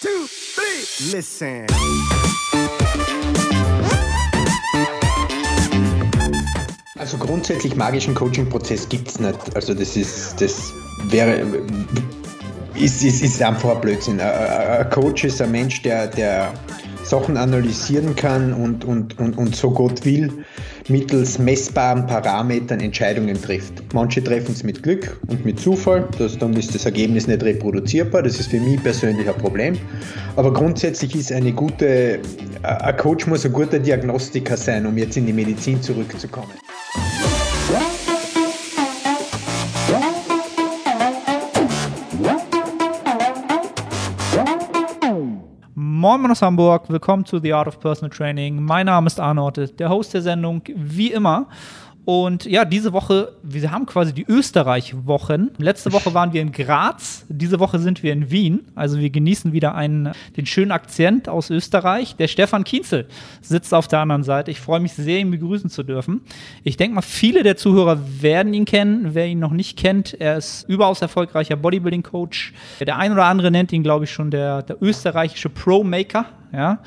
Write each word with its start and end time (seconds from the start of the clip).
two, 0.00 0.26
three. 0.54 1.16
Listen. 1.16 1.66
Also 6.96 7.18
grundsätzlich 7.18 7.76
magischen 7.76 8.14
Coaching-Prozess 8.14 8.88
gibt 8.88 9.08
es 9.08 9.18
nicht. 9.18 9.54
Also 9.54 9.74
das 9.74 9.96
ist, 9.96 10.40
das 10.40 10.72
wäre, 11.08 11.44
ist, 12.74 13.02
ist, 13.02 13.22
ist 13.22 13.42
einfach 13.42 13.74
ein 13.74 13.80
Blödsinn. 13.80 14.20
Ein 14.20 14.88
Coach 14.90 15.24
ist 15.24 15.42
ein 15.42 15.50
Mensch, 15.50 15.82
der, 15.82 16.06
der 16.06 16.54
Sachen 17.04 17.36
analysieren 17.36 18.16
kann 18.16 18.52
und, 18.52 18.84
und, 18.84 19.18
und, 19.18 19.36
und 19.36 19.54
so 19.54 19.70
Gott 19.70 20.04
will, 20.04 20.32
mittels 20.88 21.38
messbaren 21.38 22.06
Parametern 22.06 22.80
Entscheidungen 22.80 23.40
trifft. 23.40 23.82
Manche 23.92 24.22
treffen 24.22 24.52
es 24.52 24.64
mit 24.64 24.82
Glück 24.82 25.18
und 25.28 25.44
mit 25.44 25.60
Zufall, 25.60 26.08
das, 26.18 26.38
dann 26.38 26.54
ist 26.54 26.74
das 26.74 26.84
Ergebnis 26.84 27.26
nicht 27.26 27.42
reproduzierbar, 27.42 28.22
das 28.22 28.40
ist 28.40 28.50
für 28.50 28.60
mich 28.60 28.82
persönlich 28.82 29.28
ein 29.28 29.38
Problem. 29.38 29.78
Aber 30.36 30.52
grundsätzlich 30.52 31.14
ist 31.14 31.30
eine 31.32 31.52
gute, 31.52 32.20
ein 32.62 32.96
Coach 32.96 33.26
muss 33.26 33.44
ein 33.44 33.52
guter 33.52 33.78
Diagnostiker 33.78 34.56
sein, 34.56 34.86
um 34.86 34.96
jetzt 34.96 35.16
in 35.16 35.26
die 35.26 35.32
Medizin 35.32 35.80
zurückzukommen. 35.82 36.52
Moin 46.16 46.30
aus 46.30 46.42
Hamburg, 46.42 46.88
willkommen 46.90 47.24
zu 47.24 47.40
The 47.40 47.52
Art 47.52 47.66
of 47.66 47.80
Personal 47.80 48.08
Training. 48.08 48.62
Mein 48.62 48.86
Name 48.86 49.08
ist 49.08 49.18
Arnold, 49.18 49.80
der 49.80 49.88
Host 49.88 50.14
der 50.14 50.22
Sendung, 50.22 50.62
wie 50.72 51.10
immer. 51.10 51.48
Und 52.04 52.44
ja, 52.44 52.66
diese 52.66 52.92
Woche, 52.92 53.32
wir 53.42 53.70
haben 53.70 53.86
quasi 53.86 54.12
die 54.12 54.26
Österreich-Wochen. 54.28 55.50
Letzte 55.56 55.92
Woche 55.92 56.12
waren 56.12 56.34
wir 56.34 56.42
in 56.42 56.52
Graz, 56.52 57.24
diese 57.28 57.60
Woche 57.60 57.78
sind 57.78 58.02
wir 58.02 58.12
in 58.12 58.30
Wien. 58.30 58.66
Also 58.74 58.98
wir 58.98 59.08
genießen 59.08 59.52
wieder 59.52 59.74
einen, 59.74 60.12
den 60.36 60.44
schönen 60.44 60.70
Akzent 60.70 61.28
aus 61.28 61.48
Österreich. 61.48 62.16
Der 62.16 62.28
Stefan 62.28 62.64
Kienzel 62.64 63.06
sitzt 63.40 63.72
auf 63.72 63.88
der 63.88 64.00
anderen 64.00 64.22
Seite. 64.22 64.50
Ich 64.50 64.60
freue 64.60 64.80
mich 64.80 64.92
sehr, 64.92 65.18
ihn 65.18 65.30
begrüßen 65.30 65.70
zu 65.70 65.82
dürfen. 65.82 66.20
Ich 66.62 66.76
denke 66.76 66.96
mal, 66.96 67.02
viele 67.02 67.42
der 67.42 67.56
Zuhörer 67.56 67.98
werden 68.20 68.52
ihn 68.52 68.66
kennen. 68.66 69.14
Wer 69.14 69.26
ihn 69.26 69.38
noch 69.38 69.52
nicht 69.52 69.78
kennt, 69.78 70.20
er 70.20 70.36
ist 70.36 70.68
überaus 70.68 71.00
erfolgreicher 71.00 71.56
Bodybuilding-Coach. 71.56 72.52
Der 72.80 72.98
ein 72.98 73.12
oder 73.12 73.24
andere 73.24 73.50
nennt 73.50 73.72
ihn, 73.72 73.82
glaube 73.82 74.04
ich, 74.04 74.12
schon 74.12 74.30
der, 74.30 74.62
der 74.62 74.82
österreichische 74.82 75.48
Pro-Maker 75.48 76.26
ja. 76.54 76.78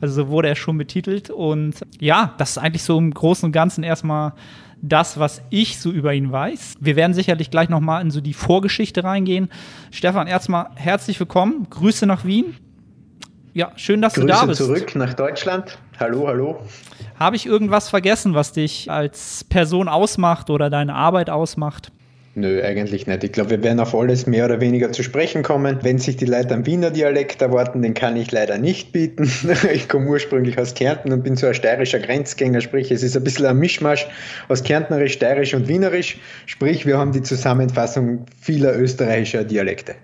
Also 0.00 0.22
so 0.22 0.28
wurde 0.28 0.48
er 0.48 0.54
schon 0.54 0.78
betitelt. 0.78 1.30
Und 1.30 1.74
ja, 1.98 2.34
das 2.38 2.50
ist 2.50 2.58
eigentlich 2.58 2.84
so 2.84 2.96
im 2.96 3.12
Großen 3.12 3.46
und 3.46 3.52
Ganzen 3.52 3.82
erstmal 3.82 4.34
das, 4.88 5.18
was 5.18 5.42
ich 5.50 5.78
so 5.78 5.90
über 5.90 6.14
ihn 6.14 6.30
weiß. 6.30 6.76
Wir 6.80 6.96
werden 6.96 7.14
sicherlich 7.14 7.50
gleich 7.50 7.68
nochmal 7.68 8.02
in 8.02 8.10
so 8.10 8.20
die 8.20 8.34
Vorgeschichte 8.34 9.04
reingehen. 9.04 9.48
Stefan, 9.90 10.26
erstmal 10.26 10.70
herzlich 10.74 11.18
willkommen. 11.18 11.66
Grüße 11.70 12.06
nach 12.06 12.24
Wien. 12.24 12.56
Ja, 13.52 13.72
schön, 13.76 14.02
dass 14.02 14.14
Grüße 14.14 14.26
du 14.26 14.32
da 14.32 14.44
bist. 14.44 14.58
zurück 14.58 14.94
nach 14.96 15.14
Deutschland. 15.14 15.78
Hallo, 15.98 16.28
hallo. 16.28 16.60
Habe 17.18 17.36
ich 17.36 17.46
irgendwas 17.46 17.88
vergessen, 17.88 18.34
was 18.34 18.52
dich 18.52 18.90
als 18.90 19.44
Person 19.44 19.88
ausmacht 19.88 20.50
oder 20.50 20.68
deine 20.68 20.94
Arbeit 20.94 21.30
ausmacht? 21.30 21.90
Nö, 22.38 22.62
eigentlich 22.62 23.06
nicht. 23.06 23.24
Ich 23.24 23.32
glaube, 23.32 23.48
wir 23.48 23.62
werden 23.62 23.80
auf 23.80 23.94
alles 23.94 24.26
mehr 24.26 24.44
oder 24.44 24.60
weniger 24.60 24.92
zu 24.92 25.02
sprechen 25.02 25.42
kommen. 25.42 25.78
Wenn 25.80 25.96
sich 25.96 26.18
die 26.18 26.26
Leute 26.26 26.52
am 26.52 26.66
Wiener 26.66 26.90
Dialekt 26.90 27.40
erwarten, 27.40 27.80
den 27.80 27.94
kann 27.94 28.14
ich 28.14 28.30
leider 28.30 28.58
nicht 28.58 28.92
bieten. 28.92 29.30
Ich 29.72 29.88
komme 29.88 30.08
ursprünglich 30.08 30.58
aus 30.58 30.74
Kärnten 30.74 31.12
und 31.12 31.22
bin 31.22 31.36
so 31.36 31.46
ein 31.46 31.54
steirischer 31.54 31.98
Grenzgänger, 31.98 32.60
sprich, 32.60 32.90
es 32.90 33.02
ist 33.02 33.16
ein 33.16 33.24
bisschen 33.24 33.46
ein 33.46 33.56
Mischmasch 33.56 34.06
aus 34.48 34.62
Kärntnerisch, 34.62 35.14
Steirisch 35.14 35.54
und 35.54 35.66
Wienerisch. 35.66 36.18
Sprich, 36.44 36.84
wir 36.84 36.98
haben 36.98 37.12
die 37.12 37.22
Zusammenfassung 37.22 38.26
vieler 38.38 38.78
österreichischer 38.78 39.42
Dialekte. 39.42 39.94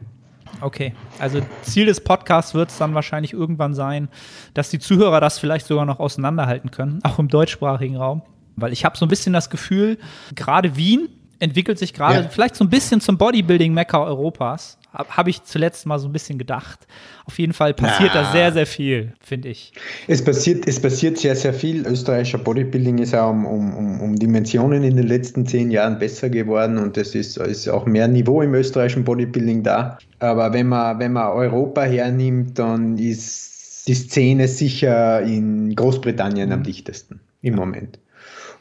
Okay, 0.62 0.94
also 1.18 1.40
Ziel 1.60 1.84
des 1.84 2.00
Podcasts 2.00 2.54
wird 2.54 2.70
es 2.70 2.78
dann 2.78 2.94
wahrscheinlich 2.94 3.34
irgendwann 3.34 3.74
sein, 3.74 4.08
dass 4.54 4.70
die 4.70 4.78
Zuhörer 4.78 5.20
das 5.20 5.38
vielleicht 5.38 5.66
sogar 5.66 5.84
noch 5.84 6.00
auseinanderhalten 6.00 6.70
können, 6.70 7.00
auch 7.02 7.18
im 7.18 7.28
deutschsprachigen 7.28 7.96
Raum. 7.96 8.22
Weil 8.56 8.72
ich 8.72 8.86
habe 8.86 8.96
so 8.96 9.04
ein 9.04 9.10
bisschen 9.10 9.34
das 9.34 9.50
Gefühl, 9.50 9.98
gerade 10.34 10.76
Wien 10.76 11.08
entwickelt 11.42 11.76
sich 11.76 11.92
gerade 11.92 12.20
ja. 12.20 12.28
vielleicht 12.28 12.54
so 12.54 12.64
ein 12.64 12.70
bisschen 12.70 13.00
zum 13.00 13.18
Bodybuilding-Mecker 13.18 14.00
Europas. 14.00 14.78
Habe 14.92 15.08
hab 15.16 15.26
ich 15.26 15.42
zuletzt 15.42 15.86
mal 15.86 15.98
so 15.98 16.06
ein 16.06 16.12
bisschen 16.12 16.38
gedacht. 16.38 16.86
Auf 17.24 17.38
jeden 17.38 17.52
Fall 17.52 17.74
passiert 17.74 18.12
Na. 18.14 18.22
da 18.22 18.32
sehr, 18.32 18.52
sehr 18.52 18.66
viel, 18.66 19.14
finde 19.20 19.48
ich. 19.48 19.72
Es 20.06 20.22
passiert, 20.22 20.68
es 20.68 20.80
passiert 20.80 21.18
sehr, 21.18 21.34
sehr 21.34 21.52
viel. 21.52 21.84
Österreichischer 21.86 22.38
Bodybuilding 22.38 22.98
ist 22.98 23.14
auch 23.14 23.30
um, 23.30 23.44
um, 23.44 24.00
um 24.00 24.16
Dimensionen 24.16 24.84
in 24.84 24.96
den 24.96 25.06
letzten 25.08 25.44
zehn 25.44 25.70
Jahren 25.72 25.98
besser 25.98 26.30
geworden 26.30 26.78
und 26.78 26.96
es 26.96 27.14
ist, 27.14 27.38
ist 27.38 27.68
auch 27.68 27.86
mehr 27.86 28.06
Niveau 28.06 28.42
im 28.42 28.54
österreichischen 28.54 29.02
Bodybuilding 29.02 29.64
da. 29.64 29.98
Aber 30.20 30.52
wenn 30.52 30.68
man, 30.68 31.00
wenn 31.00 31.12
man 31.12 31.32
Europa 31.32 31.82
hernimmt, 31.82 32.58
dann 32.58 32.98
ist 32.98 33.88
die 33.88 33.94
Szene 33.94 34.46
sicher 34.46 35.22
in 35.22 35.74
Großbritannien 35.74 36.52
am 36.52 36.60
mhm. 36.60 36.64
dichtesten 36.64 37.20
im 37.40 37.56
Moment. 37.56 37.98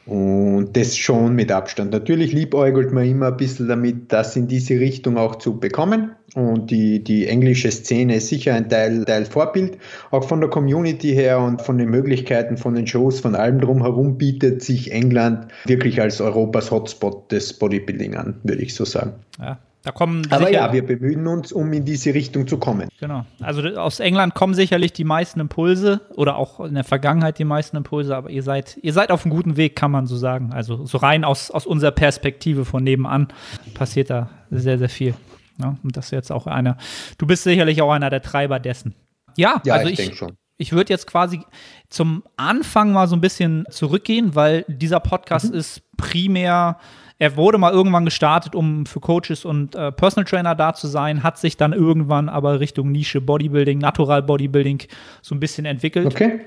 Und 0.04 0.72
das 0.72 0.96
schon 0.96 1.34
mit 1.34 1.52
Abstand. 1.52 1.92
Natürlich 1.92 2.32
liebäugelt 2.32 2.92
man 2.92 3.04
immer 3.04 3.28
ein 3.28 3.36
bisschen 3.36 3.68
damit, 3.68 4.12
das 4.12 4.34
in 4.34 4.48
diese 4.48 4.80
Richtung 4.80 5.16
auch 5.16 5.36
zu 5.36 5.60
bekommen. 5.60 6.12
Und 6.34 6.70
die, 6.70 7.04
die 7.04 7.26
englische 7.28 7.70
Szene 7.70 8.16
ist 8.16 8.28
sicher 8.28 8.54
ein 8.54 8.68
Teil, 8.68 9.04
Teil 9.04 9.26
Vorbild. 9.26 9.78
Auch 10.10 10.26
von 10.26 10.40
der 10.40 10.50
Community 10.50 11.12
her 11.12 11.38
und 11.38 11.62
von 11.62 11.78
den 11.78 11.90
Möglichkeiten, 11.90 12.56
von 12.56 12.74
den 12.74 12.86
Shows, 12.86 13.20
von 13.20 13.34
allem 13.34 13.60
drumherum 13.60 14.18
bietet 14.18 14.62
sich 14.62 14.90
England 14.90 15.48
wirklich 15.66 16.00
als 16.00 16.20
Europas 16.20 16.70
Hotspot 16.70 17.30
des 17.30 17.52
Bodybuilding 17.52 18.16
an, 18.16 18.40
würde 18.42 18.62
ich 18.62 18.74
so 18.74 18.84
sagen. 18.84 19.12
Ja, 19.38 19.58
da 19.82 19.90
kommen 19.90 20.30
Aber 20.30 20.50
ja, 20.50 20.72
wir 20.72 20.86
bemühen 20.86 21.26
uns, 21.26 21.52
um 21.52 21.72
in 21.72 21.84
diese 21.84 22.14
Richtung 22.14 22.46
zu 22.46 22.58
kommen. 22.58 22.88
Genau. 23.00 23.26
Also 23.40 23.62
aus 23.62 23.98
England 23.98 24.34
kommen 24.34 24.54
sicherlich 24.54 24.92
die 24.92 25.04
meisten 25.04 25.40
Impulse 25.40 26.02
oder 26.14 26.36
auch 26.36 26.60
in 26.60 26.74
der 26.74 26.84
Vergangenheit 26.84 27.38
die 27.38 27.44
meisten 27.44 27.76
Impulse, 27.76 28.16
aber 28.16 28.30
ihr 28.30 28.44
seid, 28.44 28.78
ihr 28.82 28.92
seid 28.92 29.10
auf 29.10 29.24
einem 29.24 29.34
guten 29.34 29.56
Weg, 29.56 29.74
kann 29.74 29.90
man 29.90 30.06
so 30.06 30.16
sagen. 30.16 30.52
Also 30.52 30.86
so 30.86 30.98
rein 30.98 31.24
aus, 31.24 31.50
aus 31.50 31.66
unserer 31.66 31.90
Perspektive 31.90 32.64
von 32.64 32.84
nebenan 32.84 33.28
passiert 33.74 34.10
da 34.10 34.30
sehr, 34.50 34.78
sehr 34.78 34.88
viel. 34.88 35.14
Ja, 35.60 35.76
und 35.82 35.96
das 35.96 36.06
ist 36.06 36.10
jetzt 36.12 36.30
auch 36.30 36.46
einer. 36.46 36.76
Du 37.18 37.26
bist 37.26 37.42
sicherlich 37.42 37.82
auch 37.82 37.90
einer 37.90 38.10
der 38.10 38.22
Treiber 38.22 38.60
dessen. 38.60 38.94
Ja, 39.36 39.60
ja 39.64 39.74
also 39.74 39.88
ich, 39.88 39.98
ich, 39.98 40.22
ich 40.58 40.72
würde 40.72 40.92
jetzt 40.92 41.08
quasi 41.08 41.40
zum 41.88 42.22
Anfang 42.36 42.92
mal 42.92 43.08
so 43.08 43.16
ein 43.16 43.20
bisschen 43.20 43.64
zurückgehen, 43.68 44.36
weil 44.36 44.64
dieser 44.68 45.00
Podcast 45.00 45.50
mhm. 45.50 45.58
ist 45.58 45.82
primär 45.96 46.78
er 47.18 47.36
wurde 47.36 47.58
mal 47.58 47.72
irgendwann 47.72 48.04
gestartet, 48.04 48.54
um 48.54 48.86
für 48.86 49.00
Coaches 49.00 49.44
und 49.44 49.74
äh, 49.74 49.92
Personal 49.92 50.24
Trainer 50.24 50.54
da 50.54 50.74
zu 50.74 50.86
sein, 50.86 51.22
hat 51.22 51.38
sich 51.38 51.56
dann 51.56 51.72
irgendwann 51.72 52.28
aber 52.28 52.60
Richtung 52.60 52.90
Nische 52.92 53.20
Bodybuilding, 53.20 53.78
Natural 53.78 54.22
Bodybuilding 54.22 54.82
so 55.20 55.34
ein 55.34 55.40
bisschen 55.40 55.64
entwickelt. 55.64 56.06
Okay. 56.06 56.40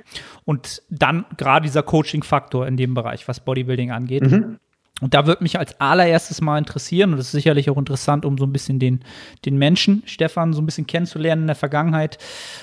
Und 0.44 0.82
dann 0.90 1.26
gerade 1.38 1.64
dieser 1.64 1.84
Coaching-Faktor 1.84 2.68
in 2.68 2.78
dem 2.78 2.94
Bereich, 2.94 3.28
was 3.28 3.40
Bodybuilding 3.40 3.92
angeht. 3.92 4.24
Mhm. 4.24 4.58
Und 5.02 5.14
da 5.14 5.28
würde 5.28 5.44
mich 5.44 5.60
als 5.60 5.80
allererstes 5.82 6.40
mal 6.40 6.58
interessieren, 6.58 7.12
und 7.12 7.18
das 7.18 7.28
ist 7.28 7.34
sicherlich 7.34 7.70
auch 7.70 7.78
interessant, 7.78 8.24
um 8.24 8.38
so 8.38 8.46
ein 8.46 8.54
bisschen 8.54 8.80
den, 8.80 9.02
den 9.44 9.58
Menschen, 9.58 10.04
Stefan, 10.06 10.54
so 10.54 10.62
ein 10.62 10.66
bisschen 10.66 10.88
kennenzulernen 10.88 11.42
in 11.42 11.48
der 11.48 11.56
Vergangenheit, 11.58 12.18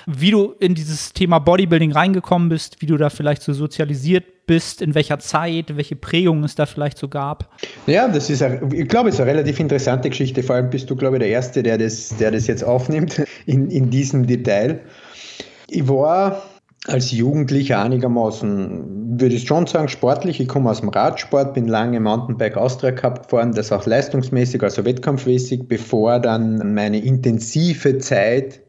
wie 0.06 0.30
du 0.30 0.54
in 0.58 0.74
dieses 0.74 1.12
Thema 1.12 1.40
Bodybuilding 1.40 1.92
reingekommen 1.92 2.48
bist, 2.48 2.80
wie 2.80 2.86
du 2.86 2.96
da 2.96 3.10
vielleicht 3.10 3.42
so 3.42 3.52
sozialisiert 3.52 4.46
bist, 4.46 4.80
in 4.80 4.94
welcher 4.94 5.18
Zeit, 5.18 5.76
welche 5.76 5.94
Prägungen 5.94 6.44
es 6.44 6.54
da 6.54 6.64
vielleicht 6.64 6.96
so 6.96 7.08
gab. 7.08 7.50
Ja, 7.86 8.08
das 8.08 8.30
ist, 8.30 8.42
ich 8.72 8.88
glaube, 8.88 9.10
es 9.10 9.16
ist 9.16 9.20
eine 9.20 9.30
relativ 9.30 9.60
interessante 9.60 10.08
Geschichte. 10.08 10.42
Vor 10.42 10.56
allem 10.56 10.70
bist 10.70 10.88
du, 10.88 10.96
glaube 10.96 11.16
ich, 11.16 11.20
der 11.20 11.28
Erste, 11.28 11.62
der 11.62 11.76
das, 11.76 12.16
der 12.16 12.30
das 12.30 12.46
jetzt 12.46 12.64
aufnimmt 12.64 13.22
in, 13.44 13.70
in 13.70 13.90
diesem 13.90 14.26
Detail. 14.26 14.80
Ich 15.68 15.86
war 15.86 16.42
als 16.86 17.12
Jugendlicher 17.12 17.80
einigermaßen, 17.80 19.20
würde 19.20 19.34
ich 19.36 19.46
schon 19.46 19.66
sagen, 19.66 19.88
sportlich. 19.88 20.40
Ich 20.40 20.48
komme 20.48 20.70
aus 20.70 20.80
dem 20.80 20.88
Radsport, 20.88 21.54
bin 21.54 21.68
lange 21.68 22.00
Mountainbike 22.00 22.56
Austria 22.56 22.90
Cup 22.90 23.24
gefahren, 23.24 23.52
das 23.52 23.70
auch 23.70 23.86
leistungsmäßig, 23.86 24.62
also 24.62 24.84
wettkampfmäßig, 24.84 25.68
bevor 25.68 26.18
dann 26.18 26.74
meine 26.74 27.02
intensive 27.02 27.98
Zeit 27.98 28.60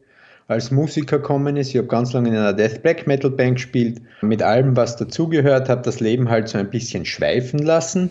als 0.46 0.70
Musiker 0.70 1.18
gekommen 1.18 1.56
ist. 1.56 1.70
Ich 1.70 1.76
habe 1.76 1.88
ganz 1.88 2.12
lange 2.12 2.28
in 2.28 2.36
einer 2.36 2.52
Death 2.52 2.82
Black 2.82 3.06
Metal 3.06 3.30
Band 3.30 3.56
gespielt, 3.56 4.00
mit 4.20 4.42
allem, 4.42 4.76
was 4.76 4.96
dazugehört, 4.96 5.68
habe 5.68 5.82
das 5.82 6.00
Leben 6.00 6.28
halt 6.28 6.48
so 6.48 6.58
ein 6.58 6.70
bisschen 6.70 7.04
schweifen 7.04 7.58
lassen 7.58 8.10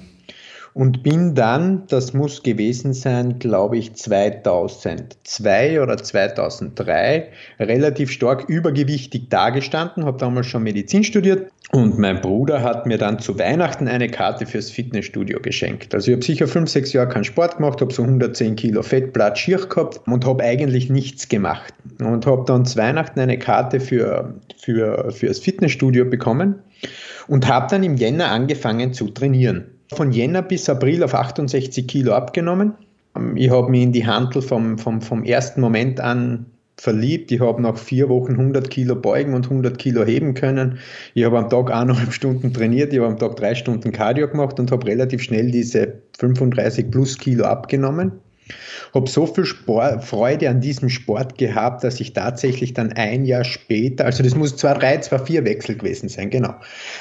und 0.74 1.04
bin 1.04 1.36
dann, 1.36 1.84
das 1.88 2.14
muss 2.14 2.44
gewesen 2.44 2.94
sein, 2.94 3.40
glaube 3.40 3.78
ich, 3.78 3.94
2002 3.94 5.82
oder 5.82 5.98
2003, 5.98 7.30
relativ 7.60 8.12
stark 8.12 8.50
übergewichtig 8.50 9.30
dagestanden, 9.30 10.06
habe 10.06 10.18
damals 10.18 10.48
schon 10.48 10.64
Medizin 10.64 11.04
studiert 11.04 11.52
und 11.72 11.98
mein 11.98 12.22
Bruder 12.22 12.62
hat 12.62 12.86
mir 12.86 12.98
dann 12.98 13.20
zu 13.20 13.38
Weihnachten 13.40 13.88
eine 13.88 14.08
Karte 14.08 14.46
fürs 14.46 14.70
Fitnessstudio 14.70 15.40
geschenkt. 15.40 15.94
Also 15.96 16.12
ich 16.12 16.16
habe 16.16 16.26
sicher 16.26 16.48
fünf, 16.48 16.70
sechs 16.70 16.94
Jahre 16.94 17.10
keinen 17.10 17.24
Sport 17.24 17.58
gemacht, 17.58 17.82
habe 17.82 17.94
so 17.94 18.04
110 18.04 18.56
Kilo 18.56 18.84
Fett, 18.84 19.14
Blatt, 19.14 19.38
schier 19.38 19.58
gehabt 19.58 20.02
und 20.08 20.26
habe 20.26 20.44
eigentlich 20.44 20.90
nichts 20.90 21.30
gemacht 21.30 21.74
und 22.00 22.26
habe 22.26 22.44
dann 22.46 22.66
zu 22.66 22.78
Weihnachten 22.78 23.20
eine 23.20 23.38
Karte 23.40 23.80
für, 23.80 24.36
für, 24.58 25.12
für 25.12 25.28
das 25.28 25.40
Fitnessstudio 25.40 26.06
bekommen 26.06 26.56
und 27.28 27.48
habe 27.48 27.68
dann 27.70 27.84
im 27.84 27.96
Jänner 27.96 28.30
angefangen 28.30 28.94
zu 28.94 29.10
trainieren 29.10 29.73
von 29.94 30.12
Jänner 30.12 30.42
bis 30.42 30.70
April 30.70 31.04
auf 31.04 31.14
68 31.14 31.88
Kilo 31.88 32.14
abgenommen. 32.14 32.74
Ich 33.36 33.50
habe 33.50 33.70
mich 33.70 33.84
in 33.84 33.92
die 33.92 34.06
Handel 34.06 34.42
vom, 34.42 34.78
vom, 34.78 35.02
vom 35.02 35.24
ersten 35.24 35.62
Moment 35.62 36.00
an 36.00 36.46
verliebt. 36.78 37.32
Ich 37.32 37.40
habe 37.40 37.62
nach 37.62 37.78
vier 37.78 38.10
Wochen 38.10 38.34
100 38.34 38.70
Kilo 38.70 38.96
beugen 38.96 39.34
und 39.34 39.46
100 39.46 39.78
Kilo 39.78 40.04
heben 40.04 40.34
können. 40.34 40.80
Ich 41.14 41.24
habe 41.24 41.38
am 41.38 41.50
Tag 41.50 41.72
eineinhalb 41.72 42.12
Stunden 42.12 42.54
trainiert, 42.54 42.92
ich 42.92 43.00
habe 43.00 43.10
am 43.10 43.20
Tag 43.20 43.36
drei 43.36 43.56
Stunden 43.56 43.92
Cardio 43.92 44.28
gemacht 44.28 44.60
und 44.60 44.72
habe 44.72 44.88
relativ 44.88 45.22
schnell 45.22 45.52
diese 45.52 45.94
35 46.18 46.90
plus 46.90 47.18
Kilo 47.18 47.46
abgenommen. 47.46 48.12
Habe 48.94 49.10
so 49.10 49.26
viel 49.26 49.46
Sport, 49.46 50.04
Freude 50.04 50.50
an 50.50 50.62
diesem 50.62 50.90
Sport 50.90 51.38
gehabt, 51.38 51.84
dass 51.84 52.00
ich 52.00 52.14
tatsächlich 52.14 52.74
dann 52.74 52.94
ein 52.94 53.26
Jahr 53.26 53.44
später, 53.44 54.06
also 54.06 54.24
das 54.24 54.36
muss 54.36 54.56
2-3, 54.56 55.10
2-4 55.10 55.46
Wechsel 55.46 55.76
gewesen 55.76 56.10
sein, 56.10 56.30
genau. 56.30 56.56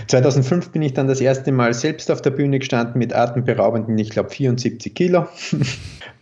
2005 0.08 0.70
bin 0.70 0.82
ich 0.82 0.94
dann 0.94 1.08
das 1.08 1.20
erste 1.20 1.52
Mal 1.52 1.74
selbst 1.74 2.10
auf 2.10 2.22
der 2.22 2.30
Bühne 2.30 2.58
gestanden 2.58 2.98
mit 2.98 3.14
atemberaubenden, 3.14 3.98
ich 3.98 4.10
glaube 4.10 4.30
74 4.30 4.94
Kilo. 4.94 5.26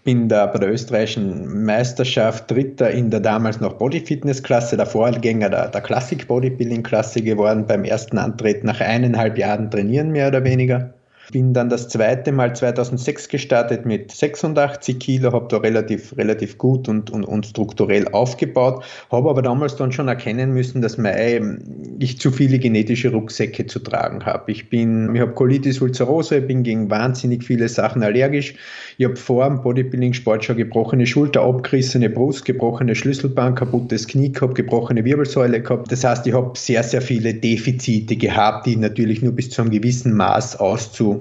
bin 0.05 0.29
da 0.29 0.47
bei 0.47 0.59
der 0.59 0.73
österreichischen 0.73 1.65
Meisterschaft 1.65 2.51
Dritter 2.51 2.91
in 2.91 3.11
der 3.11 3.21
damals 3.21 3.61
noch 3.61 3.75
Bodyfitness-Klasse, 3.75 4.77
der 4.77 4.87
Vorgänger 4.87 5.51
der, 5.51 5.69
der 5.69 5.81
Klassik-Bodybuilding-Klasse 5.83 7.23
geworden, 7.23 7.67
beim 7.67 7.85
ersten 7.85 8.19
Antritt 8.19 8.65
nach 8.65 8.81
eineinhalb 8.81 9.37
Jahren 9.37 9.71
trainieren 9.71 10.11
mehr 10.11 10.29
oder 10.29 10.43
weniger. 10.43 10.95
Bin 11.33 11.55
dann 11.55 11.69
das 11.69 11.89
zweite 11.89 12.33
Mal 12.33 12.57
2006 12.57 13.29
gestartet 13.29 13.87
mit 13.87 14.11
86 14.11 14.99
Kilo, 14.99 15.33
habe 15.33 15.47
da 15.49 15.59
relativ, 15.59 16.17
relativ 16.17 16.59
gut 16.59 16.89
und, 16.89 17.11
und, 17.11 17.25
und 17.25 17.47
strukturell 17.47 18.09
aufgebaut, 18.09 18.85
habe 19.11 19.31
aber 19.31 19.43
damals 19.43 19.77
dann 19.77 19.93
schon 19.93 20.09
erkennen 20.09 20.53
müssen, 20.53 20.83
dass 20.83 20.99
mein, 20.99 21.97
ich 21.99 22.19
zu 22.19 22.33
viele 22.33 22.59
genetische 22.59 23.13
Rucksäcke 23.13 23.67
zu 23.67 23.79
tragen 23.79 24.25
habe. 24.27 24.51
Ich 24.51 24.69
bin, 24.71 25.15
ich 25.15 25.21
habe 25.21 25.33
Colitis 25.33 25.81
ulcerosa, 25.81 26.41
bin 26.41 26.63
gegen 26.63 26.91
wahnsinnig 26.91 27.45
viele 27.45 27.69
Sachen 27.69 28.03
allergisch. 28.03 28.55
Ich 28.99 29.05
habe 29.05 29.17
vor 29.17 29.49
dem 29.49 29.63
Bodybuilding-Sport 29.63 30.45
schon 30.45 30.57
gebrochene 30.57 31.07
Schulter, 31.07 31.43
abgerissene 31.43 32.11
Brust, 32.11 32.45
gebrochene 32.45 32.95
Schlüsselband, 32.95 33.57
kaputtes 33.57 34.07
Knie 34.07 34.33
gehabt, 34.33 34.57
gebrochene 34.57 35.05
Wirbelsäule 35.05 35.63
gehabt. 35.63 35.93
Das 35.93 36.05
heißt, 36.05 36.27
ich 36.27 36.35
habe 36.35 36.59
sehr, 36.59 36.83
sehr 36.83 37.03
viele 37.03 37.35
Defizite 37.35 38.17
gehabt, 38.17 38.67
die 38.67 38.77
natürlich 38.77 39.23
nur 39.23 39.33
bis 39.33 39.51
zu 39.51 39.63
einem 39.63 39.71
gewissen 39.71 40.15
Maß 40.15 40.59
auszu 40.61 41.20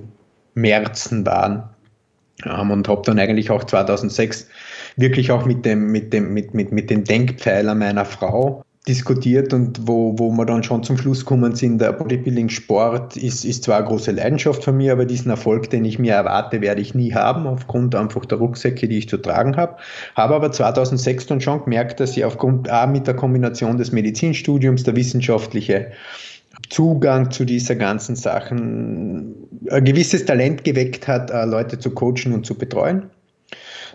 Märzen 0.62 1.26
waren. 1.26 1.64
Ähm, 2.46 2.72
und 2.72 2.88
habe 2.88 3.02
dann 3.06 3.20
eigentlich 3.20 3.52
auch 3.52 3.64
2006 3.64 4.48
wirklich 4.96 5.32
auch 5.32 5.46
mit 5.46 5.66
dem, 5.66 5.92
mit 5.92 6.14
dem, 6.14 6.34
mit, 6.34 6.54
mit, 6.54 6.72
mit 6.72 6.90
dem 6.90 7.04
Denkpfeiler 7.04 7.76
meiner 7.76 8.06
Frau 8.06 8.64
diskutiert 8.88 9.54
und 9.54 9.88
wo, 9.88 10.18
wo 10.18 10.32
wir 10.32 10.46
dann 10.46 10.64
schon 10.64 10.84
zum 10.84 10.98
Schluss 10.98 11.26
kommen 11.26 11.54
sind, 11.54 11.80
der 11.80 11.92
Bodybuilding-Sport 11.92 13.18
ist, 13.18 13.44
ist 13.44 13.64
zwar 13.64 13.78
eine 13.78 13.88
große 13.88 14.12
Leidenschaft 14.12 14.64
von 14.64 14.78
mir, 14.78 14.94
aber 14.94 15.06
diesen 15.06 15.30
Erfolg, 15.30 15.70
den 15.70 15.86
ich 15.86 16.00
mir 16.00 16.14
erwarte, 16.14 16.62
werde 16.62 16.82
ich 16.82 16.96
nie 16.96 17.14
haben, 17.14 17.46
aufgrund 17.46 17.94
einfach 17.94 18.26
der 18.26 18.40
Rucksäcke, 18.40 18.88
die 18.88 18.98
ich 18.98 19.10
zu 19.10 19.18
tragen 19.18 19.58
habe. 19.58 19.76
Habe 20.16 20.34
aber 20.34 20.52
2006 20.52 21.28
dann 21.28 21.42
schon 21.42 21.64
gemerkt, 21.66 22.00
dass 22.00 22.16
ich 22.16 22.24
aufgrund 22.26 22.72
auch 22.72 22.88
mit 22.88 23.06
der 23.06 23.16
Kombination 23.16 23.78
des 23.78 23.92
Medizinstudiums, 23.92 24.84
der 24.84 24.96
wissenschaftliche 24.96 25.92
Zugang 26.70 27.32
zu 27.32 27.46
dieser 27.46 27.76
ganzen 27.76 28.16
Sachen 28.16 29.36
ein 29.70 29.86
gewisses 29.86 30.26
Talent 30.26 30.64
geweckt 30.64 31.08
hat, 31.08 31.32
äh, 31.32 31.46
Leute 31.46 31.80
zu 31.80 31.92
coachen 31.92 32.34
und 32.34 32.46
zu 32.46 32.56
betreuen. 32.56 33.10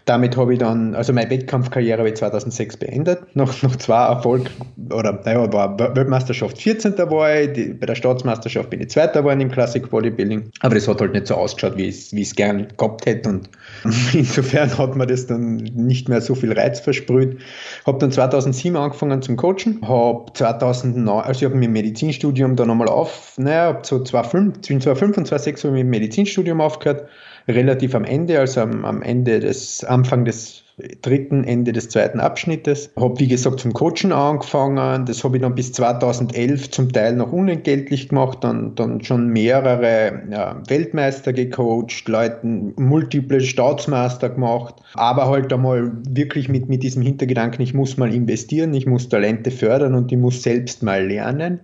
Damit 0.06 0.36
habe 0.36 0.52
ich 0.52 0.58
dann, 0.58 0.94
also 0.94 1.14
meine 1.14 1.30
Wettkampfkarriere 1.30 1.98
habe 1.98 2.10
ich 2.10 2.16
2006 2.16 2.76
beendet, 2.76 3.20
nach, 3.34 3.62
nach 3.62 3.76
zwei 3.76 4.04
Erfolg, 4.04 4.50
oder 4.90 5.18
naja, 5.24 5.50
war 5.50 5.78
Weltmeisterschaft 5.78 6.58
14. 6.58 6.98
war 6.98 7.40
ich, 7.40 7.52
die, 7.54 7.72
bei 7.72 7.86
der 7.86 7.94
Staatsmeisterschaft 7.94 8.68
bin 8.68 8.82
ich 8.82 8.90
Zweiter 8.90 9.20
geworden 9.20 9.40
im 9.40 9.50
Classic 9.50 9.88
Bodybuilding, 9.88 10.50
aber 10.60 10.74
das 10.74 10.86
hat 10.88 11.00
halt 11.00 11.14
nicht 11.14 11.26
so 11.26 11.36
ausgeschaut, 11.36 11.78
wie 11.78 11.86
ich 11.86 12.12
es 12.12 12.34
gern 12.34 12.68
gehabt 12.76 13.06
hätte. 13.06 13.30
Und 13.30 13.48
insofern 14.12 14.76
hat 14.76 14.94
mir 14.94 15.06
das 15.06 15.26
dann 15.26 15.56
nicht 15.56 16.10
mehr 16.10 16.20
so 16.20 16.34
viel 16.34 16.52
Reiz 16.52 16.80
versprüht. 16.80 17.38
Habe 17.86 17.98
dann 17.98 18.12
2007 18.12 18.76
angefangen 18.76 19.22
zum 19.22 19.36
Coachen, 19.36 19.80
habe 19.88 20.26
2009, 20.34 21.24
also 21.24 21.38
ich 21.38 21.50
habe 21.50 21.58
dem 21.58 21.72
Medizinstudium 21.72 22.56
dann 22.56 22.68
nochmal 22.68 22.88
auf, 22.88 23.32
naja, 23.38 23.78
so 23.82 24.02
2005, 24.02 24.60
zwischen 24.60 24.80
2005 24.82 25.16
und 25.16 25.26
2006 25.28 25.64
habe 25.64 25.76
ich 25.76 25.82
dem 25.82 25.90
Medizinstudium 25.90 26.60
aufgehört, 26.60 27.08
relativ 27.48 27.94
am 27.94 28.04
Ende, 28.04 28.38
also 28.38 28.60
am, 28.60 28.84
am 28.84 29.02
Ende 29.02 29.40
des, 29.40 29.84
Anfang 29.84 30.24
des 30.24 30.64
dritten, 31.02 31.44
Ende 31.44 31.72
des 31.72 31.88
zweiten 31.88 32.20
Abschnittes. 32.20 32.90
Habe, 32.96 33.20
wie 33.20 33.28
gesagt, 33.28 33.60
zum 33.60 33.72
Coachen 33.72 34.12
angefangen. 34.12 35.06
Das 35.06 35.22
habe 35.22 35.36
ich 35.36 35.42
dann 35.42 35.54
bis 35.54 35.72
2011 35.72 36.70
zum 36.70 36.92
Teil 36.92 37.14
noch 37.14 37.32
unentgeltlich 37.32 38.08
gemacht, 38.08 38.38
dann, 38.42 38.74
dann 38.74 39.02
schon 39.02 39.28
mehrere 39.28 40.22
ja, 40.30 40.60
Weltmeister 40.66 41.32
gecoacht, 41.32 42.08
Leuten 42.08 42.72
multiple 42.76 43.40
Staatsmeister 43.40 44.30
gemacht, 44.30 44.74
aber 44.94 45.28
halt 45.28 45.52
einmal 45.52 45.92
wirklich 46.08 46.48
mit, 46.48 46.68
mit 46.68 46.82
diesem 46.82 47.02
Hintergedanken, 47.02 47.62
ich 47.62 47.74
muss 47.74 47.96
mal 47.96 48.12
investieren, 48.12 48.74
ich 48.74 48.86
muss 48.86 49.08
Talente 49.08 49.50
fördern 49.50 49.94
und 49.94 50.10
ich 50.10 50.18
muss 50.18 50.42
selbst 50.42 50.82
mal 50.82 51.06
lernen. 51.06 51.60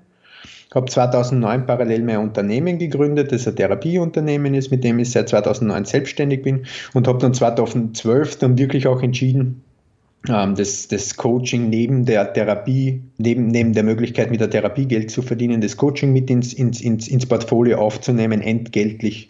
Ich 0.70 0.76
habe 0.76 0.87
2009 0.87 1.67
parallel 1.67 2.05
mein 2.05 2.19
Unternehmen 2.19 2.78
gegründet, 2.78 3.32
das 3.32 3.49
ein 3.49 3.56
Therapieunternehmen 3.56 4.55
ist, 4.55 4.70
mit 4.70 4.84
dem 4.84 5.00
ich 5.00 5.11
seit 5.11 5.28
2009 5.28 5.84
selbstständig 5.84 6.43
bin 6.43 6.64
und 6.94 7.08
habe 7.08 7.19
dann 7.19 7.34
2012 7.34 8.38
dann 8.38 8.56
wirklich 8.56 8.87
auch 8.87 9.02
entschieden, 9.02 9.64
ähm, 10.28 10.55
das, 10.55 10.87
das 10.87 11.17
Coaching 11.17 11.70
neben 11.70 12.05
der 12.05 12.32
Therapie, 12.32 13.02
neben, 13.19 13.49
neben 13.49 13.72
der 13.72 13.82
Möglichkeit 13.82 14.31
mit 14.31 14.40
der 14.40 14.49
Therapie 14.49 14.87
Geld 14.87 15.11
zu 15.11 15.22
verdienen, 15.22 15.61
das 15.61 15.76
Coaching 15.76 16.12
mit 16.12 16.31
ins, 16.31 16.52
ins, 16.52 16.81
ins, 16.81 17.08
ins 17.08 17.26
Portfolio 17.26 17.78
aufzunehmen, 17.78 18.40
entgeltlich 18.40 19.30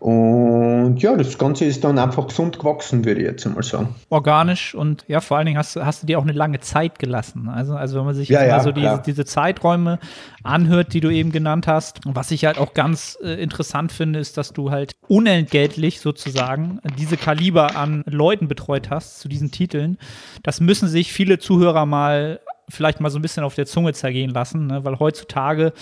und 0.00 0.98
ja, 0.98 1.16
das 1.16 1.38
Ganze 1.38 1.64
ist 1.64 1.84
dann 1.84 1.98
einfach 1.98 2.26
gesund 2.26 2.58
gewachsen, 2.58 3.04
würde 3.04 3.20
ich 3.20 3.26
jetzt 3.26 3.46
mal 3.46 3.62
sagen. 3.62 3.94
Organisch 4.10 4.74
und 4.74 5.04
ja, 5.08 5.20
vor 5.20 5.36
allen 5.36 5.46
Dingen 5.46 5.58
hast, 5.58 5.76
hast 5.76 6.02
du 6.02 6.06
dir 6.06 6.18
auch 6.18 6.24
eine 6.24 6.32
lange 6.32 6.60
Zeit 6.60 6.98
gelassen. 6.98 7.48
Also, 7.48 7.74
also 7.74 7.98
wenn 7.98 8.06
man 8.06 8.14
sich 8.14 8.28
ja, 8.28 8.44
ja, 8.44 8.60
so 8.60 8.72
diese, 8.72 9.02
diese, 9.04 9.24
Zeiträume 9.24 9.98
anhört, 10.42 10.92
die 10.92 11.00
du 11.00 11.10
eben 11.10 11.32
genannt 11.32 11.66
hast. 11.66 12.00
was 12.04 12.30
ich 12.30 12.44
halt 12.44 12.58
auch 12.58 12.74
ganz 12.74 13.18
äh, 13.22 13.42
interessant 13.42 13.92
finde, 13.92 14.18
ist, 14.18 14.36
dass 14.36 14.52
du 14.52 14.70
halt 14.70 14.94
unentgeltlich 15.08 16.00
sozusagen 16.00 16.80
diese 16.98 17.16
Kaliber 17.16 17.76
an 17.76 18.04
Leuten 18.06 18.48
betreut 18.48 18.90
hast 18.90 19.20
zu 19.20 19.28
diesen 19.28 19.50
Titeln. 19.50 19.98
Das 20.42 20.60
müssen 20.60 20.88
sich 20.88 21.12
viele 21.12 21.38
Zuhörer 21.38 21.86
mal 21.86 22.40
vielleicht 22.68 23.00
mal 23.00 23.10
so 23.10 23.18
ein 23.18 23.22
bisschen 23.22 23.44
auf 23.44 23.54
der 23.54 23.66
Zunge 23.66 23.92
zergehen 23.92 24.30
lassen, 24.30 24.66
ne? 24.66 24.84
weil 24.84 24.98
heutzutage 24.98 25.72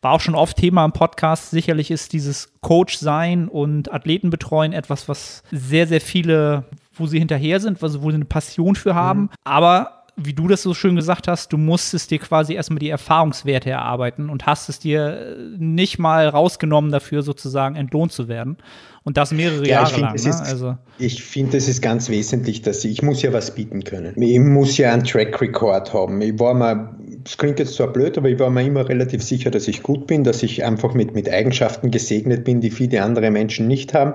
war 0.00 0.12
auch 0.12 0.20
schon 0.20 0.34
oft 0.34 0.56
Thema 0.56 0.84
im 0.84 0.92
Podcast. 0.92 1.50
Sicherlich 1.50 1.90
ist 1.90 2.12
dieses 2.12 2.52
Coach 2.60 2.96
sein 2.96 3.48
und 3.48 3.92
Athleten 3.92 4.30
betreuen 4.30 4.72
etwas, 4.72 5.08
was 5.08 5.42
sehr, 5.50 5.86
sehr 5.86 6.00
viele, 6.00 6.64
wo 6.94 7.06
sie 7.06 7.18
hinterher 7.18 7.60
sind, 7.60 7.82
wo 7.82 7.88
sie 7.88 8.14
eine 8.14 8.24
Passion 8.24 8.76
für 8.76 8.94
haben. 8.94 9.22
Mhm. 9.22 9.30
Aber 9.44 10.02
wie 10.16 10.34
du 10.34 10.46
das 10.46 10.62
so 10.62 10.74
schön 10.74 10.96
gesagt 10.96 11.26
hast, 11.26 11.52
du 11.52 11.56
musstest 11.56 12.10
dir 12.10 12.18
quasi 12.18 12.54
erstmal 12.54 12.78
die 12.78 12.90
Erfahrungswerte 12.90 13.70
erarbeiten 13.70 14.28
und 14.28 14.46
hast 14.46 14.68
es 14.68 14.78
dir 14.78 15.36
nicht 15.56 15.98
mal 15.98 16.28
rausgenommen 16.28 16.92
dafür, 16.92 17.22
sozusagen 17.22 17.76
entlohnt 17.76 18.12
zu 18.12 18.28
werden. 18.28 18.58
Und 19.04 19.16
das 19.16 19.32
mehrere 19.32 19.66
ja, 19.66 19.82
Jahre 19.82 20.00
lang. 20.00 20.14
Ne? 20.14 20.30
Ist, 20.30 20.40
also. 20.40 20.76
Ich 20.98 21.22
finde, 21.24 21.56
es 21.56 21.68
ist 21.68 21.82
ganz 21.82 22.08
wesentlich, 22.08 22.62
dass 22.62 22.84
ich, 22.84 22.92
ich 22.92 23.02
muss 23.02 23.22
ja 23.22 23.32
was 23.32 23.54
bieten 23.54 23.82
können. 23.82 24.14
Ich 24.20 24.38
muss 24.38 24.78
ja 24.78 24.92
einen 24.92 25.04
Track 25.04 25.40
Record 25.40 25.92
haben. 25.92 26.20
Ich 26.20 26.38
war 26.38 26.54
mal, 26.54 26.94
das 27.24 27.36
klingt 27.36 27.58
jetzt 27.58 27.74
zwar 27.74 27.88
blöd, 27.88 28.16
aber 28.16 28.28
ich 28.28 28.38
war 28.38 28.50
mir 28.50 28.62
immer 28.62 28.88
relativ 28.88 29.22
sicher, 29.22 29.50
dass 29.50 29.66
ich 29.66 29.82
gut 29.82 30.06
bin, 30.06 30.22
dass 30.22 30.42
ich 30.42 30.64
einfach 30.64 30.94
mit, 30.94 31.14
mit 31.14 31.28
Eigenschaften 31.28 31.90
gesegnet 31.90 32.44
bin, 32.44 32.60
die 32.60 32.70
viele 32.70 33.02
andere 33.02 33.30
Menschen 33.30 33.66
nicht 33.66 33.92
haben, 33.92 34.14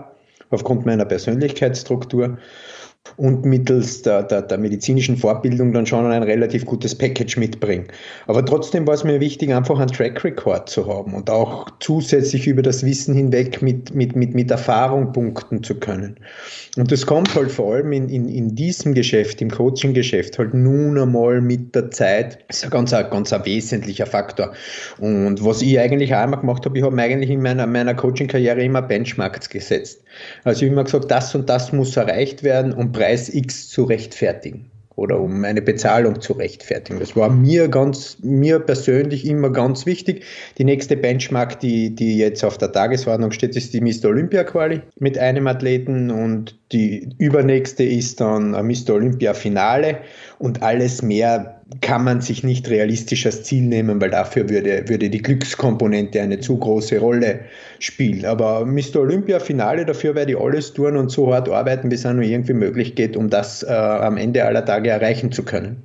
aufgrund 0.52 0.86
meiner 0.86 1.06
Persönlichkeitsstruktur 1.06 2.38
und 3.16 3.46
mittels 3.46 4.02
der, 4.02 4.24
der, 4.24 4.42
der, 4.42 4.58
medizinischen 4.58 5.18
Fortbildung 5.18 5.72
dann 5.72 5.86
schon 5.86 6.06
ein 6.06 6.24
relativ 6.24 6.66
gutes 6.66 6.96
Package 6.96 7.38
mitbringen. 7.38 7.88
Aber 8.28 8.46
trotzdem 8.46 8.86
war 8.86 8.94
es 8.94 9.04
mir 9.04 9.20
wichtig, 9.20 9.54
einfach 9.54 9.80
einen 9.80 9.92
Track 9.92 10.24
Record 10.24 10.70
zu 10.70 10.88
haben 10.88 11.14
und 11.14 11.30
auch 11.30 11.68
zusätzlich 11.80 12.48
über 12.48 12.62
das 12.62 12.86
Wissen 12.86 13.16
hinweg 13.16 13.62
mit, 13.62 13.96
mit, 13.96 14.16
mit, 14.16 14.36
mit 14.36 14.52
Erfahrung 14.52 15.14
punkten 15.14 15.64
zu 15.64 15.76
können. 15.76 16.18
Und 16.78 16.92
das 16.92 17.06
kommt 17.06 17.34
halt 17.34 17.52
vor 17.52 17.74
allem 17.74 17.92
in, 17.92 18.10
in, 18.10 18.30
in 18.30 18.56
diesem 18.56 18.94
Geschäft, 18.94 19.42
im 19.42 19.50
Coaching-Geschäft, 19.50 20.38
halt 20.38 20.54
nun 20.54 20.98
einmal 20.98 21.42
mit 21.42 21.74
der 21.74 21.90
Zeit, 21.90 22.40
das 22.48 22.58
ist 22.58 22.66
ein 22.66 22.70
ganz, 22.70 22.94
ein 22.94 23.10
ganz 23.10 23.34
ein 23.34 23.46
wesentlicher 23.46 24.06
Faktor. 24.06 24.54
Und 25.00 25.44
was 25.44 25.62
ich 25.62 25.80
eigentlich 25.80 26.14
auch 26.14 26.24
immer 26.24 26.38
gemacht 26.38 26.66
habe, 26.66 26.78
ich 26.78 26.84
habe 26.84 27.02
eigentlich 27.02 27.32
in 27.32 27.42
meiner, 27.42 27.66
meiner 27.66 27.96
Coaching-Karriere 27.96 28.64
immer 28.64 28.82
Benchmarks 28.82 29.50
gesetzt. 29.50 30.04
Also 30.44 30.60
ich 30.60 30.70
habe 30.70 30.74
immer 30.74 30.84
gesagt, 30.84 31.12
das 31.12 31.34
und 31.36 31.50
das 31.50 31.72
muss 31.74 31.96
erreicht 31.98 32.44
werden, 32.44 32.74
um 32.74 32.92
Preis 32.92 33.34
X 33.34 33.70
zu 33.70 33.84
rechtfertigen 33.84 34.72
oder 34.98 35.20
um 35.20 35.46
eine 35.46 35.62
Bezahlung 35.62 36.20
zu 36.22 36.34
rechtfertigen. 36.34 37.00
Das 37.00 37.16
war 37.16 37.30
mir 37.30 37.68
ganz, 37.68 38.18
mir 38.24 38.60
persönlich 38.60 39.28
immer 39.28 39.52
ganz 39.52 39.86
wichtig. 39.86 40.24
Die 40.58 40.64
nächste 40.64 40.98
Benchmark, 40.98 41.60
die, 41.60 41.94
die 41.94 42.18
jetzt 42.18 42.44
auf 42.44 42.58
der 42.58 42.72
Tagesordnung 42.72 43.32
steht, 43.32 43.56
ist 43.56 43.74
die 43.76 43.82
Mr. 43.82 44.10
Olympia 44.10 44.44
Quali 44.44 44.82
mit 45.00 45.18
einem 45.20 45.46
Athleten 45.46 46.10
und 46.10 46.58
die 46.72 47.10
übernächste 47.20 47.84
ist 47.84 48.20
dann 48.20 48.56
ein 48.56 48.66
Mr. 48.66 48.96
Olympia 48.96 49.36
Finale 49.36 50.00
und 50.40 50.64
alles 50.64 51.04
mehr 51.04 51.57
kann 51.82 52.04
man 52.04 52.22
sich 52.22 52.44
nicht 52.44 52.70
realistisch 52.70 53.26
als 53.26 53.44
Ziel 53.44 53.64
nehmen, 53.64 54.00
weil 54.00 54.10
dafür 54.10 54.50
würde, 54.50 54.88
würde 54.88 55.10
die 55.10 55.22
Glückskomponente 55.22 56.22
eine 56.22 56.40
zu 56.40 56.58
große 56.58 57.00
Rolle 57.00 57.42
spielen. 57.80 58.26
Aber 58.26 58.66
Mr. 58.66 58.98
Olympia 58.98 59.40
Finale, 59.40 59.86
dafür 59.86 60.16
werde 60.16 60.32
ich 60.32 60.40
alles 60.40 60.74
tun 60.74 60.96
und 60.96 61.10
so 61.10 61.34
hart 61.34 61.50
arbeiten, 61.50 61.90
bis 61.90 62.06
es 62.06 62.14
nur 62.14 62.24
irgendwie 62.24 62.54
möglich 62.54 62.96
geht, 62.96 63.18
um 63.18 63.30
das 63.30 63.64
äh, 63.64 63.72
am 63.72 64.18
Ende 64.18 64.46
aller 64.46 64.64
Tage 64.64 64.90
erreichen 64.90 65.32
zu 65.32 65.44
können. 65.44 65.84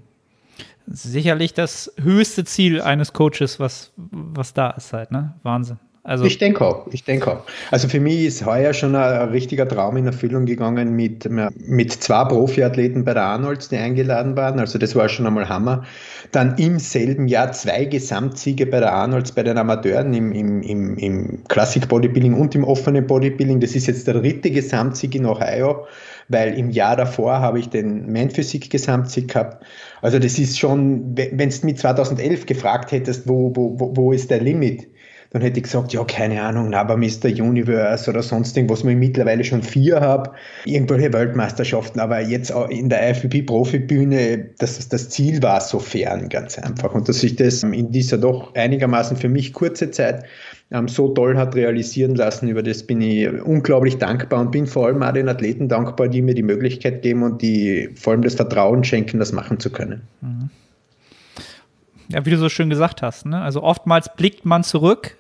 Sicherlich 0.87 1.55
das 1.55 1.93
höchste 2.01 2.45
Ziel 2.45 2.81
eines 2.81 3.13
Coaches, 3.13 3.59
was, 3.59 3.93
was 3.97 4.55
da 4.55 4.71
ist 4.71 4.93
halt, 4.93 5.11
ne? 5.11 5.35
Wahnsinn. 5.43 5.79
Also 6.05 6.25
ich 6.25 6.39
denke 6.39 6.67
auch, 6.67 6.89
ich 6.91 7.05
denke 7.05 7.31
auch. 7.31 7.43
Also 7.71 7.87
für 7.87 8.01
mich 8.01 8.25
ist 8.25 8.45
heuer 8.45 8.73
schon 8.73 8.97
ein, 8.97 9.29
richtiger 9.29 9.69
Traum 9.69 9.97
in 9.97 10.07
Erfüllung 10.07 10.47
gegangen 10.47 10.97
mit, 10.97 11.29
mit 11.31 11.93
zwei 11.93 12.25
Profiathleten 12.25 13.05
bei 13.05 13.15
der 13.15 13.23
Arnolds, 13.23 13.69
die 13.69 13.77
eingeladen 13.77 14.37
waren. 14.37 14.59
Also 14.59 14.79
das 14.79 14.97
war 14.97 15.09
schon 15.09 15.29
einmal 15.29 15.49
Hammer. 15.49 15.85
Dann 16.33 16.57
im 16.59 16.81
selben 16.81 17.29
Jahr 17.29 17.53
zwei 17.53 17.85
Gesamtsiege 17.85 18.67
bei 18.67 18.81
der 18.81 18.93
Arnolds 18.93 19.31
bei 19.31 19.45
den 19.45 19.57
Amateuren 19.57 20.13
im, 20.13 20.33
im, 20.33 20.63
im, 20.63 20.97
im 20.97 21.45
Classic 21.47 21.87
Bodybuilding 21.87 22.35
und 22.35 22.57
im 22.57 22.65
offenen 22.65 23.07
Bodybuilding. 23.07 23.61
Das 23.61 23.77
ist 23.77 23.87
jetzt 23.87 24.09
der 24.09 24.15
dritte 24.15 24.51
Gesamtsieg 24.51 25.15
in 25.15 25.25
Ohio 25.25 25.87
weil 26.29 26.59
im 26.59 26.71
Jahr 26.71 26.97
davor 26.97 27.41
habe 27.41 27.59
ich 27.59 27.69
den 27.69 28.11
Manphysik 28.11 28.71
Gesamtsieg 28.71 29.29
gehabt. 29.29 29.65
Also 30.01 30.19
das 30.19 30.39
ist 30.39 30.59
schon, 30.59 31.17
wenn 31.17 31.51
du 31.51 31.67
mich 31.67 31.77
2011 31.77 32.47
gefragt 32.47 32.93
hättest, 32.93 33.29
wo, 33.29 33.53
wo, 33.55 33.93
wo 33.95 34.13
ist 34.13 34.31
der 34.31 34.41
Limit, 34.41 34.87
dann 35.33 35.41
hätte 35.41 35.61
ich 35.61 35.65
gesagt, 35.65 35.95
ja, 35.95 36.05
keine 36.05 36.43
Ahnung, 36.43 36.75
aber 36.75 36.99
Mr. 36.99 37.25
Universe 37.25 38.11
oder 38.11 38.23
sonst 38.23 38.55
irgendwas, 38.55 38.85
wo 38.85 38.89
ich 38.91 38.97
mittlerweile 38.97 39.43
schon 39.45 39.63
vier 39.63 39.99
habe, 39.99 40.33
irgendwelche 40.67 41.11
Weltmeisterschaften, 41.11 42.01
aber 42.01 42.21
jetzt 42.21 42.53
in 42.69 42.91
der 42.91 43.11
IFBB-Profibühne, 43.11 44.51
das, 44.59 44.87
das 44.91 45.09
Ziel 45.09 45.43
war 45.43 45.63
so 45.63 45.79
fern, 45.79 46.29
ganz 46.29 46.59
einfach. 46.59 46.95
Und 46.95 47.09
dass 47.09 47.21
sich 47.21 47.35
das 47.37 47.63
in 47.63 47.91
dieser 47.91 48.19
doch 48.19 48.55
einigermaßen 48.55 49.17
für 49.17 49.31
mich 49.31 49.55
kurze 49.55 49.91
Zeit 49.91 50.25
ähm, 50.71 50.87
so 50.87 51.09
toll 51.09 51.39
hat 51.39 51.55
realisieren 51.55 52.15
lassen, 52.15 52.49
über 52.49 52.63
das 52.63 52.83
bin 52.83 53.01
ich 53.01 53.27
unglaublich 53.43 53.97
dankbar 53.97 54.43
und 54.43 54.51
bin 54.51 54.67
vor 54.67 54.89
allem 54.89 55.03
auch 55.03 55.13
den 55.13 55.31
Athleten 55.31 55.67
dankbar, 55.67 56.09
die 56.09 56.21
mir 56.21 56.35
die 56.35 56.43
Möglichkeit 56.43 57.01
geben 57.01 57.23
und 57.23 57.41
die 57.41 57.89
vor 57.95 58.13
allem 58.13 58.23
das 58.23 58.35
Vertrauen 58.35 58.85
schenken, 58.85 59.19
das 59.19 59.33
machen 59.33 59.59
zu 59.59 59.71
können. 59.71 60.03
Mhm. 60.21 60.51
Ja, 62.09 62.27
wie 62.27 62.31
du 62.31 62.37
so 62.37 62.51
schön 62.51 62.69
gesagt 62.69 63.01
hast, 63.01 63.25
ne? 63.25 63.41
also 63.41 63.63
oftmals 63.63 64.15
blickt 64.15 64.45
man 64.45 64.63
zurück 64.63 65.17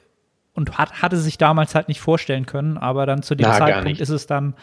und 0.54 0.76
hat, 0.78 1.02
hatte 1.02 1.16
sich 1.16 1.38
damals 1.38 1.74
halt 1.74 1.88
nicht 1.88 2.00
vorstellen 2.00 2.46
können, 2.46 2.76
aber 2.76 3.06
dann 3.06 3.22
zu 3.22 3.34
dem 3.34 3.46
Na, 3.48 3.58
Zeitpunkt 3.58 4.00
ist 4.00 4.10
es 4.10 4.26
dann 4.26 4.54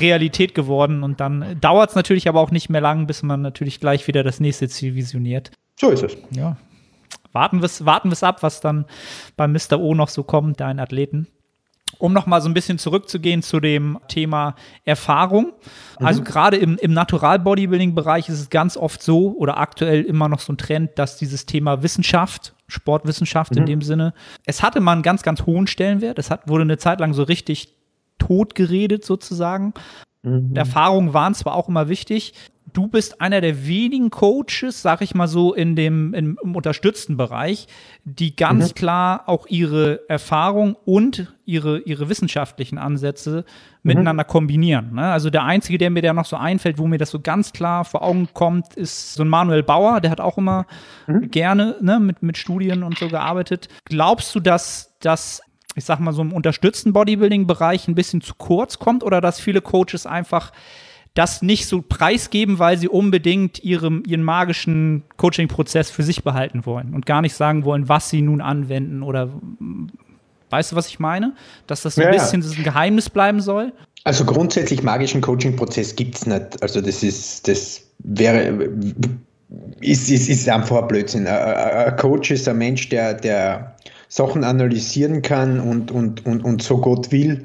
Realität 0.00 0.54
geworden 0.54 1.02
und 1.02 1.20
dann 1.20 1.60
dauert 1.60 1.90
es 1.90 1.96
natürlich 1.96 2.28
aber 2.28 2.40
auch 2.40 2.50
nicht 2.50 2.68
mehr 2.68 2.80
lang, 2.80 3.06
bis 3.06 3.22
man 3.22 3.42
natürlich 3.42 3.80
gleich 3.80 4.06
wieder 4.08 4.24
das 4.24 4.40
nächste 4.40 4.68
Ziel 4.68 4.94
visioniert. 4.94 5.52
So 5.78 5.90
ist 5.90 6.02
es. 6.02 6.16
Ja. 6.30 6.56
Warten 7.32 7.60
wir 7.60 7.66
es 7.66 7.84
warten 7.84 8.12
ab, 8.22 8.42
was 8.42 8.60
dann 8.60 8.84
beim 9.36 9.52
Mr. 9.52 9.78
O 9.78 9.94
noch 9.94 10.08
so 10.08 10.24
kommt, 10.24 10.60
deinen 10.60 10.80
Athleten. 10.80 11.28
Um 11.98 12.12
nochmal 12.12 12.42
so 12.42 12.48
ein 12.48 12.54
bisschen 12.54 12.78
zurückzugehen 12.78 13.42
zu 13.42 13.60
dem 13.60 13.98
Thema 14.08 14.56
Erfahrung. 14.84 15.52
Also 15.96 16.20
mhm. 16.20 16.24
gerade 16.24 16.56
im, 16.56 16.76
im 16.78 16.92
Natural-Bodybuilding-Bereich 16.92 18.28
ist 18.28 18.40
es 18.40 18.50
ganz 18.50 18.76
oft 18.76 19.02
so 19.02 19.34
oder 19.36 19.58
aktuell 19.58 20.02
immer 20.02 20.28
noch 20.28 20.40
so 20.40 20.52
ein 20.52 20.58
Trend, 20.58 20.98
dass 20.98 21.16
dieses 21.16 21.46
Thema 21.46 21.82
Wissenschaft, 21.82 22.54
Sportwissenschaft 22.68 23.52
mhm. 23.52 23.58
in 23.58 23.66
dem 23.66 23.82
Sinne, 23.82 24.14
es 24.44 24.62
hatte 24.62 24.80
mal 24.80 24.92
einen 24.92 25.02
ganz, 25.02 25.22
ganz 25.22 25.46
hohen 25.46 25.66
Stellenwert. 25.66 26.18
Es 26.18 26.30
hat, 26.30 26.48
wurde 26.48 26.62
eine 26.62 26.78
Zeit 26.78 27.00
lang 27.00 27.14
so 27.14 27.22
richtig 27.22 27.74
tot 28.18 28.54
geredet 28.54 29.04
sozusagen. 29.04 29.74
Mhm. 30.22 30.54
Erfahrungen 30.54 31.14
waren 31.14 31.34
zwar 31.34 31.54
auch 31.54 31.68
immer 31.68 31.88
wichtig, 31.88 32.34
du 32.72 32.86
bist 32.86 33.20
einer 33.20 33.40
der 33.40 33.66
wenigen 33.66 34.10
Coaches, 34.10 34.82
sag 34.82 35.00
ich 35.00 35.14
mal 35.14 35.28
so, 35.28 35.54
in 35.54 35.76
dem 35.76 36.14
im, 36.14 36.38
im 36.42 36.54
unterstützten 36.54 37.16
Bereich, 37.16 37.66
die 38.04 38.36
ganz 38.36 38.70
mhm. 38.70 38.74
klar 38.74 39.22
auch 39.26 39.46
ihre 39.46 40.08
Erfahrung 40.08 40.76
und 40.84 41.32
ihre, 41.44 41.78
ihre 41.80 42.08
wissenschaftlichen 42.08 42.78
Ansätze 42.78 43.38
mhm. 43.38 43.44
miteinander 43.82 44.24
kombinieren. 44.24 44.94
Ne? 44.94 45.10
Also 45.10 45.30
der 45.30 45.44
einzige, 45.44 45.78
der 45.78 45.90
mir 45.90 46.02
da 46.02 46.12
noch 46.12 46.26
so 46.26 46.36
einfällt, 46.36 46.78
wo 46.78 46.86
mir 46.86 46.98
das 46.98 47.10
so 47.10 47.20
ganz 47.20 47.52
klar 47.52 47.84
vor 47.84 48.02
Augen 48.02 48.28
kommt, 48.32 48.74
ist 48.74 49.14
so 49.14 49.22
ein 49.22 49.28
Manuel 49.28 49.62
Bauer, 49.62 50.00
der 50.00 50.10
hat 50.10 50.20
auch 50.20 50.38
immer 50.38 50.66
mhm. 51.06 51.30
gerne 51.30 51.76
ne, 51.80 52.00
mit, 52.00 52.22
mit 52.22 52.36
Studien 52.36 52.82
und 52.82 52.98
so 52.98 53.08
gearbeitet. 53.08 53.68
Glaubst 53.84 54.34
du, 54.34 54.40
dass 54.40 54.96
das 55.00 55.40
ich 55.78 55.84
sag 55.84 56.00
mal, 56.00 56.12
so 56.12 56.22
im 56.22 56.32
unterstützten 56.32 56.92
Bodybuilding-Bereich 56.92 57.88
ein 57.88 57.94
bisschen 57.94 58.20
zu 58.20 58.34
kurz 58.36 58.78
kommt 58.78 59.02
oder 59.02 59.20
dass 59.20 59.40
viele 59.40 59.60
Coaches 59.60 60.06
einfach 60.06 60.52
das 61.14 61.42
nicht 61.42 61.66
so 61.66 61.82
preisgeben, 61.82 62.58
weil 62.58 62.78
sie 62.78 62.88
unbedingt 62.88 63.64
ihrem, 63.64 64.02
ihren 64.06 64.22
magischen 64.22 65.02
Coaching-Prozess 65.16 65.90
für 65.90 66.02
sich 66.02 66.22
behalten 66.22 66.64
wollen 66.66 66.94
und 66.94 67.06
gar 67.06 67.22
nicht 67.22 67.34
sagen 67.34 67.64
wollen, 67.64 67.88
was 67.88 68.10
sie 68.10 68.22
nun 68.22 68.40
anwenden 68.40 69.02
oder 69.02 69.30
weißt 70.50 70.72
du, 70.72 70.76
was 70.76 70.88
ich 70.88 70.98
meine? 70.98 71.34
Dass 71.66 71.82
das 71.82 71.96
so 71.96 72.02
ein 72.02 72.12
ja, 72.12 72.22
bisschen 72.22 72.42
ein 72.42 72.62
Geheimnis 72.62 73.10
bleiben 73.10 73.40
soll? 73.40 73.72
Also 74.04 74.24
grundsätzlich 74.24 74.82
magischen 74.82 75.20
Coaching-Prozess 75.20 75.96
gibt 75.96 76.14
es 76.16 76.26
nicht. 76.26 76.62
Also 76.62 76.80
das 76.80 77.02
ist, 77.02 77.48
das 77.48 77.82
wäre, 77.98 78.70
ist, 79.80 80.10
ist, 80.10 80.28
ist 80.28 80.48
einfach 80.48 80.82
ein 80.82 80.88
Blödsinn. 80.88 81.26
Ein 81.26 81.96
Coach 81.96 82.30
ist 82.30 82.48
ein 82.48 82.58
Mensch, 82.58 82.88
der, 82.88 83.14
der 83.14 83.74
Sachen 84.08 84.42
analysieren 84.44 85.22
kann 85.22 85.60
und, 85.60 85.90
und, 85.90 86.24
und, 86.26 86.44
und 86.44 86.62
so 86.62 86.78
Gott 86.78 87.12
will, 87.12 87.44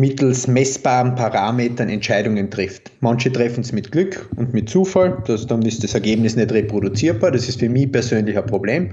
mittels 0.00 0.46
messbaren 0.46 1.14
Parametern 1.14 1.88
Entscheidungen 1.90 2.50
trifft. 2.50 2.90
Manche 3.00 3.30
treffen 3.30 3.60
es 3.60 3.72
mit 3.72 3.92
Glück 3.92 4.28
und 4.36 4.54
mit 4.54 4.68
Zufall, 4.68 5.22
das, 5.26 5.46
dann 5.46 5.62
ist 5.62 5.84
das 5.84 5.94
Ergebnis 5.94 6.36
nicht 6.36 6.50
reproduzierbar, 6.52 7.30
das 7.30 7.48
ist 7.48 7.60
für 7.60 7.68
mich 7.68 7.92
persönlich 7.92 8.36
ein 8.36 8.46
Problem. 8.46 8.90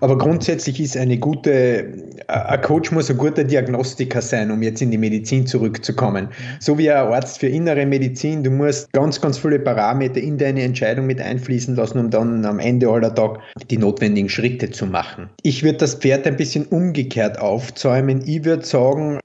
Aber 0.00 0.16
grundsätzlich 0.16 0.80
ist 0.80 0.96
eine 0.96 1.18
gute, 1.18 1.92
ein 2.28 2.60
Coach 2.62 2.90
muss 2.90 3.10
ein 3.10 3.18
guter 3.18 3.44
Diagnostiker 3.44 4.22
sein, 4.22 4.50
um 4.50 4.62
jetzt 4.62 4.80
in 4.80 4.90
die 4.90 4.98
Medizin 4.98 5.46
zurückzukommen. 5.46 6.28
So 6.60 6.78
wie 6.78 6.90
ein 6.90 7.06
Arzt 7.06 7.38
für 7.38 7.48
innere 7.48 7.84
Medizin, 7.84 8.42
du 8.42 8.50
musst 8.50 8.90
ganz, 8.92 9.20
ganz 9.20 9.38
viele 9.38 9.58
Parameter 9.58 10.20
in 10.20 10.38
deine 10.38 10.62
Entscheidung 10.62 11.06
mit 11.06 11.20
einfließen 11.20 11.76
lassen, 11.76 11.98
um 11.98 12.10
dann 12.10 12.44
am 12.44 12.58
Ende 12.58 12.88
aller 12.88 13.14
Tag 13.14 13.40
die 13.70 13.76
notwendigen 13.76 14.28
Schritte 14.28 14.70
zu 14.70 14.86
machen. 14.86 15.28
Ich 15.42 15.62
würde 15.62 15.78
das 15.78 15.94
Pferd 15.94 16.26
ein 16.26 16.36
bisschen 16.36 16.64
umgekehrt 16.66 17.38
aufzäumen. 17.38 18.22
Ich 18.26 18.44
würde 18.44 18.64
sagen, 18.64 19.20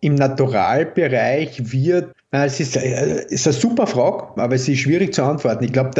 im 0.00 0.14
Naturalbereich 0.14 1.72
wird, 1.72 2.12
es 2.30 2.60
ist, 2.60 2.76
äh, 2.76 3.24
ist 3.28 3.46
eine 3.46 3.54
super 3.54 3.86
Frage, 3.86 4.40
aber 4.40 4.54
es 4.54 4.68
ist 4.68 4.80
schwierig 4.80 5.14
zu 5.14 5.22
antworten. 5.22 5.64
Ich 5.64 5.72
glaube, 5.72 5.90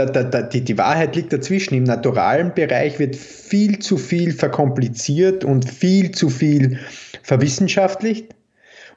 die, 0.53 0.61
die 0.63 0.79
Wahrheit 0.79 1.17
liegt 1.17 1.33
dazwischen. 1.33 1.75
Im 1.75 1.85
naturalen 1.85 2.53
Bereich 2.55 2.99
wird 2.99 3.17
viel 3.17 3.79
zu 3.79 3.97
viel 3.97 4.33
verkompliziert 4.33 5.45
und 5.45 5.69
viel 5.69 6.11
zu 6.13 6.29
viel 6.29 6.79
verwissenschaftlicht 7.23 8.35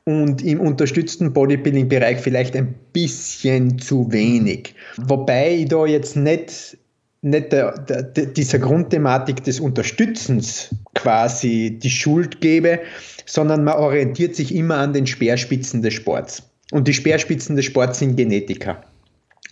und 0.03 0.43
im 0.43 0.59
unterstützten 0.59 1.31
Bodybuilding-Bereich 1.33 2.19
vielleicht 2.19 2.55
ein 2.55 2.73
bisschen 2.91 3.79
zu 3.79 4.11
wenig. 4.11 4.75
Wobei 4.97 5.55
ich 5.55 5.69
da 5.69 5.85
jetzt 5.85 6.15
nicht, 6.15 6.77
nicht 7.21 7.51
der, 7.51 7.77
der, 7.77 8.03
dieser 8.03 8.59
Grundthematik 8.59 9.43
des 9.43 9.59
Unterstützens 9.59 10.75
quasi 10.95 11.77
die 11.81 11.89
Schuld 11.89 12.41
gebe, 12.41 12.79
sondern 13.25 13.63
man 13.63 13.75
orientiert 13.75 14.35
sich 14.35 14.53
immer 14.55 14.77
an 14.77 14.93
den 14.93 15.05
Speerspitzen 15.05 15.81
des 15.81 15.93
Sports. 15.93 16.43
Und 16.71 16.87
die 16.87 16.93
Speerspitzen 16.93 17.55
des 17.55 17.65
Sports 17.65 17.99
sind 17.99 18.15
Genetiker. 18.15 18.81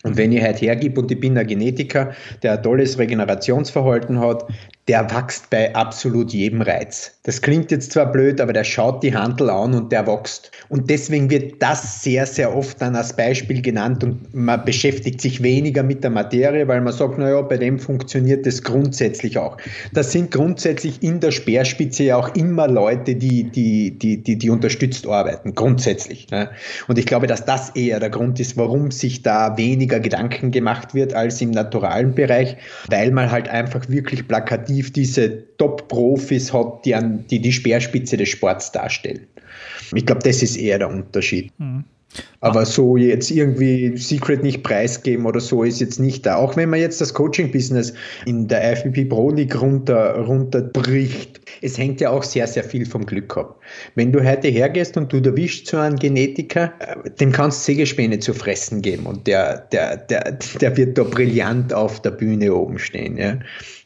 Und 0.02 0.16
wenn 0.16 0.32
ich 0.32 0.42
heute 0.42 0.60
hergebe 0.60 1.00
und 1.00 1.10
ich 1.10 1.20
bin 1.20 1.36
ein 1.36 1.46
Genetiker, 1.46 2.14
der 2.42 2.54
ein 2.54 2.62
tolles 2.62 2.98
Regenerationsverhalten 2.98 4.18
hat, 4.18 4.46
der 4.90 5.08
wächst 5.08 5.50
bei 5.50 5.72
absolut 5.72 6.32
jedem 6.32 6.62
Reiz. 6.62 7.12
Das 7.22 7.40
klingt 7.40 7.70
jetzt 7.70 7.92
zwar 7.92 8.10
blöd, 8.10 8.40
aber 8.40 8.52
der 8.52 8.64
schaut 8.64 9.04
die 9.04 9.14
Handel 9.14 9.50
an 9.50 9.72
und 9.72 9.92
der 9.92 10.04
wächst. 10.08 10.50
Und 10.68 10.90
deswegen 10.90 11.30
wird 11.30 11.62
das 11.62 12.02
sehr, 12.02 12.26
sehr 12.26 12.56
oft 12.56 12.82
dann 12.82 12.96
als 12.96 13.12
Beispiel 13.12 13.62
genannt 13.62 14.02
und 14.02 14.34
man 14.34 14.64
beschäftigt 14.64 15.20
sich 15.20 15.44
weniger 15.44 15.84
mit 15.84 16.02
der 16.02 16.10
Materie, 16.10 16.66
weil 16.66 16.80
man 16.80 16.92
sagt, 16.92 17.18
naja, 17.18 17.40
bei 17.42 17.56
dem 17.56 17.78
funktioniert 17.78 18.46
das 18.46 18.64
grundsätzlich 18.64 19.38
auch. 19.38 19.58
Das 19.92 20.10
sind 20.10 20.32
grundsätzlich 20.32 21.04
in 21.04 21.20
der 21.20 21.30
Speerspitze 21.30 22.02
ja 22.02 22.16
auch 22.16 22.34
immer 22.34 22.66
Leute, 22.66 23.14
die, 23.14 23.44
die, 23.44 23.92
die, 23.96 24.16
die, 24.16 24.38
die 24.38 24.50
unterstützt 24.50 25.06
arbeiten, 25.06 25.54
grundsätzlich. 25.54 26.28
Ne? 26.32 26.50
Und 26.88 26.98
ich 26.98 27.06
glaube, 27.06 27.28
dass 27.28 27.44
das 27.44 27.70
eher 27.76 28.00
der 28.00 28.10
Grund 28.10 28.40
ist, 28.40 28.56
warum 28.56 28.90
sich 28.90 29.22
da 29.22 29.56
weniger 29.56 30.00
Gedanken 30.00 30.50
gemacht 30.50 30.94
wird 30.94 31.14
als 31.14 31.40
im 31.40 31.52
naturalen 31.52 32.16
Bereich, 32.16 32.56
weil 32.88 33.12
man 33.12 33.30
halt 33.30 33.48
einfach 33.48 33.88
wirklich 33.88 34.26
plakativ 34.26 34.79
effektiv 34.80 34.92
diese 34.92 35.56
Top-Profis 35.56 36.52
hat, 36.52 36.84
die, 36.84 36.94
an, 36.94 37.24
die 37.30 37.40
die 37.40 37.52
Speerspitze 37.52 38.16
des 38.16 38.28
Sports 38.28 38.72
darstellen. 38.72 39.26
Ich 39.94 40.06
glaube, 40.06 40.22
das 40.22 40.42
ist 40.42 40.56
eher 40.56 40.78
der 40.78 40.88
Unterschied. 40.88 41.52
Mhm. 41.58 41.84
Aber 42.40 42.66
so 42.66 42.96
jetzt 42.96 43.30
irgendwie 43.30 43.96
Secret 43.96 44.42
nicht 44.42 44.64
preisgeben 44.64 45.26
oder 45.26 45.38
so 45.38 45.62
ist 45.62 45.80
jetzt 45.80 46.00
nicht 46.00 46.26
da. 46.26 46.36
Auch 46.36 46.56
wenn 46.56 46.68
man 46.68 46.80
jetzt 46.80 47.00
das 47.00 47.14
Coaching-Business 47.14 47.92
in 48.26 48.48
der 48.48 48.76
FBP 48.76 49.08
Pro 49.08 49.30
League 49.30 49.60
runter, 49.60 50.18
runterbricht, 50.18 51.40
es 51.62 51.78
hängt 51.78 52.00
ja 52.00 52.10
auch 52.10 52.24
sehr, 52.24 52.48
sehr 52.48 52.64
viel 52.64 52.84
vom 52.84 53.06
Glück 53.06 53.36
ab. 53.36 53.60
Wenn 53.94 54.10
du 54.10 54.24
heute 54.24 54.48
hergehst 54.48 54.96
und 54.96 55.12
du 55.12 55.18
erwischst 55.18 55.68
so 55.68 55.76
einen 55.76 55.96
Genetiker, 55.96 56.72
äh, 56.80 57.10
dem 57.10 57.30
kannst 57.30 57.60
du 57.60 57.72
Sägespäne 57.72 58.18
zu 58.18 58.34
fressen 58.34 58.82
geben 58.82 59.06
und 59.06 59.28
der, 59.28 59.58
der, 59.72 59.96
der, 59.96 60.38
der 60.60 60.76
wird 60.76 60.98
da 60.98 61.04
brillant 61.04 61.72
auf 61.72 62.02
der 62.02 62.10
Bühne 62.10 62.52
oben 62.52 62.80
stehen. 62.80 63.18
Ja. 63.18 63.38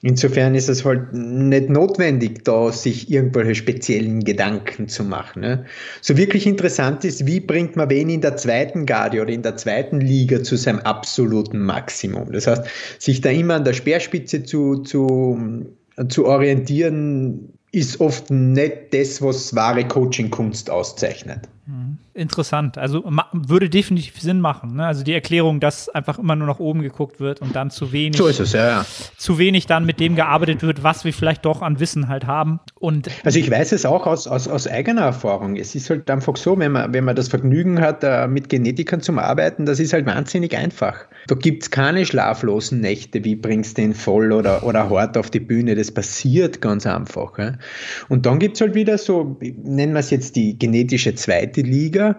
Insofern 0.06 0.54
ist 0.54 0.68
es 0.68 0.84
halt 0.84 1.14
nicht 1.14 1.70
notwendig, 1.70 2.44
da 2.44 2.70
sich 2.70 3.10
irgendwelche 3.10 3.54
speziellen 3.54 4.22
Gedanken 4.22 4.86
zu 4.86 5.02
machen. 5.02 5.40
Ne? 5.40 5.64
So 6.02 6.18
wirklich 6.18 6.46
interessant 6.46 7.06
ist, 7.06 7.26
wie 7.26 7.40
bringt 7.40 7.74
man 7.76 7.88
wen 7.88 8.10
in 8.10 8.20
der 8.20 8.36
zweiten 8.36 8.84
Garde 8.84 9.22
oder 9.22 9.32
in 9.32 9.40
der 9.40 9.56
zweiten 9.56 10.02
Liga 10.02 10.42
zu 10.42 10.56
seinem 10.56 10.80
absoluten 10.80 11.58
Maximum. 11.58 12.30
Das 12.32 12.46
heißt, 12.46 12.64
sich 12.98 13.22
da 13.22 13.30
immer 13.30 13.54
an 13.54 13.64
der 13.64 13.72
Speerspitze 13.72 14.42
zu, 14.42 14.82
zu, 14.82 15.64
zu 16.10 16.26
orientieren, 16.26 17.54
ist 17.72 17.98
oft 17.98 18.30
nicht 18.30 18.92
das, 18.92 19.22
was 19.22 19.54
wahre 19.54 19.88
Coaching-Kunst 19.88 20.68
auszeichnet. 20.68 21.48
Mhm. 21.66 21.98
Interessant. 22.12 22.76
Also 22.76 23.02
würde 23.32 23.70
definitiv 23.70 24.20
Sinn 24.20 24.40
machen. 24.40 24.76
Ne? 24.76 24.86
Also 24.86 25.02
die 25.02 25.12
Erklärung, 25.12 25.60
dass 25.60 25.88
einfach 25.88 26.18
immer 26.18 26.36
nur 26.36 26.46
nach 26.46 26.58
oben 26.58 26.82
geguckt 26.82 27.20
wird 27.20 27.40
und 27.40 27.56
dann 27.56 27.70
zu 27.70 27.90
wenig. 27.92 28.16
So 28.16 28.26
ist 28.26 28.38
es, 28.38 28.52
ja, 28.52 28.68
ja. 28.68 28.86
Zu 29.16 29.38
wenig 29.38 29.66
dann 29.66 29.86
mit 29.86 29.98
dem 29.98 30.14
gearbeitet 30.14 30.62
wird, 30.62 30.82
was 30.82 31.04
wir 31.04 31.12
vielleicht 31.12 31.44
doch 31.44 31.62
an 31.62 31.80
Wissen 31.80 32.08
halt 32.08 32.26
haben. 32.26 32.60
Und 32.78 33.08
also 33.24 33.38
ich 33.38 33.50
weiß 33.50 33.72
es 33.72 33.86
auch 33.86 34.06
aus, 34.06 34.26
aus, 34.26 34.46
aus 34.46 34.68
eigener 34.68 35.02
Erfahrung. 35.02 35.56
Es 35.56 35.74
ist 35.74 35.88
halt 35.88 36.10
einfach 36.10 36.36
so, 36.36 36.58
wenn 36.58 36.72
man, 36.72 36.92
wenn 36.92 37.04
man 37.04 37.16
das 37.16 37.28
Vergnügen 37.28 37.80
hat, 37.80 38.04
äh, 38.04 38.28
mit 38.28 38.50
Genetikern 38.50 39.00
zum 39.00 39.18
Arbeiten, 39.18 39.64
das 39.64 39.80
ist 39.80 39.92
halt 39.94 40.04
wahnsinnig 40.06 40.56
einfach. 40.56 41.06
Da 41.26 41.34
gibt 41.34 41.62
es 41.62 41.70
keine 41.70 42.04
schlaflosen 42.04 42.80
Nächte, 42.80 43.24
wie 43.24 43.36
bringst 43.36 43.78
du 43.78 43.82
den 43.82 43.94
voll 43.94 44.32
oder, 44.32 44.64
oder 44.64 44.90
hart 44.90 45.16
auf 45.16 45.30
die 45.30 45.40
Bühne. 45.40 45.74
Das 45.74 45.90
passiert 45.90 46.60
ganz 46.60 46.86
einfach. 46.86 47.38
Ja? 47.38 47.54
Und 48.08 48.26
dann 48.26 48.38
gibt 48.38 48.56
es 48.56 48.60
halt 48.60 48.74
wieder 48.74 48.98
so, 48.98 49.38
nennen 49.40 49.94
wir 49.94 50.00
es 50.00 50.10
jetzt 50.10 50.36
die 50.36 50.58
genetische 50.58 51.14
zweite 51.14 51.53
Liga, 51.62 52.18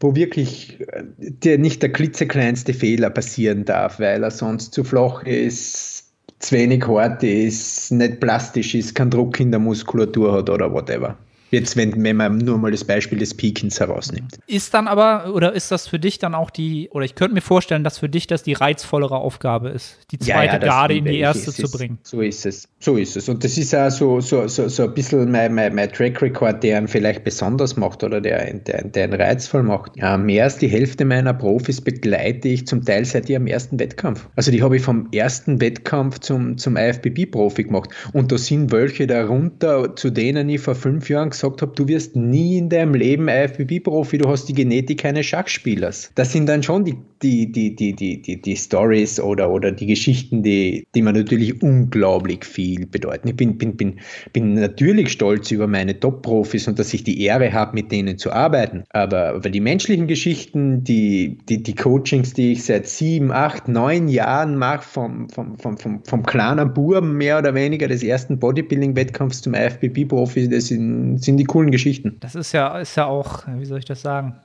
wo 0.00 0.14
wirklich 0.14 0.80
äh, 0.80 1.04
der, 1.18 1.58
nicht 1.58 1.82
der 1.82 1.92
klitzekleinste 1.92 2.74
Fehler 2.74 3.10
passieren 3.10 3.64
darf, 3.64 4.00
weil 4.00 4.22
er 4.22 4.30
sonst 4.30 4.74
zu 4.74 4.84
flach 4.84 5.22
ist, 5.24 6.12
zu 6.38 6.54
wenig 6.54 6.86
hart 6.86 7.22
ist, 7.22 7.92
nicht 7.92 8.20
plastisch 8.20 8.74
ist, 8.74 8.94
keinen 8.94 9.10
Druck 9.10 9.40
in 9.40 9.50
der 9.50 9.60
Muskulatur 9.60 10.32
hat 10.32 10.50
oder 10.50 10.72
whatever. 10.72 11.16
Jetzt, 11.50 11.76
wenn, 11.76 12.02
wenn 12.02 12.16
man 12.16 12.38
nur 12.38 12.58
mal 12.58 12.70
das 12.70 12.84
Beispiel 12.84 13.18
des 13.18 13.34
Peakins 13.34 13.78
herausnimmt. 13.78 14.38
Ist 14.46 14.74
dann 14.74 14.88
aber, 14.88 15.32
oder 15.32 15.52
ist 15.52 15.70
das 15.70 15.86
für 15.86 15.98
dich 15.98 16.18
dann 16.18 16.34
auch 16.34 16.50
die, 16.50 16.88
oder 16.90 17.04
ich 17.04 17.14
könnte 17.14 17.34
mir 17.34 17.40
vorstellen, 17.40 17.84
dass 17.84 17.98
für 17.98 18.08
dich 18.08 18.26
das 18.26 18.42
die 18.42 18.54
reizvollere 18.54 19.16
Aufgabe 19.16 19.68
ist, 19.68 19.98
die 20.10 20.18
zweite 20.18 20.56
ja, 20.56 20.60
ja, 20.60 20.66
Garde 20.66 20.96
in 20.96 21.04
die 21.04 21.18
erste 21.18 21.52
zu 21.52 21.70
bringen. 21.70 21.98
So 22.02 22.20
ist 22.20 22.46
es. 22.46 22.68
So 22.80 22.96
ist 22.96 23.16
es. 23.16 23.28
Und 23.28 23.44
das 23.44 23.56
ist 23.58 23.74
auch 23.74 23.90
so, 23.90 24.20
so, 24.20 24.48
so, 24.48 24.68
so 24.68 24.84
ein 24.84 24.94
bisschen 24.94 25.30
mein, 25.30 25.54
mein, 25.54 25.74
mein 25.74 25.92
Track 25.92 26.20
Record, 26.20 26.62
der 26.62 26.80
ihn 26.80 26.88
vielleicht 26.88 27.22
besonders 27.22 27.76
macht 27.76 28.02
oder 28.02 28.20
der, 28.20 28.52
der, 28.54 28.84
der 28.84 29.06
ihn 29.06 29.14
reizvoll 29.14 29.62
macht. 29.62 29.96
Ja, 29.96 30.16
mehr 30.16 30.44
als 30.44 30.58
die 30.58 30.68
Hälfte 30.68 31.04
meiner 31.04 31.34
Profis 31.34 31.80
begleite 31.80 32.48
ich 32.48 32.66
zum 32.66 32.84
Teil 32.84 33.04
seit 33.04 33.28
ihrem 33.28 33.46
ersten 33.46 33.78
Wettkampf. 33.78 34.28
Also 34.34 34.50
die 34.50 34.62
habe 34.62 34.76
ich 34.76 34.82
vom 34.82 35.08
ersten 35.12 35.60
Wettkampf 35.60 36.18
zum, 36.20 36.58
zum 36.58 36.76
IFBB-Profi 36.76 37.64
gemacht. 37.64 37.90
Und 38.12 38.32
da 38.32 38.38
sind 38.38 38.72
welche 38.72 39.06
darunter, 39.06 39.94
zu 39.94 40.10
denen 40.10 40.48
ich 40.48 40.60
vor 40.60 40.74
fünf 40.74 41.08
Jahren 41.08 41.30
gesagt 41.36 41.62
habe, 41.62 41.72
du 41.74 41.88
wirst 41.88 42.16
nie 42.16 42.58
in 42.58 42.68
deinem 42.68 42.94
Leben 42.94 43.28
IFBB-Profi, 43.28 44.18
du 44.18 44.28
hast 44.28 44.46
die 44.46 44.54
Genetik 44.54 45.04
eines 45.04 45.26
Schachspielers. 45.26 46.10
Das 46.14 46.32
sind 46.32 46.46
dann 46.46 46.62
schon 46.62 46.84
die, 46.84 46.96
die, 47.22 47.50
die, 47.50 47.74
die, 47.74 47.94
die, 47.94 48.22
die, 48.22 48.40
die 48.40 48.56
Stories 48.56 49.20
oder, 49.20 49.50
oder 49.50 49.72
die 49.72 49.86
Geschichten, 49.86 50.42
die, 50.42 50.86
die 50.94 51.02
mir 51.02 51.12
natürlich 51.12 51.62
unglaublich 51.62 52.44
viel 52.44 52.86
bedeuten. 52.86 53.28
Ich 53.28 53.36
bin, 53.36 53.58
bin, 53.58 53.76
bin, 53.76 54.00
bin 54.32 54.54
natürlich 54.54 55.12
stolz 55.12 55.50
über 55.50 55.66
meine 55.66 55.98
Top-Profis 55.98 56.68
und 56.68 56.78
dass 56.78 56.94
ich 56.94 57.04
die 57.04 57.22
Ehre 57.22 57.52
habe, 57.52 57.74
mit 57.74 57.92
denen 57.92 58.18
zu 58.18 58.32
arbeiten. 58.32 58.84
Aber, 58.90 59.34
aber 59.34 59.50
die 59.50 59.60
menschlichen 59.60 60.06
Geschichten, 60.06 60.84
die, 60.84 61.38
die, 61.48 61.62
die 61.62 61.74
Coachings, 61.74 62.32
die 62.32 62.52
ich 62.52 62.64
seit 62.64 62.86
sieben, 62.86 63.32
acht, 63.32 63.68
neun 63.68 64.08
Jahren 64.08 64.56
mache, 64.56 64.82
vom, 64.82 65.28
vom, 65.28 65.58
vom, 65.58 65.76
vom, 65.76 66.04
vom 66.04 66.22
kleinen 66.24 66.72
Buben 66.72 67.16
mehr 67.16 67.38
oder 67.38 67.54
weniger 67.54 67.88
des 67.88 68.02
ersten 68.02 68.38
Bodybuilding-Wettkampfs 68.38 69.42
zum 69.42 69.54
IFBB-Profi, 69.54 70.48
das 70.48 70.68
sind 70.68 70.86
sind 71.26 71.36
die 71.36 71.44
coolen 71.44 71.70
Geschichten. 71.70 72.16
Das 72.20 72.34
ist 72.34 72.52
ja, 72.52 72.78
ist 72.78 72.96
ja 72.96 73.06
auch, 73.06 73.44
wie 73.58 73.64
soll 73.64 73.78
ich 73.78 73.84
das 73.84 74.00
sagen? 74.02 74.36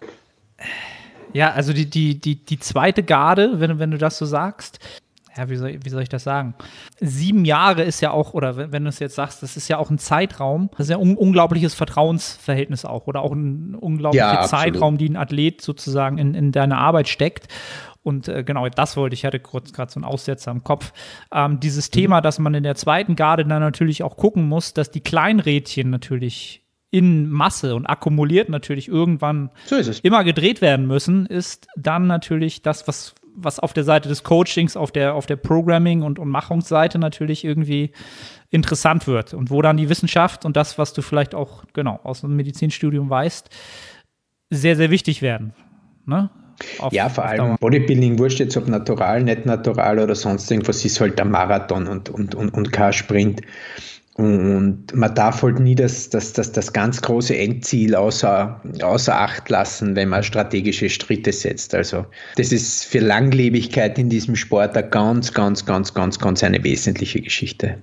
Ja, 1.33 1.51
also 1.51 1.73
die, 1.73 1.89
die, 1.89 2.19
die, 2.19 2.43
die 2.43 2.59
zweite 2.59 3.03
Garde, 3.03 3.59
wenn, 3.59 3.79
wenn 3.79 3.91
du 3.91 3.97
das 3.97 4.17
so 4.17 4.25
sagst, 4.25 4.79
ja, 5.37 5.49
wie 5.49 5.55
soll, 5.55 5.79
wie 5.81 5.89
soll 5.89 6.01
ich 6.01 6.09
das 6.09 6.23
sagen? 6.23 6.55
Sieben 6.99 7.45
Jahre 7.45 7.83
ist 7.83 8.01
ja 8.01 8.11
auch, 8.11 8.33
oder 8.33 8.57
wenn, 8.57 8.71
wenn 8.73 8.83
du 8.83 8.89
es 8.89 8.99
jetzt 8.99 9.15
sagst, 9.15 9.41
das 9.41 9.55
ist 9.55 9.69
ja 9.69 9.77
auch 9.77 9.89
ein 9.89 9.97
Zeitraum, 9.97 10.69
das 10.71 10.87
ist 10.87 10.89
ja 10.89 10.97
ein 10.97 11.15
unglaubliches 11.15 11.73
Vertrauensverhältnis 11.73 12.83
auch, 12.83 13.07
oder 13.07 13.21
auch 13.21 13.31
ein 13.31 13.75
unglaublicher 13.75 14.33
ja, 14.33 14.43
Zeitraum, 14.43 14.97
die 14.97 15.09
ein 15.09 15.15
Athlet 15.15 15.61
sozusagen 15.61 16.17
in, 16.17 16.33
in 16.33 16.51
deine 16.51 16.77
Arbeit 16.77 17.07
steckt. 17.07 17.47
Und 18.03 18.27
äh, 18.27 18.43
genau, 18.43 18.67
das 18.67 18.97
wollte 18.97 19.13
ich, 19.13 19.25
hatte 19.25 19.39
kurz 19.39 19.73
gerade 19.73 19.91
so 19.91 19.99
einen 19.99 20.05
Aussetzer 20.05 20.51
im 20.51 20.63
Kopf. 20.63 20.91
Ähm, 21.31 21.59
dieses 21.59 21.89
mhm. 21.89 21.93
Thema, 21.93 22.21
dass 22.21 22.39
man 22.39 22.53
in 22.53 22.63
der 22.63 22.75
zweiten 22.75 23.15
Garde 23.15 23.45
dann 23.45 23.61
natürlich 23.61 24.03
auch 24.03 24.17
gucken 24.17 24.49
muss, 24.49 24.73
dass 24.73 24.91
die 24.91 25.01
Kleinrädchen 25.01 25.89
natürlich 25.89 26.61
in 26.91 27.29
Masse 27.29 27.73
und 27.73 27.85
akkumuliert 27.85 28.49
natürlich 28.49 28.89
irgendwann 28.89 29.49
so 29.65 29.77
immer 30.03 30.23
gedreht 30.23 30.61
werden 30.61 30.85
müssen, 30.85 31.25
ist 31.25 31.67
dann 31.77 32.05
natürlich 32.05 32.61
das, 32.61 32.87
was, 32.87 33.15
was 33.33 33.59
auf 33.59 33.71
der 33.73 33.85
Seite 33.85 34.09
des 34.09 34.23
Coachings, 34.23 34.75
auf 34.75 34.91
der, 34.91 35.15
auf 35.15 35.25
der 35.25 35.37
Programming- 35.37 36.03
und, 36.03 36.19
und 36.19 36.27
Machungsseite 36.27 36.99
natürlich 36.99 37.45
irgendwie 37.45 37.91
interessant 38.49 39.07
wird 39.07 39.33
und 39.33 39.49
wo 39.49 39.61
dann 39.61 39.77
die 39.77 39.87
Wissenschaft 39.87 40.43
und 40.43 40.57
das, 40.57 40.77
was 40.77 40.91
du 40.91 41.01
vielleicht 41.01 41.33
auch 41.33 41.63
genau 41.73 42.01
aus 42.03 42.21
dem 42.21 42.35
Medizinstudium 42.35 43.09
weißt, 43.09 43.49
sehr, 44.49 44.75
sehr 44.75 44.91
wichtig 44.91 45.21
werden. 45.21 45.53
Ne? 46.05 46.29
Auf, 46.79 46.91
ja, 46.91 47.07
vor 47.07 47.23
allem 47.23 47.55
Bodybuilding, 47.57 48.19
wurscht 48.19 48.39
jetzt 48.39 48.57
ob 48.57 48.67
natural, 48.67 49.23
nicht 49.23 49.45
natural 49.45 49.97
oder 49.97 50.15
sonst 50.15 50.51
irgendwas, 50.51 50.83
ist 50.83 50.99
halt 50.99 51.17
der 51.17 51.25
Marathon 51.25 51.87
und, 51.87 52.09
und, 52.09 52.35
und, 52.35 52.53
und 52.53 52.71
kein 52.73 52.91
Sprint. 52.91 53.41
Und 54.15 54.93
man 54.93 55.15
darf 55.15 55.41
halt 55.41 55.59
nie 55.59 55.73
das, 55.73 56.09
das, 56.09 56.33
das, 56.33 56.51
das 56.51 56.73
ganz 56.73 57.01
große 57.01 57.35
Endziel 57.37 57.95
außer, 57.95 58.61
außer 58.83 59.17
Acht 59.17 59.49
lassen, 59.49 59.95
wenn 59.95 60.09
man 60.09 60.21
strategische 60.21 60.89
Schritte 60.89 61.31
setzt. 61.31 61.73
Also 61.73 62.05
das 62.35 62.51
ist 62.51 62.83
für 62.83 62.99
Langlebigkeit 62.99 63.97
in 63.97 64.09
diesem 64.09 64.35
Sport 64.35 64.75
eine 64.75 64.87
ganz, 64.87 65.33
ganz, 65.33 65.65
ganz, 65.65 65.93
ganz, 65.93 66.19
ganz 66.19 66.43
eine 66.43 66.61
wesentliche 66.63 67.21
Geschichte. 67.21 67.77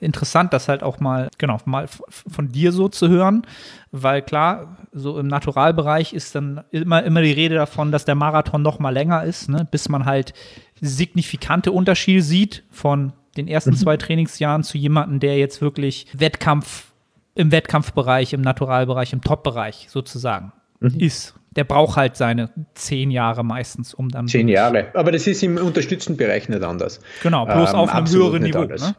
Interessant, 0.00 0.52
das 0.52 0.68
halt 0.68 0.84
auch 0.84 1.00
mal, 1.00 1.28
genau, 1.38 1.58
mal 1.64 1.88
von 1.88 2.48
dir 2.52 2.70
so 2.70 2.88
zu 2.88 3.08
hören, 3.08 3.42
weil 3.90 4.22
klar, 4.22 4.76
so 4.92 5.18
im 5.18 5.26
Naturalbereich 5.26 6.12
ist 6.12 6.36
dann 6.36 6.62
immer, 6.70 7.02
immer 7.02 7.20
die 7.20 7.32
Rede 7.32 7.56
davon, 7.56 7.90
dass 7.90 8.04
der 8.04 8.14
Marathon 8.14 8.62
noch 8.62 8.78
mal 8.78 8.90
länger 8.90 9.24
ist, 9.24 9.48
ne, 9.48 9.66
bis 9.68 9.88
man 9.88 10.04
halt 10.04 10.34
signifikante 10.80 11.72
Unterschiede 11.72 12.22
sieht 12.22 12.62
von 12.70 13.12
den 13.38 13.48
ersten 13.48 13.70
mhm. 13.70 13.76
zwei 13.76 13.96
Trainingsjahren 13.96 14.62
zu 14.62 14.76
jemandem, 14.76 15.20
der 15.20 15.38
jetzt 15.38 15.62
wirklich 15.62 16.06
Wettkampf 16.12 16.88
im 17.34 17.52
Wettkampfbereich, 17.52 18.32
im 18.32 18.40
Naturalbereich, 18.40 19.12
im 19.12 19.22
Top-Bereich 19.22 19.86
sozusagen 19.88 20.52
mhm. 20.80 20.98
ist. 20.98 21.34
Der 21.52 21.64
braucht 21.64 21.96
halt 21.96 22.16
seine 22.16 22.50
zehn 22.74 23.10
Jahre 23.10 23.44
meistens, 23.44 23.94
um 23.94 24.08
dann. 24.10 24.28
Zehn 24.28 24.48
Jahre. 24.48 24.88
Aber 24.94 25.12
das 25.12 25.26
ist 25.26 25.42
im 25.42 25.56
unterstützten 25.56 26.16
Bereich 26.16 26.48
nicht 26.48 26.62
anders. 26.62 27.00
Genau, 27.22 27.46
bloß 27.46 27.70
ähm, 27.70 27.76
auf 27.76 27.94
einem 27.94 28.08
höheren 28.08 28.42
Niveau. 28.42 28.64
Ne? 28.64 28.94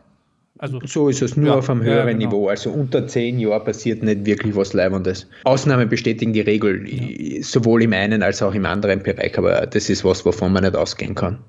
Also, 0.57 0.79
so 0.83 1.07
ist 1.07 1.21
es 1.21 1.37
nur 1.37 1.47
ja, 1.47 1.55
auf 1.55 1.69
einem 1.69 1.83
höheren 1.83 2.07
ja, 2.07 2.13
genau. 2.13 2.25
Niveau. 2.25 2.47
Also 2.49 2.69
unter 2.71 3.07
zehn 3.07 3.39
Jahren 3.39 3.63
passiert 3.63 4.03
nicht 4.03 4.25
wirklich 4.25 4.55
was 4.55 4.73
Leibendes. 4.73 5.27
Ausnahmen 5.45 5.87
bestätigen 5.87 6.33
die 6.33 6.41
Regel, 6.41 6.85
ja. 6.85 7.41
sowohl 7.43 7.83
im 7.83 7.93
einen 7.93 8.23
als 8.23 8.41
auch 8.41 8.53
im 8.53 8.65
anderen 8.65 9.01
Bereich, 9.01 9.37
aber 9.37 9.65
das 9.65 9.89
ist 9.89 10.03
was, 10.03 10.25
wovon 10.25 10.51
man 10.51 10.63
nicht 10.63 10.75
ausgehen 10.75 11.15
kann. 11.15 11.39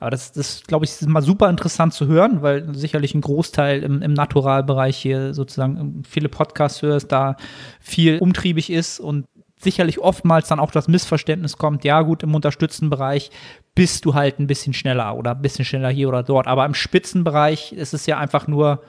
Aber 0.00 0.10
das, 0.10 0.32
das 0.32 0.62
glaube 0.66 0.84
ich, 0.84 0.92
ist 0.92 1.06
mal 1.06 1.22
super 1.22 1.48
interessant 1.48 1.94
zu 1.94 2.06
hören, 2.06 2.42
weil 2.42 2.74
sicherlich 2.74 3.14
ein 3.14 3.20
Großteil 3.20 3.82
im, 3.82 4.02
im 4.02 4.12
Naturalbereich 4.12 4.96
hier 4.96 5.34
sozusagen 5.34 6.02
viele 6.08 6.28
Podcasts 6.28 6.82
hörst, 6.82 7.10
da 7.12 7.36
viel 7.80 8.18
umtriebig 8.18 8.70
ist 8.70 9.00
und 9.00 9.26
sicherlich 9.56 9.98
oftmals 9.98 10.48
dann 10.48 10.60
auch 10.60 10.70
das 10.70 10.88
Missverständnis 10.88 11.56
kommt, 11.56 11.84
ja 11.84 12.02
gut, 12.02 12.22
im 12.22 12.34
unterstützten 12.34 12.90
Bereich 12.90 13.30
bist 13.74 14.04
du 14.04 14.14
halt 14.14 14.38
ein 14.38 14.46
bisschen 14.46 14.74
schneller 14.74 15.16
oder 15.16 15.32
ein 15.32 15.42
bisschen 15.42 15.64
schneller 15.64 15.88
hier 15.88 16.08
oder 16.08 16.22
dort. 16.22 16.46
Aber 16.46 16.64
im 16.66 16.74
Spitzenbereich 16.74 17.72
ist 17.72 17.94
es 17.94 18.06
ja 18.06 18.18
einfach 18.18 18.46
nur 18.46 18.82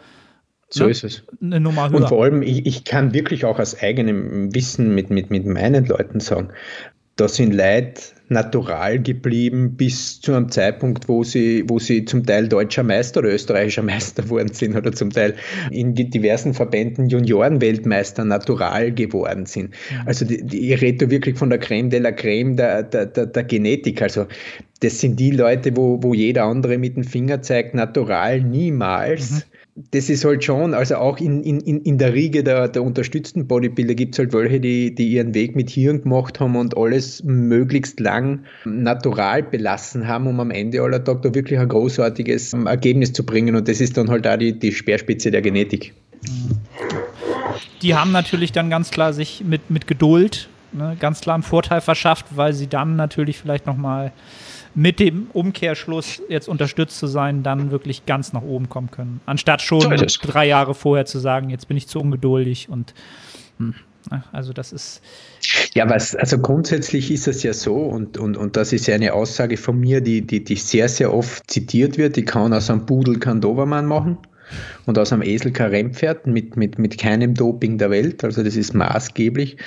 so 0.69 0.85
ne, 0.85 0.91
ist 0.91 1.03
es. 1.03 1.23
Eine 1.41 1.59
Nummer 1.59 1.89
höher. 1.89 2.01
Und 2.01 2.09
vor 2.09 2.23
allem, 2.23 2.41
ich, 2.41 2.65
ich 2.65 2.83
kann 2.83 3.13
wirklich 3.13 3.45
auch 3.45 3.59
aus 3.59 3.79
eigenem 3.79 4.53
Wissen 4.53 4.93
mit, 4.93 5.09
mit, 5.09 5.29
mit 5.29 5.45
meinen 5.45 5.85
Leuten 5.85 6.19
sagen, 6.19 6.49
da 7.15 7.27
sind 7.27 7.53
Leute 7.53 8.01
natural 8.27 8.99
geblieben 8.99 9.75
bis 9.77 10.19
zu 10.19 10.33
einem 10.33 10.49
Zeitpunkt, 10.49 11.07
wo 11.07 11.23
sie, 11.23 11.63
wo 11.67 11.77
sie 11.79 12.05
zum 12.05 12.25
Teil 12.25 12.47
deutscher 12.47 12.83
Meister 12.83 13.19
oder 13.19 13.33
österreichischer 13.33 13.83
Meister 13.83 14.23
geworden 14.23 14.51
sind 14.51 14.75
oder 14.75 14.91
zum 14.91 15.11
Teil 15.11 15.35
in 15.71 15.93
diversen 15.93 16.53
Verbänden 16.53 17.07
Juniorenweltmeister 17.07 18.25
natural 18.25 18.91
geworden 18.91 19.45
sind. 19.45 19.69
Mhm. 19.69 20.07
Also 20.07 20.25
die, 20.25 20.43
die, 20.43 20.73
ich 20.73 20.81
rede 20.81 21.09
wirklich 21.11 21.37
von 21.37 21.49
der 21.49 21.59
Creme 21.59 21.89
de 21.89 21.99
la 21.99 22.11
Creme 22.11 22.55
der, 22.55 22.83
der, 22.83 23.05
der, 23.05 23.27
der 23.27 23.43
Genetik. 23.43 24.01
Also 24.01 24.25
das 24.81 24.99
sind 24.99 25.19
die 25.19 25.31
Leute, 25.31 25.77
wo, 25.77 26.01
wo 26.01 26.13
jeder 26.13 26.45
andere 26.45 26.77
mit 26.77 26.95
dem 26.95 27.03
Finger 27.03 27.41
zeigt, 27.41 27.75
natural 27.75 28.41
niemals. 28.41 29.31
Mhm 29.31 29.54
das 29.91 30.09
ist 30.09 30.23
halt 30.23 30.41
schon, 30.41 30.73
also 30.73 30.95
auch 30.95 31.17
in, 31.17 31.43
in, 31.43 31.59
in 31.59 31.97
der 31.97 32.13
Riege 32.13 32.45
der, 32.45 32.69
der 32.69 32.81
unterstützten 32.81 33.45
Bodybuilder 33.45 33.93
gibt 33.93 34.15
es 34.15 34.19
halt 34.19 34.31
welche, 34.31 34.61
die, 34.61 34.95
die 34.95 35.09
ihren 35.09 35.33
Weg 35.33 35.53
mit 35.57 35.69
Hirn 35.69 36.01
gemacht 36.01 36.39
haben 36.39 36.55
und 36.55 36.77
alles 36.77 37.21
möglichst 37.25 37.99
lang 37.99 38.45
natural 38.63 39.43
belassen 39.43 40.07
haben, 40.07 40.27
um 40.27 40.39
am 40.39 40.49
Ende 40.49 40.81
aller 40.81 41.03
Tag 41.03 41.23
da 41.23 41.35
wirklich 41.35 41.59
ein 41.59 41.67
großartiges 41.67 42.53
Ergebnis 42.53 43.11
zu 43.11 43.25
bringen. 43.25 43.57
Und 43.57 43.67
das 43.67 43.81
ist 43.81 43.97
dann 43.97 44.09
halt 44.09 44.25
auch 44.25 44.37
die, 44.37 44.57
die 44.57 44.71
Speerspitze 44.71 45.29
der 45.29 45.41
Genetik. 45.41 45.93
Die 47.81 47.95
haben 47.95 48.13
natürlich 48.13 48.53
dann 48.53 48.69
ganz 48.69 48.91
klar 48.91 49.11
sich 49.11 49.43
mit, 49.45 49.69
mit 49.69 49.87
Geduld 49.87 50.47
ne, 50.71 50.95
ganz 50.99 51.19
klar 51.19 51.33
einen 51.33 51.43
Vorteil 51.43 51.81
verschafft, 51.81 52.27
weil 52.31 52.53
sie 52.53 52.67
dann 52.67 52.95
natürlich 52.95 53.37
vielleicht 53.37 53.65
nochmal 53.65 54.13
mit 54.75 54.99
dem 54.99 55.27
Umkehrschluss 55.33 56.21
jetzt 56.29 56.47
unterstützt 56.47 56.99
zu 56.99 57.07
sein, 57.07 57.43
dann 57.43 57.71
wirklich 57.71 58.05
ganz 58.05 58.33
nach 58.33 58.41
oben 58.41 58.69
kommen 58.69 58.91
können. 58.91 59.21
Anstatt 59.25 59.61
schon 59.61 59.81
so 59.81 60.05
drei 60.21 60.45
Jahre 60.47 60.75
vorher 60.75 61.05
zu 61.05 61.19
sagen, 61.19 61.49
jetzt 61.49 61.67
bin 61.67 61.77
ich 61.77 61.87
zu 61.87 61.99
ungeduldig 61.99 62.69
und 62.69 62.93
hm, 63.57 63.73
also 64.31 64.53
das 64.53 64.71
ist. 64.71 65.01
Ja, 65.73 65.89
was, 65.89 66.15
also 66.15 66.37
grundsätzlich 66.37 67.09
ist 67.09 67.27
es 67.27 67.41
ja 67.41 67.53
so, 67.53 67.75
und, 67.75 68.17
und, 68.17 68.37
und 68.37 68.55
das 68.55 68.73
ist 68.73 68.85
ja 68.87 68.95
eine 68.95 69.13
Aussage 69.13 69.57
von 69.57 69.79
mir, 69.79 70.01
die, 70.01 70.21
die, 70.21 70.43
die 70.43 70.55
sehr, 70.55 70.89
sehr 70.89 71.13
oft 71.13 71.49
zitiert 71.49 71.97
wird, 71.97 72.15
die 72.15 72.25
kann 72.25 72.53
aus 72.53 72.69
einem 72.69 72.85
Pudel 72.85 73.17
kein 73.17 73.41
Dobermann 73.41 73.85
machen 73.85 74.17
und 74.85 74.97
aus 74.97 75.11
einem 75.11 75.23
Esel 75.23 75.51
kein 75.51 75.69
Rennpferd 75.69 76.27
mit, 76.27 76.55
mit, 76.55 76.77
mit 76.79 76.97
keinem 76.97 77.33
Doping 77.33 77.77
der 77.77 77.89
Welt. 77.89 78.23
Also 78.23 78.43
das 78.43 78.55
ist 78.55 78.73
maßgeblich. 78.73 79.57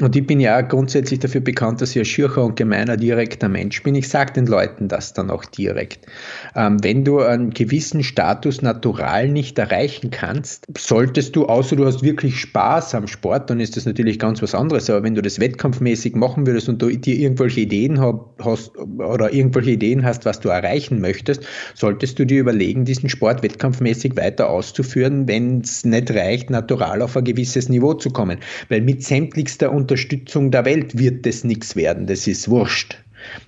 Und 0.00 0.14
ich 0.14 0.26
bin 0.26 0.40
ja 0.40 0.60
grundsätzlich 0.60 1.20
dafür 1.20 1.40
bekannt, 1.40 1.80
dass 1.80 1.90
ich 1.90 1.98
ein 1.98 2.04
schircher 2.04 2.44
und 2.44 2.56
gemeiner, 2.56 2.96
direkter 2.96 3.48
Mensch 3.48 3.82
bin. 3.82 3.94
Ich 3.94 4.08
sage 4.08 4.34
den 4.34 4.46
Leuten 4.46 4.88
das 4.88 5.14
dann 5.14 5.30
auch 5.30 5.44
direkt. 5.44 6.06
Ähm, 6.54 6.82
wenn 6.82 7.04
du 7.04 7.20
einen 7.20 7.50
gewissen 7.50 8.02
Status 8.02 8.62
natural 8.62 9.28
nicht 9.28 9.58
erreichen 9.58 10.10
kannst, 10.10 10.66
solltest 10.76 11.34
du, 11.34 11.46
außer 11.46 11.76
du 11.76 11.86
hast 11.86 12.02
wirklich 12.02 12.38
Spaß 12.38 12.94
am 12.94 13.06
Sport, 13.06 13.50
dann 13.50 13.60
ist 13.60 13.76
das 13.76 13.86
natürlich 13.86 14.18
ganz 14.18 14.42
was 14.42 14.54
anderes. 14.54 14.90
Aber 14.90 15.02
wenn 15.02 15.14
du 15.14 15.22
das 15.22 15.40
wettkampfmäßig 15.40 16.14
machen 16.14 16.46
würdest 16.46 16.68
und 16.68 16.82
du 16.82 16.90
dir 16.90 17.16
irgendwelche 17.16 17.60
Ideen 17.60 18.00
hast 18.00 18.76
oder 18.76 19.32
irgendwelche 19.32 19.70
Ideen 19.70 20.04
hast, 20.04 20.24
was 20.24 20.40
du 20.40 20.50
erreichen 20.50 21.00
möchtest, 21.00 21.46
solltest 21.74 22.18
du 22.18 22.26
dir 22.26 22.40
überlegen, 22.40 22.84
diesen 22.84 23.08
Sport 23.08 23.42
wettkampfmäßig 23.42 24.16
weiter 24.16 24.25
aus 24.40 24.66
auszuführen, 24.66 25.28
wenn 25.28 25.60
es 25.60 25.84
nicht 25.84 26.10
reicht, 26.10 26.50
natural 26.50 27.02
auf 27.02 27.16
ein 27.16 27.24
gewisses 27.24 27.68
Niveau 27.68 27.94
zu 27.94 28.10
kommen. 28.10 28.38
Weil 28.68 28.80
mit 28.80 29.02
sämtlichster 29.02 29.72
Unterstützung 29.72 30.50
der 30.50 30.64
Welt 30.64 30.98
wird 30.98 31.24
das 31.24 31.44
nichts 31.44 31.76
werden. 31.76 32.06
Das 32.06 32.26
ist 32.26 32.48
wurscht. 32.48 32.98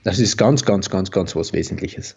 Das 0.04 0.18
ist 0.18 0.36
ganz, 0.36 0.64
ganz, 0.64 0.90
ganz, 0.90 1.10
ganz 1.10 1.34
was 1.36 1.52
Wesentliches. 1.52 2.16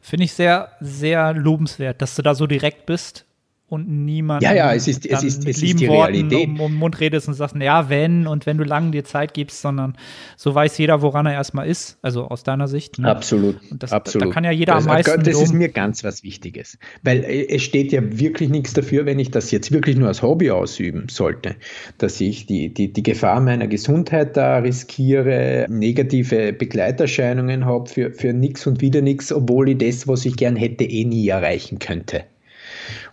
Finde 0.00 0.24
ich 0.24 0.32
sehr, 0.32 0.70
sehr 0.80 1.32
lobenswert, 1.32 2.00
dass 2.02 2.14
du 2.14 2.22
da 2.22 2.34
so 2.34 2.46
direkt 2.46 2.86
bist 2.86 3.24
und 3.68 3.88
niemand 3.88 4.44
ja, 4.44 4.54
ja, 4.54 4.72
es 4.72 4.86
ist, 4.86 5.04
es 5.06 5.24
ist, 5.24 5.40
mit 5.40 5.56
es 5.56 5.60
lieben 5.60 5.74
ist 5.74 5.80
die 5.80 5.88
Worten 5.88 6.34
um, 6.34 6.60
um 6.60 6.74
Mund 6.74 7.00
redest 7.00 7.26
und 7.26 7.34
sagst, 7.34 7.56
ja, 7.56 7.88
wenn 7.88 8.28
und 8.28 8.46
wenn 8.46 8.58
du 8.58 8.64
lange 8.64 8.92
dir 8.92 9.04
Zeit 9.04 9.34
gibst, 9.34 9.60
sondern 9.60 9.96
so 10.36 10.54
weiß 10.54 10.78
jeder, 10.78 11.02
woran 11.02 11.26
er 11.26 11.32
erstmal 11.32 11.66
ist, 11.66 11.98
also 12.00 12.28
aus 12.28 12.44
deiner 12.44 12.68
Sicht. 12.68 13.00
Ne? 13.00 13.10
Absolut, 13.10 13.56
und 13.70 13.82
das, 13.82 13.92
absolut. 13.92 14.28
Da 14.28 14.32
kann 14.32 14.44
ja 14.44 14.52
jeder 14.52 14.74
das, 14.74 14.86
am 14.86 14.92
meisten. 14.92 15.24
Das 15.24 15.42
ist 15.42 15.52
mir 15.52 15.68
ganz 15.68 16.04
was 16.04 16.22
Wichtiges, 16.22 16.78
weil 17.02 17.24
äh, 17.24 17.48
es 17.48 17.62
steht 17.62 17.90
ja 17.90 18.00
wirklich 18.04 18.50
nichts 18.50 18.72
dafür, 18.72 19.04
wenn 19.04 19.18
ich 19.18 19.32
das 19.32 19.50
jetzt 19.50 19.72
wirklich 19.72 19.96
nur 19.96 20.06
als 20.06 20.22
Hobby 20.22 20.52
ausüben 20.52 21.08
sollte, 21.08 21.56
dass 21.98 22.20
ich 22.20 22.46
die, 22.46 22.72
die, 22.72 22.92
die 22.92 23.02
Gefahr 23.02 23.40
meiner 23.40 23.66
Gesundheit 23.66 24.36
da 24.36 24.58
riskiere, 24.58 25.66
negative 25.68 26.52
Begleiterscheinungen 26.52 27.64
habe 27.64 27.88
für, 27.88 28.12
für 28.12 28.32
nichts 28.32 28.64
und 28.68 28.80
wieder 28.80 29.00
nichts, 29.00 29.32
obwohl 29.32 29.70
ich 29.70 29.78
das, 29.78 30.06
was 30.06 30.24
ich 30.24 30.36
gern 30.36 30.54
hätte, 30.54 30.84
eh 30.84 31.04
nie 31.04 31.26
erreichen 31.26 31.80
könnte. 31.80 32.22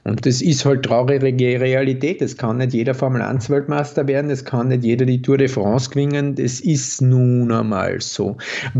Und 0.03 0.25
das 0.25 0.41
ist 0.41 0.65
halt 0.65 0.83
traurige 0.83 1.59
Realität. 1.59 2.21
Es 2.21 2.37
kann 2.37 2.57
nicht 2.57 2.73
jeder 2.73 2.93
Formel 2.93 3.21
1 3.21 3.49
Weltmeister 3.49 4.07
werden, 4.07 4.29
es 4.29 4.43
kann 4.43 4.67
nicht 4.67 4.83
jeder 4.83 5.05
die 5.05 5.21
Tour 5.21 5.37
de 5.37 5.47
France 5.47 5.89
gewinnen. 5.89 6.35
Das 6.35 6.59
ist 6.59 7.01
nun 7.01 7.51
einmal 7.51 8.01
so. 8.01 8.37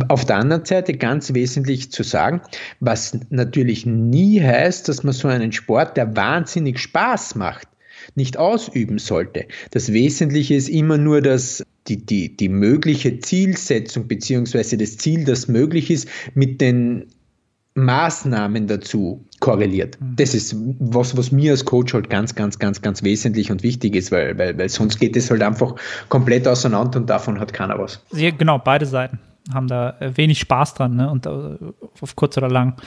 Auf 0.10 0.25
der 0.25 0.38
anderen 0.38 0.65
Seite 0.65 0.93
ganz 0.93 1.34
wesentlich 1.34 1.91
zu 1.91 2.03
sagen, 2.03 2.41
was 2.79 3.17
natürlich 3.29 3.86
nie 3.86 4.41
heißt, 4.41 4.88
dass 4.89 5.03
man 5.03 5.13
so 5.13 5.27
einen 5.27 5.51
Sport, 5.51 5.97
der 5.97 6.15
wahnsinnig 6.15 6.79
Spaß 6.79 7.36
macht, 7.36 7.67
nicht 8.15 8.38
ausüben 8.38 8.99
sollte. 8.99 9.45
Das 9.71 9.91
Wesentliche 9.91 10.56
ist 10.56 10.69
immer 10.69 10.97
nur, 10.97 11.21
dass 11.21 11.63
die, 11.88 12.06
die, 12.06 12.36
die 12.36 12.49
mögliche 12.49 13.19
Zielsetzung 13.19 14.08
beziehungsweise 14.08 14.77
das 14.77 14.97
Ziel, 14.97 15.25
das 15.25 15.47
möglich 15.47 15.91
ist, 15.91 16.08
mit 16.34 16.62
den 16.62 17.08
Maßnahmen 17.75 18.67
dazu 18.67 19.25
korreliert. 19.43 19.99
Mhm. 19.99 20.15
Das 20.15 20.34
ist 20.34 20.56
was, 20.79 21.17
was 21.17 21.34
mir 21.34 21.51
als 21.51 21.65
Coach 21.65 21.93
halt 21.93 22.10
ganz, 22.10 22.34
ganz, 22.34 22.60
ganz, 22.60 22.82
ganz 22.82 23.03
wesentlich 23.03 23.51
und 23.51 23.62
wichtig 23.62 23.93
ist, 23.93 24.10
weil, 24.10 24.38
weil, 24.38 24.58
weil 24.58 24.69
sonst 24.69 24.99
geht 24.99 25.17
es 25.17 25.29
halt 25.29 25.43
einfach 25.43 25.75
komplett 26.08 26.47
auseinander 26.47 26.97
und 27.01 27.10
davon 27.10 27.41
hat 27.41 27.51
keiner 27.51 27.77
was. 27.77 28.01
Ja, 28.13 28.32
genau, 28.32 28.58
beide 28.58 28.86
Seiten 28.86 29.19
haben 29.53 29.67
da 29.67 29.97
äh, 29.99 30.15
wenig 30.15 30.39
Spaß 30.39 30.75
dran, 30.75 30.95
ne? 30.95 31.10
Und 31.10 31.25
äh, 31.25 31.29
auf 31.99 32.15
kurz 32.15 32.38
oder 32.38 32.47
lang 32.47 32.77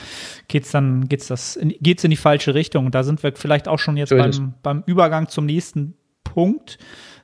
geht's 0.47 0.71
dann, 0.71 1.07
geht's 1.07 1.27
das, 1.27 1.55
in, 1.55 1.75
geht's 1.79 2.03
in 2.03 2.09
die 2.09 2.17
falsche 2.17 2.55
Richtung. 2.55 2.87
Und 2.87 2.95
da 2.95 3.03
sind 3.03 3.21
wir 3.21 3.33
vielleicht 3.35 3.67
auch 3.67 3.77
schon 3.77 3.95
jetzt 3.95 4.09
so 4.09 4.17
beim, 4.17 4.55
beim 4.63 4.83
Übergang 4.87 5.29
zum 5.29 5.45
nächsten 5.45 5.93
Punkt, 6.23 6.79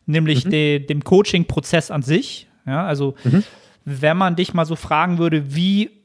nämlich 0.06 0.46
mhm. 0.46 0.50
de, 0.52 0.80
dem 0.86 1.04
Coaching-Prozess 1.04 1.89
an 1.89 2.04
sich. 2.04 2.48
Ja, 2.67 2.86
also 2.86 3.15
mhm. 3.24 3.43
wenn 3.84 4.15
man 4.15 4.36
dich 4.36 4.54
mal 4.54 4.65
so 4.65 4.76
fragen 4.76 5.17
würde, 5.17 5.56
wie 5.56 6.03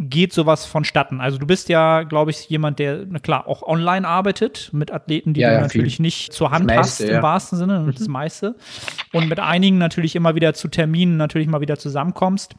geht 0.00 0.32
sowas 0.32 0.64
vonstatten? 0.64 1.20
Also 1.20 1.38
du 1.38 1.46
bist 1.46 1.68
ja, 1.68 2.02
glaube 2.04 2.30
ich, 2.30 2.48
jemand, 2.48 2.78
der, 2.78 3.04
na 3.08 3.18
klar, 3.18 3.46
auch 3.46 3.62
online 3.62 4.08
arbeitet 4.08 4.70
mit 4.72 4.90
Athleten, 4.90 5.34
die 5.34 5.40
ja, 5.40 5.50
du 5.50 5.54
ja, 5.56 5.60
natürlich 5.60 5.96
viel. 5.96 6.04
nicht 6.04 6.32
zur 6.32 6.50
Hand 6.50 6.66
meiste, 6.66 6.80
hast, 6.80 7.00
im 7.00 7.16
ja. 7.16 7.22
wahrsten 7.22 7.58
Sinne, 7.58 7.80
mhm. 7.80 7.92
das 7.92 8.08
meiste. 8.08 8.56
Und 9.12 9.28
mit 9.28 9.38
einigen 9.38 9.78
natürlich 9.78 10.16
immer 10.16 10.34
wieder 10.34 10.54
zu 10.54 10.68
Terminen 10.68 11.18
natürlich 11.18 11.48
mal 11.48 11.60
wieder 11.60 11.78
zusammenkommst. 11.78 12.54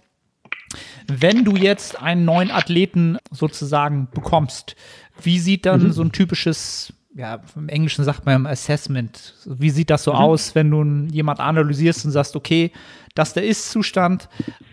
Wenn 1.08 1.44
du 1.44 1.56
jetzt 1.56 2.02
einen 2.02 2.24
neuen 2.24 2.52
Athleten 2.52 3.18
sozusagen 3.32 4.08
bekommst, 4.14 4.76
wie 5.22 5.40
sieht 5.40 5.66
dann 5.66 5.84
mhm. 5.84 5.92
so 5.92 6.04
ein 6.04 6.12
typisches 6.12 6.94
ja, 7.16 7.42
im 7.56 7.70
Englischen 7.70 8.06
sagt 8.06 8.26
man 8.26 8.46
Assessment. 8.46 9.34
Wie 9.46 9.70
sieht 9.70 9.90
das 9.90 10.04
so 10.04 10.14
mhm. 10.14 10.18
aus, 10.18 10.56
wenn 10.56 10.72
du 10.72 11.14
jemand 11.14 11.40
analysierst 11.40 12.06
und 12.06 12.12
sagst, 12.12 12.36
okay, 12.36 12.72
das 13.16 13.30
ist 13.30 13.36
der 13.36 13.46
Ist-Zustand, 13.46 14.30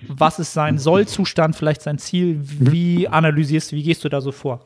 was 0.07 0.38
ist 0.38 0.53
sein 0.53 0.79
Soll-Zustand, 0.79 1.57
vielleicht 1.57 1.83
sein 1.83 1.98
Ziel, 1.98 2.37
mhm. 2.37 2.44
wie 2.72 3.09
analysierst 3.09 3.72
du, 3.72 3.77
wie 3.77 3.83
gehst 3.83 4.05
du 4.05 4.09
da 4.09 4.20
so 4.20 4.33
vor? 4.33 4.64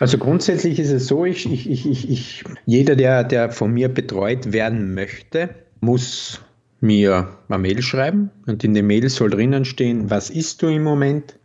Also 0.00 0.18
grundsätzlich 0.18 0.78
ist 0.78 0.90
es 0.90 1.06
so, 1.06 1.24
ich, 1.24 1.50
ich, 1.50 1.68
ich, 1.68 2.10
ich, 2.10 2.44
jeder, 2.66 2.94
der, 2.94 3.24
der 3.24 3.50
von 3.50 3.72
mir 3.72 3.88
betreut 3.88 4.52
werden 4.52 4.94
möchte, 4.94 5.48
muss 5.80 6.42
mir 6.80 7.28
eine 7.48 7.58
Mail 7.58 7.80
schreiben 7.80 8.30
und 8.46 8.62
in 8.64 8.74
der 8.74 8.82
Mail 8.82 9.08
soll 9.08 9.30
drinnen 9.30 9.64
stehen, 9.64 10.10
was 10.10 10.28
isst 10.28 10.60
du 10.60 10.68
im 10.68 10.82
Moment, 10.82 11.38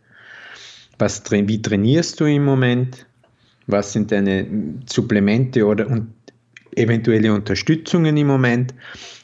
was, 0.98 1.22
wie 1.30 1.62
trainierst 1.62 2.20
du 2.20 2.26
im 2.26 2.44
Moment, 2.44 3.06
was 3.66 3.92
sind 3.92 4.12
deine 4.12 4.46
Supplemente 4.86 5.64
oder 5.66 5.86
und 5.88 6.08
eventuelle 6.76 7.32
Unterstützungen 7.32 8.16
im 8.16 8.26
Moment, 8.26 8.74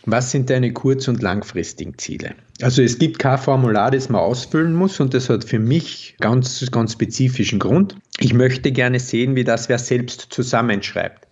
was 0.06 0.30
sind 0.30 0.50
deine 0.50 0.72
kurz- 0.72 1.08
und 1.08 1.20
langfristigen 1.20 1.98
Ziele. 1.98 2.34
Also 2.62 2.80
es 2.82 2.98
gibt 2.98 3.18
kein 3.18 3.38
Formular, 3.38 3.90
das 3.90 4.08
man 4.08 4.20
ausfüllen 4.20 4.74
muss 4.74 5.00
und 5.00 5.14
das 5.14 5.28
hat 5.28 5.44
für 5.44 5.58
mich 5.58 6.14
ganz, 6.20 6.64
ganz 6.70 6.92
spezifischen 6.92 7.58
Grund. 7.58 7.96
Ich 8.20 8.34
möchte 8.34 8.70
gerne 8.70 9.00
sehen, 9.00 9.34
wie 9.34 9.44
das 9.44 9.68
wer 9.68 9.78
selbst 9.78 10.28
zusammenschreibt 10.30 11.26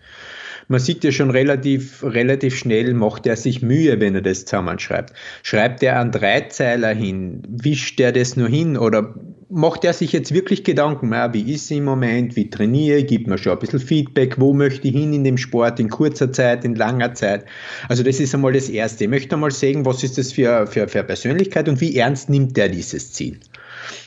man 0.69 0.81
sieht 0.81 1.03
ja 1.03 1.11
schon 1.11 1.31
relativ, 1.31 2.03
relativ 2.05 2.57
schnell, 2.57 2.93
macht 2.93 3.27
er 3.27 3.37
sich 3.37 3.63
Mühe, 3.63 4.01
wenn 4.01 4.15
er 4.15 4.21
das 4.21 4.45
zusammenschreibt. 4.45 5.15
Schreibt 5.43 5.83
er 5.83 5.99
einen 5.99 6.13
Dreizeiler 6.13 6.95
hin? 6.95 7.43
Wischt 7.49 7.99
er 8.01 8.13
das 8.13 8.37
nur 8.37 8.49
hin? 8.49 8.77
Oder 8.77 9.15
macht 9.51 9.85
er 9.85 9.93
sich 9.93 10.13
jetzt 10.13 10.33
wirklich 10.35 10.63
Gedanken, 10.63 11.13
ja, 11.13 11.33
wie 11.33 11.53
ist 11.53 11.65
es 11.65 11.71
im 11.71 11.85
Moment, 11.85 12.37
wie 12.37 12.51
trainiere 12.51 12.99
ich, 12.99 13.07
gibt 13.07 13.27
mir 13.27 13.39
schon 13.39 13.53
ein 13.53 13.59
bisschen 13.59 13.81
Feedback, 13.81 14.39
wo 14.39 14.53
möchte 14.53 14.89
ich 14.89 14.95
hin 14.95 15.15
in 15.15 15.25
dem 15.25 15.39
Sport, 15.39 15.81
in 15.81 15.89
kurzer 15.89 16.33
Zeit, 16.33 16.65
in 16.65 16.75
langer 16.75 17.15
Zeit. 17.15 17.47
Also 17.89 18.03
das 18.03 18.21
ist 18.21 18.35
einmal 18.35 18.53
das 18.53 18.69
Erste. 18.69 19.05
Ich 19.05 19.11
möchte 19.11 19.35
einmal 19.35 19.51
sehen, 19.51 19.87
was 19.87 20.03
ist 20.05 20.19
das 20.19 20.33
für, 20.33 20.67
für, 20.67 20.87
für 20.89 21.03
Persönlichkeit 21.03 21.69
und 21.69 21.81
wie 21.81 21.97
ernst 21.97 22.29
nimmt 22.29 22.59
er 22.59 22.69
dieses 22.69 23.13
Ziel. 23.13 23.39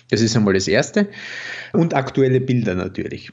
Das 0.09 0.21
ist 0.21 0.35
einmal 0.35 0.53
das 0.53 0.67
Erste. 0.67 1.07
Und 1.73 1.95
aktuelle 1.95 2.39
Bilder 2.39 2.75
natürlich. 2.75 3.31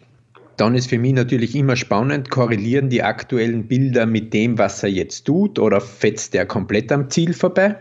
Dann 0.57 0.75
ist 0.75 0.89
für 0.89 0.99
mich 0.99 1.13
natürlich 1.13 1.55
immer 1.55 1.77
spannend, 1.77 2.31
korrelieren 2.31 2.89
die 2.89 3.03
aktuellen 3.03 3.69
Bilder 3.69 4.07
mit 4.07 4.33
dem, 4.33 4.59
was 4.59 4.83
er 4.83 4.89
jetzt 4.89 5.25
tut 5.25 5.59
oder 5.59 5.81
fetzt 5.81 6.35
er 6.35 6.47
komplett 6.47 6.91
am 6.91 7.11
Ziel 7.11 7.33
vorbei? 7.33 7.77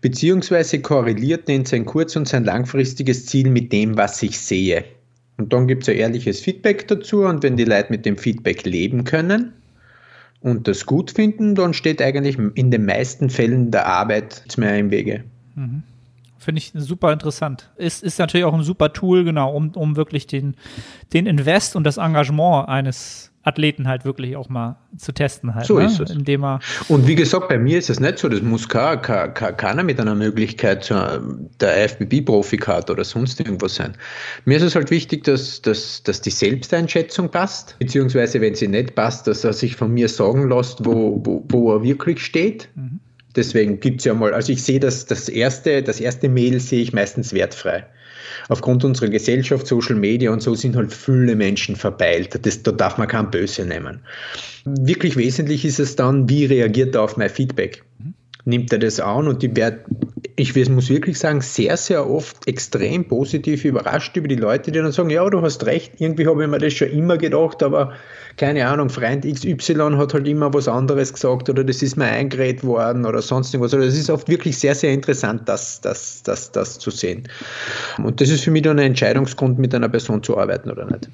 Beziehungsweise 0.00 0.80
korreliert 0.80 1.48
denn 1.48 1.64
sein 1.64 1.84
kurz- 1.84 2.16
und 2.16 2.28
sein 2.28 2.44
langfristiges 2.44 3.26
Ziel 3.26 3.50
mit 3.50 3.72
dem, 3.72 3.96
was 3.96 4.22
ich 4.22 4.38
sehe? 4.38 4.84
Und 5.36 5.52
dann 5.52 5.66
gibt 5.66 5.84
es 5.84 5.88
ein 5.88 5.96
ehrliches 5.96 6.40
Feedback 6.40 6.86
dazu 6.88 7.24
und 7.24 7.42
wenn 7.42 7.56
die 7.56 7.64
Leute 7.64 7.90
mit 7.90 8.04
dem 8.04 8.18
Feedback 8.18 8.64
leben 8.66 9.04
können 9.04 9.52
und 10.40 10.68
das 10.68 10.84
gut 10.84 11.10
finden, 11.10 11.54
dann 11.54 11.72
steht 11.72 12.02
eigentlich 12.02 12.38
in 12.54 12.70
den 12.70 12.84
meisten 12.84 13.30
Fällen 13.30 13.70
der 13.70 13.86
Arbeit 13.86 14.44
mehr 14.56 14.78
im 14.78 14.90
Wege. 14.90 15.24
Mhm. 15.54 15.82
Finde 16.38 16.58
ich 16.58 16.72
super 16.74 17.12
interessant. 17.12 17.70
Ist, 17.76 18.02
ist 18.02 18.18
natürlich 18.18 18.46
auch 18.46 18.54
ein 18.54 18.62
super 18.62 18.94
Tool, 18.94 19.24
genau, 19.24 19.54
um, 19.54 19.70
um 19.72 19.96
wirklich 19.96 20.26
den, 20.26 20.56
den 21.12 21.26
Invest 21.26 21.76
und 21.76 21.84
das 21.84 21.98
Engagement 21.98 22.66
eines 22.66 23.29
Athleten 23.42 23.88
halt 23.88 24.04
wirklich 24.04 24.36
auch 24.36 24.50
mal 24.50 24.76
zu 24.98 25.12
testen 25.12 25.54
halt. 25.54 25.64
So 25.64 25.78
ne? 25.78 25.86
ist 25.86 25.98
es. 25.98 26.10
Indem 26.10 26.44
er 26.44 26.60
Und 26.88 27.06
wie 27.06 27.14
gesagt, 27.14 27.48
bei 27.48 27.58
mir 27.58 27.78
ist 27.78 27.88
es 27.88 27.98
nicht 27.98 28.18
so, 28.18 28.28
das 28.28 28.42
muss 28.42 28.68
kein, 28.68 29.00
kein, 29.00 29.32
kein, 29.32 29.56
keiner 29.56 29.82
mit 29.82 29.98
einer 29.98 30.14
Möglichkeit 30.14 30.84
zu 30.84 30.94
der 31.60 31.84
IFBB-Profikarte 31.84 32.92
oder 32.92 33.04
sonst 33.04 33.40
irgendwas 33.40 33.76
sein. 33.76 33.94
Mir 34.44 34.58
ist 34.58 34.64
es 34.64 34.74
halt 34.74 34.90
wichtig, 34.90 35.24
dass, 35.24 35.62
dass, 35.62 36.02
dass 36.02 36.20
die 36.20 36.30
Selbsteinschätzung 36.30 37.30
passt, 37.30 37.76
beziehungsweise 37.78 38.42
wenn 38.42 38.54
sie 38.54 38.68
nicht 38.68 38.94
passt, 38.94 39.26
dass 39.26 39.42
er 39.42 39.54
sich 39.54 39.74
von 39.74 39.92
mir 39.92 40.08
sagen 40.08 40.48
lässt, 40.48 40.84
wo, 40.84 41.20
wo, 41.24 41.44
wo 41.48 41.74
er 41.74 41.82
wirklich 41.82 42.22
steht. 42.22 42.68
Mhm. 42.74 43.00
Deswegen 43.36 43.80
gibt 43.80 44.00
es 44.00 44.04
ja 44.04 44.12
mal, 44.12 44.34
also 44.34 44.52
ich 44.52 44.62
sehe 44.62 44.80
das, 44.80 45.06
das 45.06 45.28
erste, 45.28 45.82
das 45.82 46.00
erste 46.00 46.28
Mail 46.28 46.60
sehe 46.60 46.82
ich 46.82 46.92
meistens 46.92 47.32
wertfrei 47.32 47.86
aufgrund 48.48 48.84
unserer 48.84 49.08
Gesellschaft, 49.08 49.66
Social 49.66 49.96
Media 49.96 50.30
und 50.30 50.42
so 50.42 50.54
sind 50.54 50.76
halt 50.76 50.92
viele 50.92 51.36
Menschen 51.36 51.76
verpeilt. 51.76 52.38
Das, 52.44 52.62
da 52.62 52.72
darf 52.72 52.98
man 52.98 53.08
kein 53.08 53.30
Böse 53.30 53.64
nehmen. 53.64 54.00
Wirklich 54.64 55.16
wesentlich 55.16 55.64
ist 55.64 55.80
es 55.80 55.96
dann, 55.96 56.28
wie 56.28 56.44
reagiert 56.44 56.94
er 56.94 57.02
auf 57.02 57.16
mein 57.16 57.30
Feedback? 57.30 57.82
Nimmt 58.44 58.72
er 58.72 58.78
das 58.78 59.00
an 59.00 59.28
und 59.28 59.42
die 59.42 59.54
wird, 59.54 59.80
ich 60.36 60.54
muss 60.68 60.88
wirklich 60.88 61.18
sagen, 61.18 61.40
sehr, 61.40 61.76
sehr 61.76 62.08
oft 62.08 62.46
extrem 62.46 63.06
positiv 63.06 63.64
überrascht 63.64 64.16
über 64.16 64.28
die 64.28 64.36
Leute, 64.36 64.72
die 64.72 64.78
dann 64.78 64.92
sagen, 64.92 65.10
ja, 65.10 65.28
du 65.28 65.42
hast 65.42 65.66
recht, 65.66 65.92
irgendwie 65.98 66.26
habe 66.26 66.42
ich 66.42 66.48
mir 66.48 66.58
das 66.58 66.72
schon 66.72 66.90
immer 66.90 67.18
gedacht, 67.18 67.62
aber 67.62 67.92
keine 68.36 68.66
Ahnung, 68.66 68.88
Freund 68.88 69.24
XY 69.24 69.96
hat 69.96 70.14
halt 70.14 70.26
immer 70.26 70.52
was 70.54 70.68
anderes 70.68 71.12
gesagt 71.12 71.50
oder 71.50 71.62
das 71.64 71.82
ist 71.82 71.96
mir 71.96 72.06
eingeredet 72.06 72.64
worden 72.64 73.04
oder 73.04 73.20
sonst 73.20 73.52
irgendwas. 73.52 73.74
Also 73.74 73.86
das 73.86 73.96
ist 73.96 74.08
oft 74.08 74.28
wirklich 74.28 74.58
sehr, 74.58 74.74
sehr 74.74 74.92
interessant, 74.92 75.42
das, 75.46 75.80
das, 75.80 76.22
das, 76.22 76.50
das 76.52 76.78
zu 76.78 76.90
sehen. 76.90 77.28
Und 77.98 78.20
das 78.20 78.30
ist 78.30 78.44
für 78.44 78.50
mich 78.50 78.62
dann 78.62 78.78
ein 78.78 78.86
Entscheidungsgrund, 78.86 79.58
mit 79.58 79.74
einer 79.74 79.88
Person 79.88 80.22
zu 80.22 80.38
arbeiten 80.38 80.70
oder 80.70 80.86
nicht. 80.86 81.10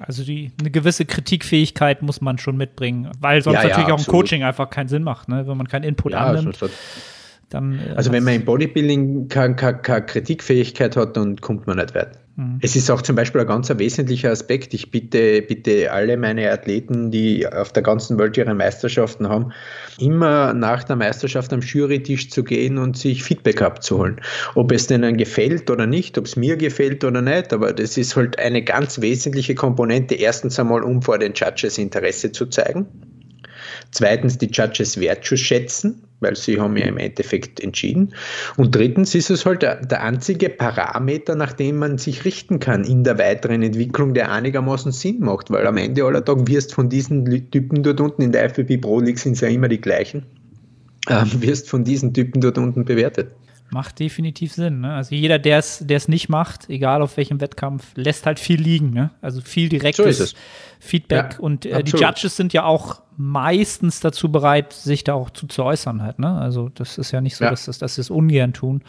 Also 0.00 0.24
die, 0.24 0.50
eine 0.58 0.70
gewisse 0.70 1.04
Kritikfähigkeit 1.04 2.00
muss 2.02 2.20
man 2.20 2.38
schon 2.38 2.56
mitbringen, 2.56 3.10
weil 3.20 3.42
sonst 3.42 3.56
Ja, 3.56 3.62
ja, 3.62 3.68
natürlich 3.68 3.86
auch 3.92 3.98
ein 3.98 4.00
absolut. 4.00 4.22
Coaching 4.22 4.42
einfach 4.44 4.70
keinen 4.70 4.88
Sinn 4.88 5.02
macht, 5.02 5.28
ne? 5.28 5.46
wenn 5.46 5.56
man 5.56 5.68
keinen 5.68 5.84
Input 5.84 6.12
Ja, 6.12 6.20
annimmt. 6.26 6.62
also, 6.62 6.74
dann, 7.50 7.78
äh, 7.78 7.94
also 7.94 8.12
wenn 8.12 8.24
man 8.24 8.34
im 8.34 8.44
Bodybuilding 8.44 9.28
keine, 9.28 9.54
keine, 9.54 10.06
Kritikfähigkeit 10.06 10.96
hat, 10.96 11.16
dann 11.16 11.36
kommt 11.36 11.66
man 11.66 11.76
nicht 11.76 11.94
weit. 11.94 12.18
Mhm. 12.36 12.58
Es 12.62 12.76
ist 12.76 12.90
auch 12.90 13.02
zum 13.02 13.16
Beispiel 13.16 13.40
ein 13.42 13.46
ganz 13.46 13.70
wesentlicher 13.76 14.30
Aspekt. 14.30 14.72
Ich 14.72 14.90
bitte, 14.90 15.42
bitte 15.42 15.92
alle 15.92 16.16
meine 16.16 16.50
Athleten, 16.50 17.10
die 17.10 17.46
auf 17.46 17.72
der 17.72 17.82
ganzen 17.82 18.18
Welt 18.18 18.36
ihre 18.36 18.54
Meisterschaften 18.54 19.28
haben, 19.28 19.52
immer 19.98 20.54
nach 20.54 20.84
der 20.84 20.96
Meisterschaft 20.96 21.52
am 21.52 21.60
Jurytisch 21.60 22.30
zu 22.30 22.44
gehen 22.44 22.78
und 22.78 22.96
sich 22.96 23.22
Feedback 23.24 23.60
abzuholen. 23.62 24.20
Ob 24.54 24.72
es 24.72 24.86
denen 24.86 25.16
gefällt 25.16 25.70
oder 25.70 25.86
nicht, 25.86 26.16
ob 26.16 26.26
es 26.26 26.36
mir 26.36 26.56
gefällt 26.56 27.04
oder 27.04 27.20
nicht, 27.20 27.52
aber 27.52 27.72
das 27.72 27.98
ist 27.98 28.16
halt 28.16 28.38
eine 28.38 28.62
ganz 28.62 29.00
wesentliche 29.00 29.54
Komponente. 29.54 30.14
Erstens 30.14 30.58
einmal, 30.58 30.82
um 30.82 31.02
vor 31.02 31.18
den 31.18 31.34
Judges 31.34 31.78
Interesse 31.78 32.32
zu 32.32 32.46
zeigen. 32.46 32.86
Zweitens 33.92 34.38
die 34.38 34.46
Judges 34.46 35.00
wertzuschätzen, 35.00 36.02
weil 36.20 36.36
sie 36.36 36.60
haben 36.60 36.76
ja 36.76 36.86
im 36.86 36.98
Endeffekt 36.98 37.60
entschieden. 37.60 38.14
Und 38.56 38.74
drittens 38.74 39.14
ist 39.14 39.30
es 39.30 39.44
halt 39.44 39.62
der, 39.62 40.02
einzige 40.02 40.48
Parameter, 40.48 41.34
nach 41.34 41.52
dem 41.52 41.78
man 41.78 41.98
sich 41.98 42.24
richten 42.24 42.60
kann 42.60 42.84
in 42.84 43.04
der 43.04 43.18
weiteren 43.18 43.62
Entwicklung, 43.62 44.14
der 44.14 44.30
einigermaßen 44.30 44.92
Sinn 44.92 45.20
macht, 45.20 45.50
weil 45.50 45.66
am 45.66 45.76
Ende 45.76 46.04
aller 46.04 46.24
Tag 46.24 46.46
wirst 46.46 46.74
von 46.74 46.88
diesen 46.88 47.50
Typen 47.50 47.82
dort 47.82 48.00
unten 48.00 48.22
in 48.22 48.32
der 48.32 48.48
FBB 48.50 48.80
Pro 48.80 49.00
League 49.00 49.18
sind 49.18 49.32
es 49.32 49.40
ja 49.40 49.48
immer 49.48 49.68
die 49.68 49.80
gleichen, 49.80 50.24
ähm, 51.08 51.30
wirst 51.42 51.68
von 51.68 51.84
diesen 51.84 52.14
Typen 52.14 52.40
dort 52.40 52.58
unten 52.58 52.84
bewertet. 52.84 53.32
Macht 53.72 54.00
definitiv 54.00 54.52
Sinn. 54.52 54.80
Ne? 54.80 54.92
Also 54.92 55.14
jeder, 55.14 55.38
der 55.38 55.58
es 55.58 55.78
der 55.86 55.96
es 55.96 56.08
nicht 56.08 56.28
macht, 56.28 56.68
egal 56.68 57.02
auf 57.02 57.16
welchem 57.16 57.40
Wettkampf, 57.40 57.92
lässt 57.94 58.26
halt 58.26 58.40
viel 58.40 58.60
liegen. 58.60 58.90
Ne? 58.90 59.10
Also 59.22 59.40
viel 59.40 59.68
direktes 59.68 60.18
So. 60.18 60.36
Feedback. 60.80 61.34
Ja, 61.34 61.38
und 61.38 61.66
äh, 61.66 61.82
die. 61.84 61.92
Judges 61.96 62.36
sind 62.36 62.52
ja 62.52 62.64
auch 62.64 63.02
meistens 63.16 64.00
dazu 64.00 64.32
bereit, 64.32 64.72
sich 64.72 65.04
da 65.04 65.14
auch 65.14 65.30
zu, 65.30 65.46
zu 65.46 65.62
äußern 65.62 66.02
halt. 66.02 66.18
Ne? 66.18 66.32
Also 66.38 66.68
das 66.70 66.98
ist 66.98 67.12
ja 67.12 67.20
nicht 67.20 67.36
so, 67.36 67.44
Ja. 67.44 67.50
dass, 67.50 67.66
das, 67.66 67.78
dass 67.78 67.94
sie 67.94 68.00
es 68.00 68.10
ungern 68.10 68.52
tun. 68.52 68.82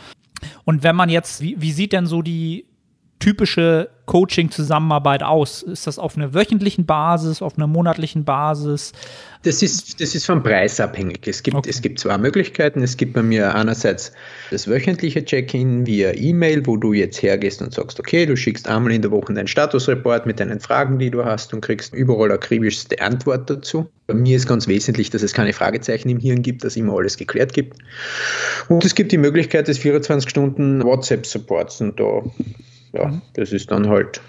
Und 0.63 0.81
wenn 0.83 0.95
man 0.95 1.09
jetzt, 1.09 1.41
wie, 1.41 1.61
wie 1.61 1.71
sieht 1.71 1.93
denn 1.93 2.07
so 2.07 2.21
die 2.23 2.65
typische 3.21 3.89
Coaching-Zusammenarbeit 4.07 5.23
aus? 5.23 5.61
Ist 5.61 5.87
das 5.87 5.97
auf 5.97 6.17
einer 6.17 6.33
wöchentlichen 6.33 6.85
Basis, 6.85 7.41
auf 7.41 7.55
einer 7.57 7.67
monatlichen 7.67 8.25
Basis? 8.25 8.91
Das 9.43 9.63
ist, 9.63 10.01
das 10.01 10.13
ist 10.13 10.25
vom 10.25 10.43
Preis 10.43 10.79
abhängig. 10.79 11.25
Es 11.27 11.41
gibt, 11.41 11.55
Okay. 11.55 11.69
es 11.69 11.81
gibt 11.81 11.99
zwei 11.99 12.17
Möglichkeiten. 12.17 12.83
Es 12.83 12.97
gibt 12.97 13.13
bei 13.13 13.23
mir 13.23 13.55
einerseits 13.55 14.11
das 14.51 14.67
wöchentliche 14.67 15.23
Check-in 15.23 15.85
via 15.87 16.11
E-Mail, 16.13 16.65
wo 16.67 16.75
du 16.77 16.93
jetzt 16.93 17.21
hergehst 17.23 17.61
und 17.61 17.73
sagst, 17.73 17.99
okay, 17.99 18.25
du 18.25 18.35
schickst 18.35 18.67
einmal 18.67 18.91
in 18.91 19.01
der 19.01 19.11
Woche 19.11 19.33
deinen 19.33 19.47
Statusreport 19.47 20.25
mit 20.25 20.39
deinen 20.39 20.59
Fragen, 20.59 20.99
die 20.99 21.09
du 21.09 21.23
hast 21.23 21.53
und 21.53 21.61
kriegst 21.61 21.93
überall 21.93 22.31
akribischste 22.31 23.01
Antwort 23.01 23.49
dazu. 23.49 23.87
Bei 24.07 24.13
mir 24.13 24.35
ist 24.35 24.47
ganz 24.47 24.67
wesentlich, 24.67 25.09
dass 25.09 25.23
es 25.23 25.33
keine 25.33 25.53
Fragezeichen 25.53 26.09
im 26.09 26.19
Hirn 26.19 26.41
gibt, 26.41 26.63
dass 26.63 26.75
immer 26.75 26.93
alles 26.97 27.17
geklärt 27.17 27.53
gibt. 27.53 27.77
Und 28.67 28.83
es 28.83 28.93
gibt 28.93 29.11
die 29.11 29.17
Möglichkeit 29.17 29.67
des 29.69 29.77
24 29.77 30.29
Stunden 30.29 30.83
WhatsApp-Supports 30.83 31.81
und 31.81 31.99
da, 31.99 32.21
ja, 32.93 33.21
das 33.33 33.51
ist 33.51 33.71
dann 33.71 33.87
halt, 33.87 34.21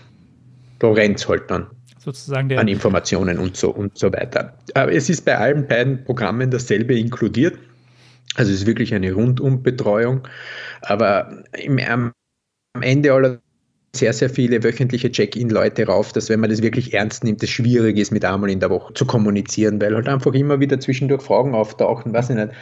da 0.79 0.91
rennt 0.91 1.19
es 1.19 1.29
halt 1.29 1.51
dann 1.51 1.67
Sozusagen 1.99 2.59
an 2.59 2.67
Informationen 2.67 3.39
und 3.39 3.57
so 3.57 3.71
und 3.71 3.97
so 3.97 4.13
weiter. 4.13 4.55
Aber 4.75 4.93
es 4.93 5.09
ist 5.09 5.25
bei 5.25 5.39
allen 5.39 5.69
beiden 5.69 6.03
Programmen 6.03 6.51
dasselbe 6.51 6.99
inkludiert. 6.99 7.57
Also 8.35 8.51
es 8.51 8.63
ist 8.63 8.67
wirklich 8.67 8.93
eine 8.93 9.13
Rundumbetreuung. 9.13 10.27
Aber 10.81 11.45
im, 11.53 11.79
am 11.79 12.13
am 12.75 12.83
Ende 12.83 13.13
aller 13.13 13.41
sehr, 13.95 14.15
sehr 14.15 14.31
viele 14.31 14.65
wöchentliche 14.65 15.13
Check-in-Leute 15.13 15.87
rauf, 15.87 16.15
dass 16.15 16.31
wenn 16.31 16.41
man 16.41 16.49
das 16.49 16.63
wirklich 16.63 16.95
ernst 16.95 17.25
nimmt, 17.25 17.43
es 17.43 17.51
schwierig 17.51 17.99
ist, 17.99 18.11
mit 18.11 18.25
einmal 18.25 18.49
in 18.49 18.59
der 18.59 18.71
Woche 18.71 18.95
zu 18.95 19.05
kommunizieren, 19.05 19.79
weil 19.83 19.95
halt 19.95 20.09
einfach 20.09 20.33
immer 20.33 20.61
wieder 20.61 20.81
zwischendurch 20.81 21.21
Fragen 21.21 21.55
auftauchen, 21.55 22.15
weiß 22.15 22.31
ich 22.31 22.37
nicht. 22.37 22.53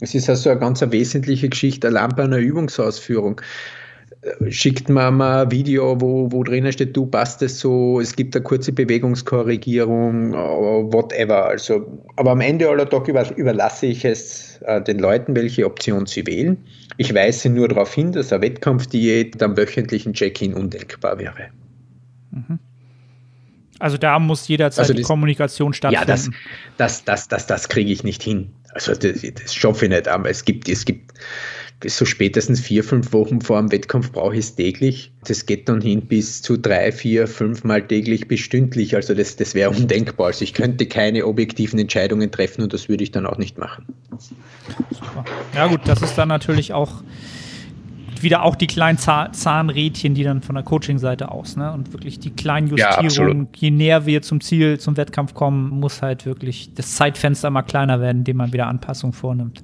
Es 0.00 0.14
ist 0.14 0.28
also 0.28 0.50
eine 0.50 0.60
ganz 0.60 0.82
eine 0.82 0.92
wesentliche 0.92 1.48
Geschichte, 1.48 1.86
allein 1.86 2.10
bei 2.10 2.24
einer 2.24 2.36
Übungsausführung 2.36 3.40
schickt 4.48 4.88
man 4.88 5.16
mal 5.18 5.42
ein 5.44 5.50
Video, 5.50 6.00
wo, 6.00 6.30
wo 6.32 6.42
drinnen 6.44 6.72
steht, 6.72 6.96
du 6.96 7.06
passt 7.06 7.42
es 7.42 7.60
so, 7.60 8.00
es 8.00 8.16
gibt 8.16 8.34
eine 8.34 8.42
kurze 8.42 8.72
Bewegungskorrigierung, 8.72 10.32
äh, 10.32 10.36
whatever. 10.36 11.46
Also, 11.46 11.86
aber 12.16 12.30
am 12.32 12.40
Ende 12.40 12.68
aller 12.68 12.88
Tag 12.88 13.06
über, 13.08 13.36
überlasse 13.36 13.86
ich 13.86 14.04
es 14.04 14.60
äh, 14.64 14.80
den 14.82 14.98
Leuten, 14.98 15.36
welche 15.36 15.66
Option 15.66 16.06
sie 16.06 16.26
wählen. 16.26 16.56
Ich 16.96 17.14
weise 17.14 17.48
nur 17.50 17.68
darauf 17.68 17.92
hin, 17.92 18.12
dass 18.12 18.32
eine 18.32 18.42
Wettkampfdiät 18.42 19.42
am 19.42 19.56
wöchentlichen 19.56 20.12
Check-in 20.14 20.54
undenkbar 20.54 21.18
wäre. 21.18 21.48
Also 23.80 23.98
da 23.98 24.18
muss 24.18 24.46
jederzeit 24.48 24.80
Also 24.84 24.92
die 24.94 25.00
das- 25.02 25.08
Kommunikation 25.08 25.72
Ja, 25.72 25.74
stattfinden. 25.74 26.06
das, 26.06 27.04
das, 27.04 27.04
das, 27.04 27.28
das, 27.28 27.46
das 27.46 27.68
kriege 27.68 27.90
ich 27.92 28.04
nicht 28.04 28.22
hin. 28.22 28.50
Also 28.72 28.92
das, 28.94 29.20
das 29.22 29.54
schaffe 29.54 29.84
ich 29.86 29.90
nicht. 29.90 30.08
Aber 30.08 30.28
es 30.30 30.44
gibt, 30.44 30.68
es 30.68 30.84
gibt 30.84 31.12
so 31.86 32.04
spätestens 32.04 32.60
vier, 32.60 32.84
fünf 32.84 33.12
Wochen 33.12 33.40
vor 33.40 33.60
dem 33.60 33.70
Wettkampf 33.72 34.12
brauche 34.12 34.34
ich 34.34 34.40
es 34.40 34.54
täglich. 34.54 35.12
Das 35.24 35.46
geht 35.46 35.68
dann 35.68 35.80
hin 35.80 36.02
bis 36.02 36.42
zu 36.42 36.56
drei, 36.56 36.92
vier, 36.92 37.26
fünf 37.26 37.64
Mal 37.64 37.86
täglich 37.86 38.28
bis 38.28 38.40
stündlich. 38.40 38.94
Also 38.94 39.14
das, 39.14 39.36
das 39.36 39.54
wäre 39.54 39.70
undenkbar. 39.70 40.28
Also 40.28 40.44
ich 40.44 40.54
könnte 40.54 40.86
keine 40.86 41.26
objektiven 41.26 41.78
Entscheidungen 41.78 42.30
treffen 42.30 42.62
und 42.62 42.72
das 42.72 42.88
würde 42.88 43.04
ich 43.04 43.10
dann 43.10 43.26
auch 43.26 43.38
nicht 43.38 43.58
machen. 43.58 43.86
Ja 45.54 45.66
gut, 45.66 45.80
das 45.84 46.02
ist 46.02 46.16
dann 46.16 46.28
natürlich 46.28 46.72
auch 46.72 47.02
wieder 48.24 48.42
auch 48.42 48.56
die 48.56 48.66
kleinen 48.66 48.98
Zah 48.98 49.30
Zahnrädchen, 49.30 50.14
die 50.14 50.24
dann 50.24 50.42
von 50.42 50.56
der 50.56 50.64
Coaching-Seite 50.64 51.30
aus, 51.30 51.56
ne? 51.56 51.72
Und 51.72 51.92
wirklich 51.92 52.18
die 52.18 52.30
kleinen 52.30 52.74
Ja, 52.76 53.00
Justierungen, 53.00 53.42
absolut. 53.42 53.56
je 53.56 53.70
näher 53.70 54.06
wir 54.06 54.22
zum 54.22 54.40
Ziel, 54.40 54.80
zum 54.80 54.96
Wettkampf 54.96 55.34
kommen, 55.34 55.68
muss 55.68 56.02
halt 56.02 56.26
wirklich 56.26 56.74
das 56.74 56.96
Zeitfenster 56.96 57.50
mal 57.50 57.62
kleiner 57.62 58.00
werden, 58.00 58.18
indem 58.18 58.38
man 58.38 58.52
wieder 58.52 58.66
Anpassungen 58.66 59.12
vornimmt. 59.12 59.62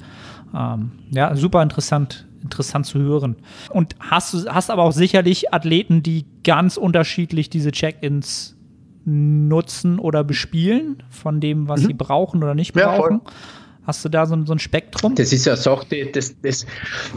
Ähm, 0.57 0.93
ja, 1.11 1.35
super 1.37 1.63
interessant, 1.63 2.27
interessant 2.43 2.87
zu 2.87 2.99
hören. 2.99 3.37
Und 3.71 3.95
hast 4.01 4.35
du 4.35 4.47
hast 4.49 4.71
aber 4.71 4.83
auch 4.83 4.93
sicherlich 4.93 5.53
Athleten, 5.55 6.03
die 6.03 6.27
ganz 6.45 6.77
unterschiedlich 6.77 7.51
diese 7.51 7.71
Check-ins 7.73 8.57
nutzen 9.05 9.99
oder 9.99 10.25
bespielen, 10.25 11.03
von 11.09 11.41
dem, 11.41 11.69
was 11.69 11.81
sie 11.81 11.95
brauchen 11.95 12.43
oder 12.43 12.55
nicht 12.55 12.75
Mhm. 12.75 12.81
Ja, 12.81 12.93
voll. 12.97 13.09
brauchen. 13.11 13.21
Hast 13.87 14.05
du 14.05 14.09
da 14.11 14.27
so, 14.27 14.35
ein- 14.35 14.45
so 14.47 14.53
ein 14.53 14.59
Spektrum? 14.59 15.15
Das 15.15 15.33
ist 15.33 15.49
eine 15.49 15.57
Sache, 15.57 15.87
das, 16.13 16.35
das, 16.43 16.67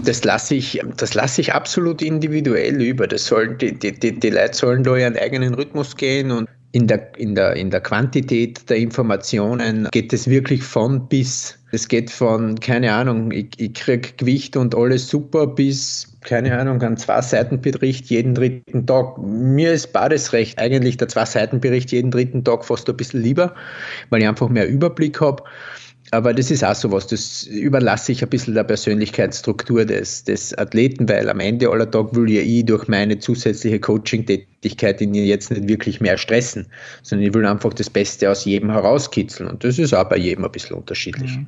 das 0.03 0.23
lasse 0.23 0.55
ich, 0.55 0.81
das 0.97 1.13
lasse 1.13 1.41
ich 1.41 1.53
absolut 1.53 2.01
individuell 2.01 2.81
über. 2.81 3.05
Das 3.05 3.25
sollen, 3.25 3.57
die, 3.57 3.77
die, 3.77 3.91
die, 3.99 4.17
die 4.17 4.29
Leute 4.29 4.53
sollen 4.55 4.83
da 4.83 4.95
ihren 4.95 5.17
eigenen 5.17 5.53
Rhythmus 5.55 5.95
gehen 5.97 6.31
und 6.31 6.47
in 6.73 6.87
der, 6.87 7.11
in, 7.17 7.35
der, 7.35 7.55
in 7.55 7.69
der 7.69 7.81
Quantität 7.81 8.67
der 8.67 8.77
Informationen 8.77 9.87
geht 9.91 10.11
es 10.11 10.27
wirklich 10.27 10.63
von 10.63 11.07
bis. 11.07 11.59
Es 11.71 11.87
geht 11.87 12.09
von, 12.09 12.59
keine 12.59 12.91
Ahnung, 12.93 13.31
ich, 13.31 13.49
ich 13.57 13.73
kriege 13.75 14.09
Gewicht 14.17 14.57
und 14.57 14.75
alles 14.75 15.07
super 15.07 15.45
bis, 15.45 16.17
keine 16.21 16.57
Ahnung, 16.57 16.81
ein 16.81 16.97
Zwei-Seiten-Bericht 16.97 18.07
jeden 18.07 18.33
dritten 18.33 18.87
Tag. 18.87 19.19
Mir 19.19 19.71
ist 19.71 19.93
beides 19.93 20.33
recht. 20.33 20.57
Eigentlich 20.57 20.97
der 20.97 21.09
Zwei-Seiten-Bericht 21.09 21.91
jeden 21.91 22.09
dritten 22.09 22.43
Tag 22.43 22.65
fast 22.65 22.89
ein 22.89 22.97
bisschen 22.97 23.21
lieber, 23.21 23.53
weil 24.09 24.23
ich 24.23 24.27
einfach 24.27 24.49
mehr 24.49 24.67
Überblick 24.67 25.21
habe. 25.21 25.43
Aber 26.13 26.31
das 26.31 26.51
ist 26.51 26.63
auch 26.63 26.75
sowas, 26.75 27.07
das 27.07 27.41
überlasse 27.43 28.11
ich 28.11 28.21
ein 28.21 28.29
bisschen 28.29 28.53
der 28.53 28.63
Persönlichkeitsstruktur 28.63 29.83
des, 29.83 30.23
des 30.23 30.55
Athleten, 30.59 31.09
weil 31.09 31.27
am 31.27 31.39
Ende 31.39 31.67
aller 31.71 31.89
Tag 31.89 32.15
will 32.15 32.29
ja 32.29 32.41
ich 32.41 32.67
durch 32.67 32.87
meine 32.87 33.17
zusätzliche 33.17 33.79
Coaching-Tätigkeit 33.79 35.01
ihn 35.01 35.15
jetzt 35.15 35.49
nicht 35.49 35.67
wirklich 35.67 36.01
mehr 36.01 36.19
stressen, 36.19 36.67
sondern 37.01 37.27
ich 37.27 37.33
will 37.33 37.47
einfach 37.47 37.73
das 37.73 37.89
Beste 37.89 38.29
aus 38.29 38.45
jedem 38.45 38.69
herauskitzeln. 38.69 39.49
Und 39.49 39.63
das 39.63 39.79
ist 39.79 39.91
auch 39.95 40.07
bei 40.07 40.17
jedem 40.17 40.45
ein 40.45 40.51
bisschen 40.51 40.75
unterschiedlich. 40.75 41.35
Mhm. 41.35 41.47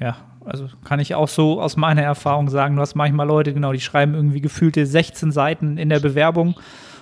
Ja, 0.00 0.18
also 0.44 0.66
kann 0.84 1.00
ich 1.00 1.14
auch 1.14 1.28
so 1.28 1.58
aus 1.58 1.78
meiner 1.78 2.02
Erfahrung 2.02 2.50
sagen, 2.50 2.76
du 2.76 2.82
hast 2.82 2.94
manchmal 2.94 3.26
Leute, 3.26 3.54
genau, 3.54 3.72
die 3.72 3.80
schreiben 3.80 4.12
irgendwie 4.12 4.42
gefühlte 4.42 4.84
16 4.84 5.32
Seiten 5.32 5.78
in 5.78 5.88
der 5.88 6.00
Bewerbung 6.00 6.56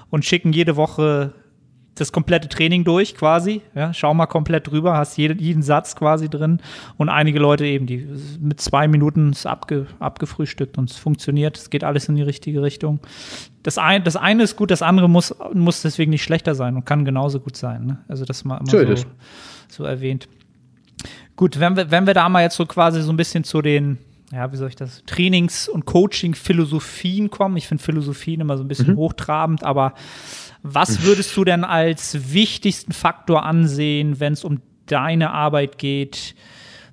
und 0.09 0.25
schicken 0.25 0.53
jede 0.53 0.77
Woche 0.77 1.33
das 1.95 2.13
komplette 2.13 2.49
Training 2.49 2.85
durch 2.85 3.15
quasi. 3.15 3.63
Ja, 3.75 3.93
schau 3.93 4.15
mal 4.15 4.27
komplett 4.27 4.71
drüber, 4.71 4.97
hast 4.97 5.17
jeden, 5.17 5.39
jeden 5.39 5.63
Satz 5.63 5.97
quasi 5.97 6.29
drin. 6.29 6.61
Und 6.97 7.09
einige 7.09 7.39
Leute 7.39 7.67
eben, 7.67 7.87
die 7.87 8.09
mit 8.41 8.61
zwei 8.61 8.89
Minuten 8.89 9.31
ist 9.31 9.47
abge, 9.47 9.87
abgefrühstückt 9.99 10.79
und 10.79 10.91
es 10.91 10.97
funktioniert. 10.97 11.59
Es 11.59 11.71
geht 11.71 11.85
alles 11.85 12.09
in 12.09 12.17
die 12.17 12.23
richtige 12.23 12.63
Richtung. 12.63 13.01
Das, 13.63 13.77
ein, 13.77 14.05
das 14.05 14.17
eine 14.17 14.45
ist 14.45 14.57
gut, 14.57 14.71
das 14.71 14.83
andere 14.83 15.09
muss, 15.09 15.35
muss 15.53 15.83
deswegen 15.83 16.11
nicht 16.11 16.23
schlechter 16.23 16.55
sein 16.55 16.77
und 16.77 16.87
kann 16.87 17.05
genauso 17.05 17.41
gut 17.41 17.57
sein. 17.57 17.87
Ne? 17.87 17.99
Also 18.09 18.25
das 18.25 18.45
mal 18.45 18.59
immer 18.59 18.71
so, 18.71 18.97
so, 18.97 19.05
so 19.69 19.85
erwähnt. 19.85 20.29
Gut, 21.37 21.59
wenn 21.59 21.77
wir, 21.77 21.91
wenn 21.91 22.07
wir 22.07 22.15
da 22.15 22.29
mal 22.29 22.43
jetzt 22.43 22.57
so 22.57 22.67
quasi 22.67 23.03
so 23.03 23.13
ein 23.13 23.17
bisschen 23.17 23.45
zu 23.45 23.63
den, 23.63 23.99
ja, 24.33 24.53
wie 24.53 24.57
soll 24.57 24.69
ich 24.69 24.77
das, 24.77 25.03
Trainings- 25.07 25.69
und 25.69 25.87
Coaching-Philosophien 25.87 27.31
kommen. 27.31 27.57
Ich 27.57 27.67
finde 27.67 27.83
Philosophien 27.83 28.41
immer 28.41 28.57
so 28.57 28.65
ein 28.65 28.69
bisschen 28.69 28.93
mhm. 28.93 28.97
hochtrabend, 28.97 29.65
aber 29.65 29.95
was 30.63 31.03
würdest 31.03 31.37
du 31.37 31.45
denn 31.45 31.65
als 31.65 32.33
wichtigsten 32.33 32.93
Faktor 32.93 33.45
ansehen, 33.45 34.21
wenn 34.21 34.35
es 34.35 34.45
um 34.45 34.61
deine 34.87 35.31
Arbeit 35.31 35.79
geht? 35.79 36.35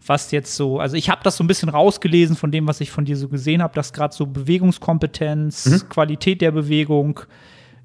Was 0.06 0.32
jetzt 0.32 0.56
so, 0.56 0.80
also 0.80 0.95
ich 0.95 1.10
habe 1.10 1.21
das 1.23 1.36
so 1.36 1.43
ein 1.43 1.47
bisschen 1.47 1.67
rausgelesen 1.67 2.38
von 2.38 2.49
dem, 2.49 2.65
was 2.65 2.80
ich 2.80 2.91
von 2.91 3.03
dir 3.03 3.17
so 3.17 3.27
gesehen 3.27 3.62
habe, 3.62 3.73
dass 3.73 3.91
gerade 3.91 4.15
so 4.15 4.25
Bewegungskompetenz, 4.25 5.65
mhm. 5.65 5.89
Qualität 5.89 6.39
der 6.39 6.51
Bewegung 6.51 7.19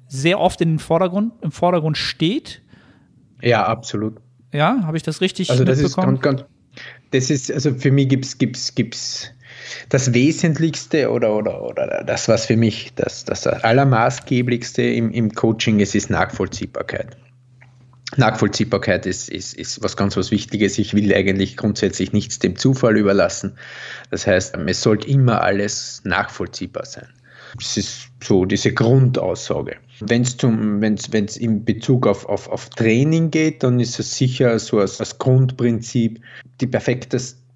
sehr 0.07 0.39
oft 0.39 0.61
in 0.61 0.69
den 0.69 0.79
Vordergrund, 0.79 1.33
im 1.41 1.51
Vordergrund 1.51 1.97
steht. 1.97 2.61
Ja, 3.41 3.65
absolut. 3.65 4.21
Ja, 4.53 4.83
habe 4.83 4.95
ich 4.95 5.03
das 5.03 5.19
richtig 5.19 5.49
also 5.49 5.65
das 5.65 5.81
mitbekommen? 5.81 6.15
Ist 6.15 6.21
ganz, 6.21 6.37
ganz, 6.41 6.49
das 7.11 7.29
ist, 7.29 7.51
also 7.51 7.73
für 7.73 7.91
mich 7.91 8.07
gibt 8.07 8.23
es 8.23 8.37
gibt's, 8.37 8.73
gibt's 8.73 9.31
das 9.89 10.13
Wesentlichste 10.13 11.09
oder, 11.11 11.35
oder, 11.35 11.61
oder 11.61 12.03
das, 12.05 12.27
was 12.27 12.45
für 12.45 12.57
mich 12.57 12.93
das, 12.95 13.25
das 13.25 13.47
Allermaßgeblichste 13.47 14.81
im, 14.81 15.11
im 15.11 15.31
Coaching 15.33 15.79
ist, 15.79 15.95
ist 15.95 16.09
Nachvollziehbarkeit. 16.09 17.17
Nachvollziehbarkeit 18.17 19.05
ist, 19.05 19.29
ist, 19.29 19.53
ist 19.53 19.81
was 19.81 19.97
ganz 19.97 20.15
was 20.17 20.31
Wichtiges. 20.31 20.77
Ich 20.77 20.93
will 20.93 21.13
eigentlich 21.13 21.57
grundsätzlich 21.57 22.13
nichts 22.13 22.39
dem 22.39 22.55
Zufall 22.55 22.97
überlassen. 22.97 23.57
Das 24.11 24.27
heißt, 24.27 24.55
es 24.67 24.81
sollte 24.81 25.07
immer 25.07 25.41
alles 25.41 26.01
nachvollziehbar 26.03 26.85
sein. 26.85 27.07
Das 27.57 27.77
ist 27.77 28.07
so 28.21 28.45
diese 28.45 28.73
Grundaussage. 28.73 29.77
Wenn 29.99 30.23
es 30.23 31.37
in 31.37 31.65
Bezug 31.65 32.07
auf, 32.07 32.25
auf, 32.25 32.49
auf 32.49 32.69
Training 32.69 33.29
geht, 33.31 33.63
dann 33.63 33.79
ist 33.79 33.99
es 33.99 34.15
sicher 34.15 34.57
so 34.59 34.79
als, 34.79 34.99
als 34.99 35.17
Grundprinzip 35.17 36.19
die 36.61 36.67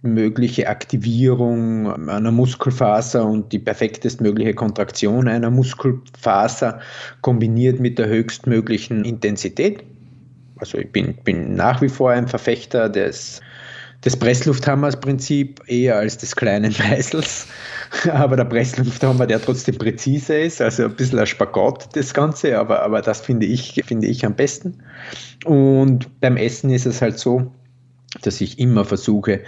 perfektestmögliche 0.02 0.68
Aktivierung 0.68 2.10
einer 2.10 2.32
Muskelfaser 2.32 3.26
und 3.26 3.52
die 3.52 3.60
perfektestmögliche 3.60 4.54
Kontraktion 4.54 5.28
einer 5.28 5.50
Muskelfaser 5.50 6.80
kombiniert 7.22 7.80
mit 7.80 7.98
der 7.98 8.08
höchstmöglichen 8.08 9.06
Intensität. 9.06 9.84
Also 10.58 10.78
ich 10.78 10.92
bin, 10.92 11.16
bin 11.24 11.56
nach 11.56 11.82
wie 11.82 11.90
vor 11.90 12.12
ein 12.12 12.28
Verfechter 12.28 12.90
des 12.90 13.42
des 14.06 14.16
Presslufthammers-Prinzip 14.16 15.60
eher 15.66 15.98
als 15.98 16.20
des 16.20 16.36
kleinen 16.36 16.72
Meißels. 16.90 17.48
Aber 18.12 18.36
der 18.36 18.46
Presslufthammer, 18.46 19.26
der 19.26 19.42
trotzdem 19.42 19.76
präzise 19.80 20.38
ist, 20.38 20.62
also 20.62 20.84
ein 20.84 20.96
bisschen 20.96 21.18
ein 21.18 21.26
Spagat 21.26 21.96
das 21.96 22.14
Ganze, 22.14 22.60
aber, 22.60 22.84
aber 22.84 23.02
das 23.02 23.22
finde 23.22 23.48
ich, 23.48 23.82
finde 23.88 24.06
ich 24.06 24.24
am 24.24 24.36
besten. 24.36 24.84
Und 25.46 26.22
beim 26.22 26.38
Essen 26.38 26.70
ist 26.70 26.86
es 26.86 27.02
halt 27.02 27.18
so, 27.18 27.52
dass 28.22 28.40
ich 28.40 28.60
immer 28.60 28.86
versuche, 28.86 29.42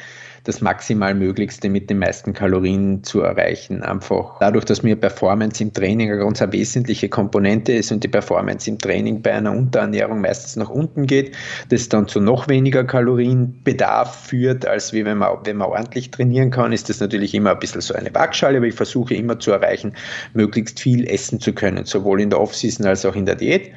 das 0.49 0.61
maximal 0.61 1.13
Möglichste 1.13 1.69
mit 1.69 1.91
den 1.91 1.99
meisten 1.99 2.33
Kalorien 2.33 3.03
zu 3.03 3.21
erreichen. 3.21 3.83
Einfach 3.83 4.39
dadurch, 4.39 4.65
dass 4.65 4.81
mir 4.81 4.95
Performance 4.95 5.61
im 5.61 5.71
Training 5.71 6.11
eine 6.11 6.19
ganz 6.19 6.41
wesentliche 6.41 7.07
Komponente 7.07 7.73
ist 7.73 7.91
und 7.91 8.03
die 8.03 8.07
Performance 8.07 8.67
im 8.67 8.79
Training 8.79 9.21
bei 9.21 9.33
einer 9.33 9.51
Unterernährung 9.51 10.21
meistens 10.21 10.55
nach 10.55 10.71
unten 10.71 11.05
geht, 11.05 11.35
das 11.69 11.87
dann 11.87 12.07
zu 12.07 12.19
noch 12.19 12.47
weniger 12.47 12.83
Kalorienbedarf 12.83 14.25
führt, 14.25 14.65
als 14.65 14.91
wie 14.91 15.05
wenn 15.05 15.19
man, 15.19 15.37
wenn 15.43 15.57
man 15.57 15.69
ordentlich 15.69 16.09
trainieren 16.09 16.49
kann, 16.49 16.73
ist 16.73 16.89
das 16.89 16.99
natürlich 16.99 17.35
immer 17.35 17.51
ein 17.51 17.59
bisschen 17.59 17.81
so 17.81 17.93
eine 17.93 18.13
Waagschale, 18.13 18.57
aber 18.57 18.65
ich 18.65 18.75
versuche 18.75 19.13
immer 19.13 19.37
zu 19.37 19.51
erreichen, 19.51 19.93
möglichst 20.33 20.79
viel 20.79 21.07
essen 21.07 21.39
zu 21.39 21.53
können, 21.53 21.85
sowohl 21.85 22.21
in 22.21 22.31
der 22.31 22.41
Offseason 22.41 22.87
als 22.87 23.05
auch 23.05 23.15
in 23.15 23.27
der 23.27 23.35
Diät. 23.35 23.71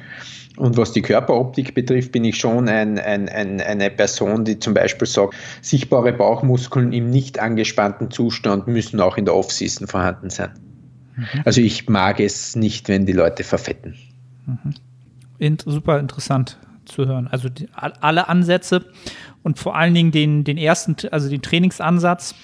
Und 0.57 0.77
was 0.77 0.91
die 0.91 1.01
Körperoptik 1.01 1.73
betrifft, 1.73 2.11
bin 2.11 2.23
ich 2.25 2.37
schon 2.37 2.69
ein, 2.69 2.99
ein, 2.99 3.27
ein, 3.27 3.59
eine 3.59 3.89
Person, 3.89 4.45
die 4.45 4.59
zum 4.59 4.75
Beispiel 4.75 5.07
sagt, 5.07 5.33
sichtbare 5.61 6.13
Bauchmuskeln 6.13 6.93
im 6.93 7.09
nicht 7.09 7.39
angespannten 7.39 8.11
Zustand 8.11 8.67
müssen 8.67 8.99
auch 8.99 9.17
in 9.17 9.25
der 9.25 9.35
Off-Season 9.35 9.87
vorhanden 9.87 10.29
sein. 10.29 10.51
Mhm. 11.15 11.41
Also 11.45 11.61
ich 11.61 11.89
mag 11.89 12.19
es 12.19 12.55
nicht, 12.55 12.87
wenn 12.87 13.05
die 13.05 13.13
Leute 13.13 13.43
verfetten. 13.43 13.95
Mhm. 14.45 14.73
In, 15.39 15.57
super 15.59 15.99
interessant 15.99 16.59
zu 16.85 17.07
hören. 17.07 17.27
Also 17.27 17.49
die, 17.49 17.67
alle 17.73 18.29
Ansätze 18.29 18.85
und 19.41 19.57
vor 19.57 19.75
allen 19.75 19.93
Dingen 19.93 20.11
den, 20.11 20.43
den 20.43 20.57
ersten, 20.57 20.95
also 21.11 21.29
den 21.29 21.41
Trainingsansatz, 21.41 22.35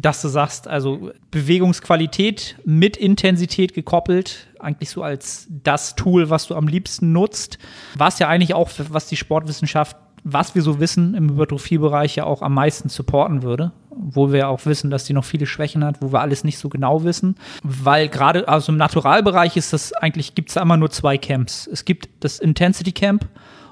dass 0.00 0.22
du 0.22 0.28
sagst, 0.28 0.68
also 0.68 1.10
Bewegungsqualität 1.30 2.56
mit 2.64 2.96
Intensität 2.96 3.74
gekoppelt, 3.74 4.48
eigentlich 4.58 4.90
so 4.90 5.02
als 5.02 5.46
das 5.48 5.96
Tool, 5.96 6.30
was 6.30 6.46
du 6.46 6.54
am 6.54 6.68
liebsten 6.68 7.12
nutzt, 7.12 7.58
was 7.96 8.18
ja 8.18 8.28
eigentlich 8.28 8.54
auch, 8.54 8.70
was 8.90 9.08
die 9.08 9.16
Sportwissenschaft, 9.16 9.96
was 10.24 10.54
wir 10.54 10.62
so 10.62 10.80
wissen, 10.80 11.14
im 11.14 11.30
Hypertrophiebereich 11.30 12.16
ja 12.16 12.24
auch 12.24 12.42
am 12.42 12.54
meisten 12.54 12.88
supporten 12.88 13.42
würde, 13.42 13.72
wo 13.90 14.32
wir 14.32 14.48
auch 14.48 14.64
wissen, 14.66 14.90
dass 14.90 15.04
die 15.04 15.12
noch 15.12 15.24
viele 15.24 15.46
Schwächen 15.46 15.84
hat, 15.84 16.00
wo 16.02 16.12
wir 16.12 16.20
alles 16.20 16.44
nicht 16.44 16.58
so 16.58 16.68
genau 16.68 17.04
wissen, 17.04 17.36
weil 17.62 18.08
gerade 18.08 18.46
also 18.48 18.72
im 18.72 18.78
Naturalbereich 18.78 19.56
ist 19.56 19.72
das 19.72 19.92
eigentlich, 19.92 20.34
gibt 20.34 20.50
es 20.50 20.54
da 20.54 20.62
immer 20.62 20.76
nur 20.76 20.90
zwei 20.90 21.18
Camps. 21.18 21.66
Es 21.66 21.84
gibt 21.84 22.08
das 22.20 22.38
Intensity 22.38 22.92
Camp 22.92 23.28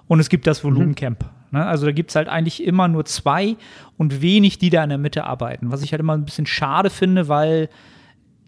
und 0.08 0.20
es 0.20 0.28
gibt 0.28 0.46
das 0.46 0.64
Volumen 0.64 0.94
Camp. 0.94 1.24
Mhm. 1.24 1.35
Ne? 1.56 1.64
Also 1.64 1.86
da 1.86 1.92
gibt 1.92 2.10
es 2.10 2.16
halt 2.16 2.28
eigentlich 2.28 2.62
immer 2.62 2.86
nur 2.86 3.06
zwei 3.06 3.56
und 3.96 4.20
wenig, 4.20 4.58
die 4.58 4.68
da 4.68 4.84
in 4.84 4.90
der 4.90 4.98
Mitte 4.98 5.24
arbeiten. 5.24 5.72
Was 5.72 5.82
ich 5.82 5.92
halt 5.92 6.00
immer 6.00 6.12
ein 6.12 6.26
bisschen 6.26 6.44
schade 6.44 6.90
finde, 6.90 7.28
weil 7.28 7.70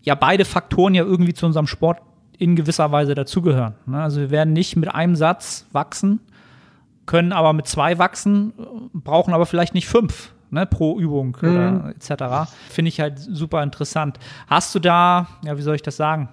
ja 0.03 0.15
beide 0.15 0.45
Faktoren 0.45 0.95
ja 0.95 1.05
irgendwie 1.05 1.33
zu 1.33 1.47
unserem 1.47 1.67
Sport 1.67 2.01
in 2.37 2.55
gewisser 2.55 2.93
Weise 2.93 3.15
dazugehören. 3.15 3.75
Ne? 3.87 4.03
Also 4.03 4.21
wir 4.21 4.31
werden 4.31 4.53
nicht 4.53 4.77
mit 4.77 4.95
einem 4.95 5.17
Satz 5.17 5.67
wachsen, 5.73 6.21
können 7.07 7.33
aber 7.33 7.55
mit 7.55 7.67
zwei 7.67 7.99
wachsen, 7.99 8.53
brauchen 8.93 9.33
aber 9.33 9.47
vielleicht 9.47 9.75
nicht 9.75 9.89
fünf. 9.89 10.35
Ne, 10.51 10.65
pro 10.65 10.99
Übung 10.99 11.37
mhm. 11.43 11.93
etc. 11.95 12.51
Finde 12.71 12.89
ich 12.89 13.01
halt 13.01 13.19
super 13.19 13.63
interessant. 13.63 14.19
Hast 14.47 14.75
du 14.75 14.79
da, 14.79 15.29
ja, 15.45 15.59
wie 15.59 15.63
soll 15.63 15.75
ich 15.75 15.83
das 15.83 15.99
sagen? 15.99 16.31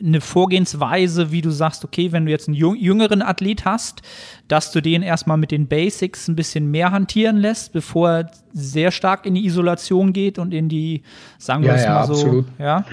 Eine 0.00 0.20
Vorgehensweise, 0.20 1.32
wie 1.32 1.42
du 1.42 1.50
sagst, 1.50 1.84
okay, 1.84 2.12
wenn 2.12 2.26
du 2.26 2.30
jetzt 2.30 2.48
einen 2.48 2.56
jüngeren 2.56 3.22
Athlet 3.22 3.64
hast, 3.64 4.02
dass 4.48 4.72
du 4.72 4.80
den 4.80 5.02
erstmal 5.02 5.36
mit 5.36 5.50
den 5.50 5.68
Basics 5.68 6.28
ein 6.28 6.36
bisschen 6.36 6.70
mehr 6.70 6.90
hantieren 6.90 7.36
lässt, 7.36 7.72
bevor 7.72 8.10
er 8.10 8.30
sehr 8.52 8.90
stark 8.90 9.26
in 9.26 9.34
die 9.34 9.44
Isolation 9.44 10.12
geht 10.12 10.38
und 10.38 10.52
in 10.52 10.68
die, 10.68 11.02
sagen 11.38 11.62
wir 11.62 11.70
ja, 11.70 11.76
es 11.76 11.84
ja, 11.84 11.94
mal 11.94 12.06
so. 12.06 12.12
Absolut. 12.14 12.46
Ja, 12.58 12.84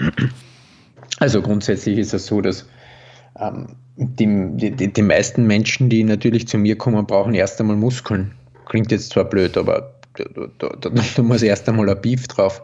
Also 1.20 1.42
grundsätzlich 1.42 1.98
ist 1.98 2.14
es 2.14 2.26
so, 2.26 2.40
dass 2.40 2.66
ähm, 3.38 3.76
die, 3.96 4.72
die, 4.72 4.92
die 4.92 5.02
meisten 5.02 5.46
Menschen, 5.46 5.90
die 5.90 6.02
natürlich 6.02 6.48
zu 6.48 6.56
mir 6.56 6.76
kommen, 6.76 7.06
brauchen 7.06 7.34
erst 7.34 7.60
einmal 7.60 7.76
Muskeln. 7.76 8.32
Klingt 8.66 8.90
jetzt 8.90 9.10
zwar 9.10 9.24
blöd, 9.24 9.56
aber 9.56 9.92
da, 10.16 10.24
da, 10.58 10.68
da, 10.80 10.90
da 11.16 11.22
muss 11.22 11.42
erst 11.42 11.68
einmal 11.68 11.90
ein 11.90 12.00
Beef 12.00 12.26
drauf. 12.26 12.62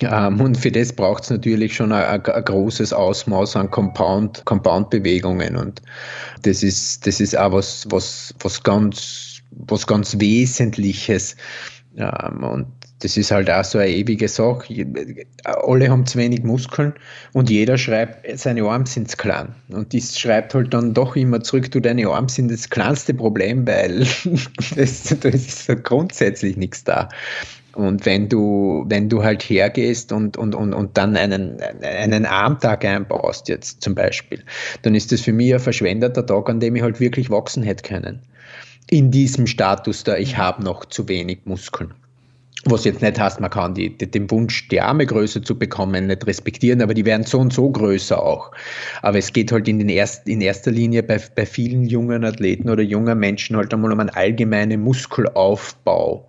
Ähm, 0.00 0.40
und 0.40 0.56
für 0.56 0.72
das 0.72 0.92
braucht 0.92 1.24
es 1.24 1.30
natürlich 1.30 1.74
schon 1.74 1.92
ein, 1.92 2.24
ein, 2.24 2.44
großes 2.44 2.92
Ausmaß 2.92 3.56
an 3.56 3.70
Compound, 3.70 4.44
Compound-Bewegungen. 4.44 5.56
Und 5.56 5.82
das 6.42 6.62
ist, 6.62 7.06
das 7.06 7.20
ist 7.20 7.36
auch 7.36 7.52
was, 7.52 7.86
was, 7.90 8.34
was, 8.40 8.62
ganz, 8.62 9.42
was 9.50 9.86
ganz 9.86 10.18
Wesentliches. 10.18 11.36
Ähm, 11.96 12.42
und 12.42 12.66
das 13.00 13.16
ist 13.16 13.32
halt 13.32 13.50
auch 13.50 13.64
so 13.64 13.78
eine 13.78 13.90
ewige 13.90 14.28
Sache. 14.28 14.86
Alle 15.44 15.90
haben 15.90 16.06
zu 16.06 16.18
wenig 16.18 16.44
Muskeln 16.44 16.94
und 17.32 17.50
jeder 17.50 17.76
schreibt, 17.76 18.38
seine 18.38 18.62
Arme 18.62 18.86
sind 18.86 19.10
zu 19.10 19.16
klein. 19.16 19.54
Und 19.70 19.92
das 19.92 20.18
schreibt 20.18 20.54
halt 20.54 20.72
dann 20.72 20.94
doch 20.94 21.16
immer 21.16 21.42
zurück, 21.42 21.70
du, 21.72 21.80
deine 21.80 22.08
Arme 22.08 22.28
sind 22.28 22.50
das 22.50 22.70
kleinste 22.70 23.12
Problem, 23.12 23.66
weil 23.66 24.06
das 24.76 25.10
ist 25.12 25.84
grundsätzlich 25.84 26.56
nichts 26.56 26.84
da. 26.84 27.08
Und 27.74 28.04
wenn 28.04 28.28
du, 28.28 28.84
wenn 28.88 29.08
du 29.08 29.22
halt 29.22 29.42
hergehst 29.42 30.12
und, 30.12 30.36
und, 30.36 30.54
und, 30.54 30.74
und 30.74 30.96
dann 30.98 31.16
einen, 31.16 31.56
einen 31.82 32.26
Armtag 32.26 32.84
einbaust, 32.84 33.48
jetzt 33.48 33.82
zum 33.82 33.94
Beispiel, 33.94 34.42
dann 34.82 34.94
ist 34.94 35.10
das 35.12 35.22
für 35.22 35.32
mich 35.32 35.54
ein 35.54 35.60
verschwendeter 35.60 36.26
Tag, 36.26 36.50
an 36.50 36.60
dem 36.60 36.76
ich 36.76 36.82
halt 36.82 37.00
wirklich 37.00 37.30
wachsen 37.30 37.62
hätte 37.62 37.82
können. 37.82 38.20
in 38.90 39.10
diesem 39.10 39.46
Status 39.46 40.04
da, 40.04 40.16
ich 40.16 40.36
habe 40.36 40.62
noch 40.62 40.84
zu 40.84 41.08
wenig 41.08 41.40
Muskeln. 41.44 41.94
Was 42.66 42.84
jetzt 42.84 43.02
nicht 43.02 43.18
heißt, 43.18 43.40
man 43.40 43.50
kann 43.50 43.74
die, 43.74 43.96
die, 43.96 44.08
den 44.08 44.30
Wunsch, 44.30 44.68
die 44.68 44.80
Arme 44.80 45.04
größer 45.04 45.42
zu 45.42 45.58
bekommen, 45.58 46.06
nicht 46.06 46.26
respektieren, 46.26 46.80
aber 46.80 46.94
die 46.94 47.04
werden 47.04 47.24
so 47.24 47.40
und 47.40 47.52
so 47.52 47.70
größer 47.70 48.22
auch. 48.22 48.52
Aber 49.00 49.18
es 49.18 49.32
geht 49.32 49.50
halt 49.50 49.66
in, 49.66 49.80
den 49.80 49.88
erst, 49.88 50.28
in 50.28 50.40
erster 50.40 50.70
Linie 50.70 51.02
bei, 51.02 51.20
bei 51.34 51.44
vielen 51.44 51.86
jungen 51.86 52.24
Athleten 52.24 52.70
oder 52.70 52.82
jungen 52.82 53.18
Menschen 53.18 53.56
halt 53.56 53.74
einmal 53.74 53.90
um 53.92 53.98
einen 53.98 54.10
allgemeinen 54.10 54.80
Muskelaufbau. 54.82 56.28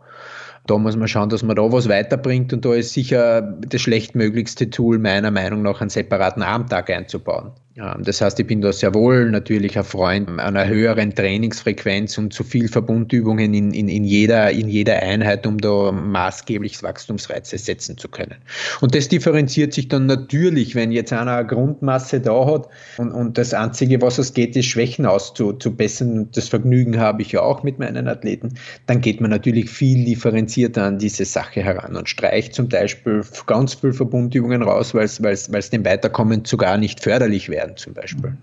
Da 0.66 0.78
muss 0.78 0.96
man 0.96 1.08
schauen, 1.08 1.30
dass 1.30 1.44
man 1.44 1.56
da 1.58 1.72
was 1.72 1.90
weiterbringt 1.90 2.54
und 2.54 2.64
da 2.64 2.74
ist 2.74 2.94
sicher 2.94 3.42
das 3.42 3.82
schlechtmöglichste 3.82 4.70
Tool 4.70 4.98
meiner 4.98 5.32
Meinung 5.32 5.62
nach 5.62 5.82
einen 5.82 5.90
separaten 5.90 6.42
Armtag 6.42 6.90
einzubauen. 6.90 7.52
Das 7.76 8.22
heißt, 8.22 8.40
ich 8.40 8.46
bin 8.46 8.62
da 8.62 8.72
sehr 8.72 8.94
wohl 8.94 9.32
natürlich 9.32 9.76
ein 9.80 9.84
Freund 9.84 10.30
einer 10.40 10.68
höheren 10.68 11.16
Trainingsfrequenz 11.16 12.20
und 12.20 12.32
zu 12.32 12.44
viel 12.44 12.68
Verbundübungen 12.68 13.52
in, 13.52 13.72
in, 13.72 13.88
in, 13.88 14.04
jeder, 14.04 14.52
in 14.52 14.70
jeder 14.70 15.02
Einheit, 15.02 15.48
um 15.48 15.58
da 15.58 15.92
maßgeblich 15.92 16.84
Wachstumsreize 16.84 17.58
setzen 17.58 17.98
zu 17.98 18.10
können. 18.10 18.36
Und 18.82 18.94
das 18.94 19.08
differenziert 19.08 19.74
sich 19.74 19.88
dann 19.88 20.06
natürlich, 20.06 20.76
wenn 20.76 20.92
jetzt 20.92 21.12
einer 21.14 21.38
eine 21.38 21.48
Grundmasse 21.48 22.20
da 22.20 22.46
hat 22.46 22.70
und, 22.98 23.12
und 23.12 23.40
das 23.40 23.56
Einzige, 23.56 24.04
was 24.04 24.20
es 24.20 24.36
geht, 24.36 24.56
ist 24.56 24.68
Schwächen 24.68 25.08
auszubessern. 25.08 26.30
Das 26.32 26.50
Vergnügen 26.50 27.00
habe 27.00 27.24
ich 27.24 27.32
ja 27.32 27.42
auch 27.42 27.64
mit 27.64 27.80
meinen 27.80 28.08
Athleten. 28.08 28.54
Dann 28.86 29.02
geht 29.02 29.20
man 29.20 29.32
natürlich 29.32 29.72
viel 29.72 30.06
differenzierter 30.06 30.84
an 30.84 31.00
diese 31.00 31.26
Sache 31.26 31.64
heran 31.64 31.96
und 31.96 32.08
streicht 32.08 32.54
zum 32.54 32.70
Beispiel 32.70 33.24
ganz 33.48 33.74
viel 33.74 33.94
Verbundübungen 33.94 34.62
raus, 34.62 34.94
weil 34.94 35.06
es 35.06 35.70
dem 35.72 35.86
Weiterkommen 35.86 36.46
sogar 36.46 36.78
nicht 36.78 37.00
förderlich 37.00 37.50
wäre 37.50 37.63
werden 37.64 37.78
zum 37.78 37.94
Beispiel. 37.94 38.38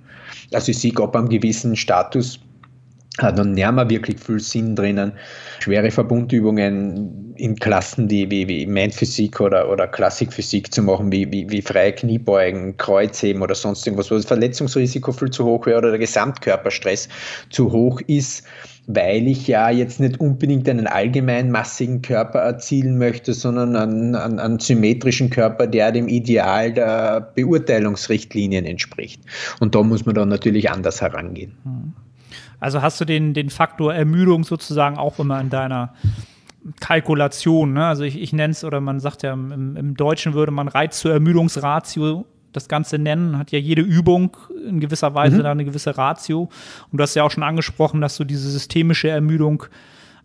Also 0.53 0.71
ich 0.71 0.79
sehe, 0.79 0.97
ob 0.97 1.15
einem 1.15 1.29
gewissen 1.29 1.77
Status 1.77 2.41
hat 3.19 3.39
dann 3.39 3.53
nicht 3.53 3.71
mehr 3.71 3.91
wirklich 3.91 4.19
viel 4.19 4.41
Sinn 4.41 4.75
drinnen, 4.77 5.13
schwere 5.59 5.91
Verbundübungen 5.91 7.35
in 7.37 7.57
Klassen 7.57 8.09
wie, 8.09 8.31
wie, 8.31 8.47
wie 8.49 8.67
Main-Physik 8.67 9.41
oder, 9.41 9.69
oder 9.71 9.87
Klassikphysik 9.89 10.73
zu 10.73 10.83
machen, 10.83 11.11
wie, 11.11 11.31
wie, 11.31 11.51
wie 11.51 11.61
freie 11.61 11.93
Kniebeugen, 11.93 12.77
Kreuzheben 12.77 13.43
oder 13.43 13.55
sonst 13.55 13.87
irgendwas, 13.87 14.11
wo 14.11 14.15
das 14.15 14.25
Verletzungsrisiko 14.27 15.13
viel 15.13 15.31
zu 15.31 15.45
hoch 15.45 15.67
wäre 15.67 15.79
oder 15.79 15.91
der 15.91 15.99
Gesamtkörperstress 15.99 17.09
zu 17.51 17.71
hoch 17.71 18.01
ist 18.07 18.45
weil 18.87 19.29
ich 19.29 19.47
ja 19.47 19.71
jetzt 19.71 20.01
nicht 20.01 20.21
unbedingt 20.21 20.69
einen 20.69 20.87
allgemein 20.87 21.51
massigen 21.51 22.03
Körper 22.03 22.41
erzielen 22.41 22.99
möchte, 22.99 23.35
sondern 23.35 23.77
einen, 23.77 24.15
einen, 24.15 24.39
einen, 24.39 24.59
symmetrischen 24.59 25.31
Körper, 25.31 25.67
der 25.67 25.93
dem 25.93 26.09
Ideal 26.09 26.73
der 26.73 27.21
Beurteilungsrichtlinien 27.35 28.65
entspricht. 28.65 29.23
Und 29.61 29.75
da 29.75 29.83
muss 29.83 30.07
man 30.07 30.15
dann 30.15 30.29
natürlich 30.29 30.71
anders 30.71 31.01
herangehen. 31.01 31.53
Hm. 31.65 31.93
Also 32.59 32.83
hast 32.83 33.01
du 33.01 33.05
den, 33.05 33.33
den 33.33 33.49
Faktor 33.49 33.95
Ermüdung 33.95 34.45
sozusagen 34.45 34.99
auch 34.99 35.19
immer 35.19 35.41
in 35.41 35.49
deiner 35.49 35.95
Kalkulation. 36.81 37.73
Ne? 37.73 37.87
Also 37.87 38.05
ich, 38.05 38.21
ich 38.21 38.33
nenne 38.33 38.53
es, 38.53 38.65
oder 38.65 38.81
man 38.81 39.01
sagt 39.01 39.23
ja, 39.23 39.33
im, 39.33 39.77
im 39.77 39.95
Deutschen 39.97 40.35
würde 40.35 40.53
man 40.53 40.69
Reiz 40.69 41.01
zur 41.01 41.13
Ermüdungsratio 41.13 42.27
das 42.53 42.69
Ganze 42.69 42.99
nennen, 42.99 43.39
hat 43.39 43.53
ja 43.53 43.59
jede 43.59 43.83
Übung 43.83 44.37
in 44.67 44.81
gewisser 44.81 45.15
Weise 45.15 45.39
mhm. 45.39 45.43
da 45.43 45.51
eine 45.53 45.65
gewisse 45.65 45.97
Ratio. 45.97 46.49
Und 46.91 46.99
du 46.99 47.03
hast 47.03 47.15
ja 47.15 47.23
auch 47.23 47.31
schon 47.31 47.43
angesprochen, 47.43 48.01
dass 48.01 48.17
so 48.17 48.25
diese 48.25 48.51
systemische 48.51 49.09
Ermüdung 49.09 49.65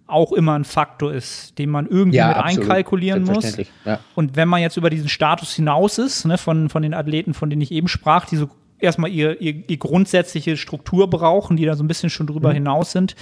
auch 0.08 0.34
immer 0.34 0.54
ein 0.54 0.66
Faktor 0.66 1.14
ist, 1.14 1.58
den 1.58 1.70
man 1.70 1.88
irgendwie 1.88 2.18
ja, 2.18 2.28
mit 2.28 2.38
absolut. 2.38 2.62
einkalkulieren 2.62 3.24
muss. 3.24 3.58
Ja. 3.86 4.00
Und 4.14 4.36
wenn 4.36 4.48
man 4.48 4.62
jetzt 4.62 4.78
über 4.78 4.90
diesen 4.90 5.10
Status 5.10 5.54
hinaus 5.54 5.98
ist, 5.98 6.26
ne, 6.26 6.38
von, 6.38 6.70
von 6.70 6.84
den 6.84 6.94
Athleten, 6.94 7.34
von 7.34 7.50
denen 7.50 7.62
ich 7.62 7.72
eben 7.72 7.88
sprach, 7.88 8.26
die 8.26 8.36
so 8.36 8.50
erstmal 8.78 9.10
ihr, 9.10 9.42
ihr, 9.42 9.64
ihr 9.68 9.78
grundsätzliche 9.78 10.58
Struktur 10.58 11.10
brauchen, 11.10 11.58
die 11.58 11.66
da 11.66 11.76
so 11.76 11.84
ein 11.84 11.88
bisschen 11.88 12.10
schon 12.10 12.28
drüber 12.28 12.50
mhm. 12.50 12.56
hinaus 12.56 12.92
sind, 12.92 13.16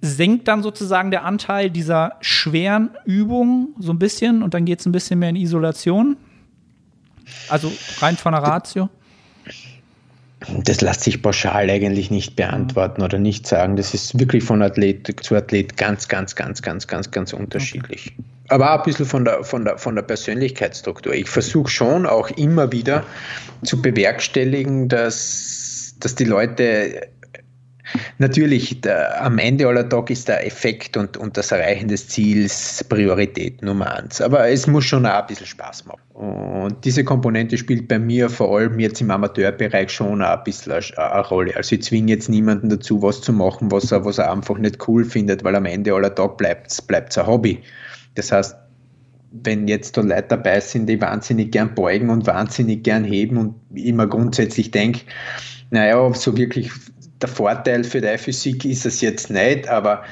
senkt 0.00 0.48
dann 0.48 0.62
sozusagen 0.62 1.10
der 1.10 1.24
Anteil 1.24 1.70
dieser 1.70 2.14
schweren 2.20 2.90
Übungen 3.04 3.74
so 3.78 3.92
ein 3.92 3.98
bisschen 3.98 4.42
und 4.42 4.54
dann 4.54 4.64
geht 4.64 4.80
es 4.80 4.86
ein 4.86 4.92
bisschen 4.92 5.18
mehr 5.18 5.30
in 5.30 5.36
Isolation. 5.36 6.16
Also 7.48 7.72
rein 8.00 8.16
von 8.16 8.32
der 8.32 8.42
Ratio? 8.42 8.88
Das 10.64 10.80
lässt 10.80 11.02
sich 11.02 11.20
pauschal 11.20 11.68
eigentlich 11.68 12.10
nicht 12.10 12.34
beantworten 12.36 13.02
oder 13.02 13.18
nicht 13.18 13.46
sagen. 13.46 13.76
Das 13.76 13.92
ist 13.92 14.18
wirklich 14.18 14.42
von 14.42 14.62
Athlet 14.62 15.14
zu 15.22 15.34
Athlet 15.34 15.76
ganz, 15.76 16.08
ganz, 16.08 16.34
ganz, 16.34 16.62
ganz, 16.62 16.86
ganz, 16.86 17.10
ganz 17.10 17.32
unterschiedlich. 17.34 18.14
Okay. 18.14 18.24
Aber 18.48 18.74
auch 18.74 18.78
ein 18.78 18.84
bisschen 18.84 19.06
von 19.06 19.24
der, 19.24 19.44
von 19.44 19.64
der, 19.64 19.78
von 19.78 19.94
der 19.94 20.02
Persönlichkeitsstruktur. 20.02 21.14
Ich 21.14 21.28
versuche 21.28 21.70
schon 21.70 22.06
auch 22.06 22.30
immer 22.30 22.72
wieder 22.72 23.04
zu 23.62 23.80
bewerkstelligen, 23.80 24.88
dass, 24.88 25.94
dass 26.00 26.14
die 26.14 26.24
Leute 26.24 27.08
Natürlich, 28.18 28.80
der, 28.80 29.22
am 29.22 29.38
Ende 29.38 29.66
aller 29.66 29.88
Tag 29.88 30.10
ist 30.10 30.28
der 30.28 30.46
Effekt 30.46 30.96
und, 30.96 31.16
und 31.16 31.36
das 31.36 31.52
Erreichen 31.52 31.88
des 31.88 32.08
Ziels 32.08 32.84
Priorität 32.88 33.62
Nummer 33.62 33.94
eins. 33.96 34.20
Aber 34.20 34.48
es 34.48 34.66
muss 34.66 34.84
schon 34.84 35.06
auch 35.06 35.20
ein 35.20 35.26
bisschen 35.26 35.46
Spaß 35.46 35.86
machen. 35.86 36.00
Und 36.14 36.84
diese 36.84 37.02
Komponente 37.02 37.56
spielt 37.56 37.88
bei 37.88 37.98
mir 37.98 38.28
vor 38.28 38.56
allem 38.56 38.78
jetzt 38.78 39.00
im 39.00 39.10
Amateurbereich 39.10 39.90
schon 39.90 40.22
auch 40.22 40.38
ein 40.38 40.44
bisschen 40.44 40.72
eine, 40.72 41.26
Rolle. 41.28 41.56
Also 41.56 41.76
ich 41.76 41.82
zwinge 41.82 42.12
jetzt 42.12 42.28
niemanden 42.28 42.68
dazu, 42.68 43.00
was 43.02 43.22
zu 43.22 43.32
machen, 43.32 43.70
was 43.70 43.90
er, 43.90 44.04
was 44.04 44.18
er 44.18 44.30
einfach 44.30 44.58
nicht 44.58 44.86
cool 44.86 45.04
findet, 45.04 45.44
weil 45.44 45.56
am 45.56 45.64
Ende 45.64 45.94
aller 45.94 46.14
Tag 46.14 46.36
bleibt 46.36 46.70
es 46.70 47.18
ein 47.18 47.26
Hobby. 47.26 47.60
Das 48.16 48.32
heißt, 48.32 48.54
wenn 49.32 49.68
jetzt 49.68 49.96
da 49.96 50.00
Leute 50.00 50.26
dabei 50.28 50.60
sind, 50.60 50.86
die 50.88 51.00
wahnsinnig 51.00 51.52
gern 51.52 51.74
beugen 51.74 52.10
und 52.10 52.26
wahnsinnig 52.26 52.82
gern 52.82 53.04
heben 53.04 53.36
und 53.36 53.54
immer 53.74 54.06
grundsätzlich 54.06 54.70
denke, 54.70 55.00
naja, 55.70 56.12
so 56.14 56.36
wirklich 56.36 56.70
der 57.20 57.28
Vorteil 57.28 57.84
für 57.84 58.00
deine 58.00 58.18
Physik 58.18 58.64
ist 58.64 58.86
es 58.86 59.00
jetzt 59.00 59.30
nicht, 59.30 59.68
aber 59.68 60.02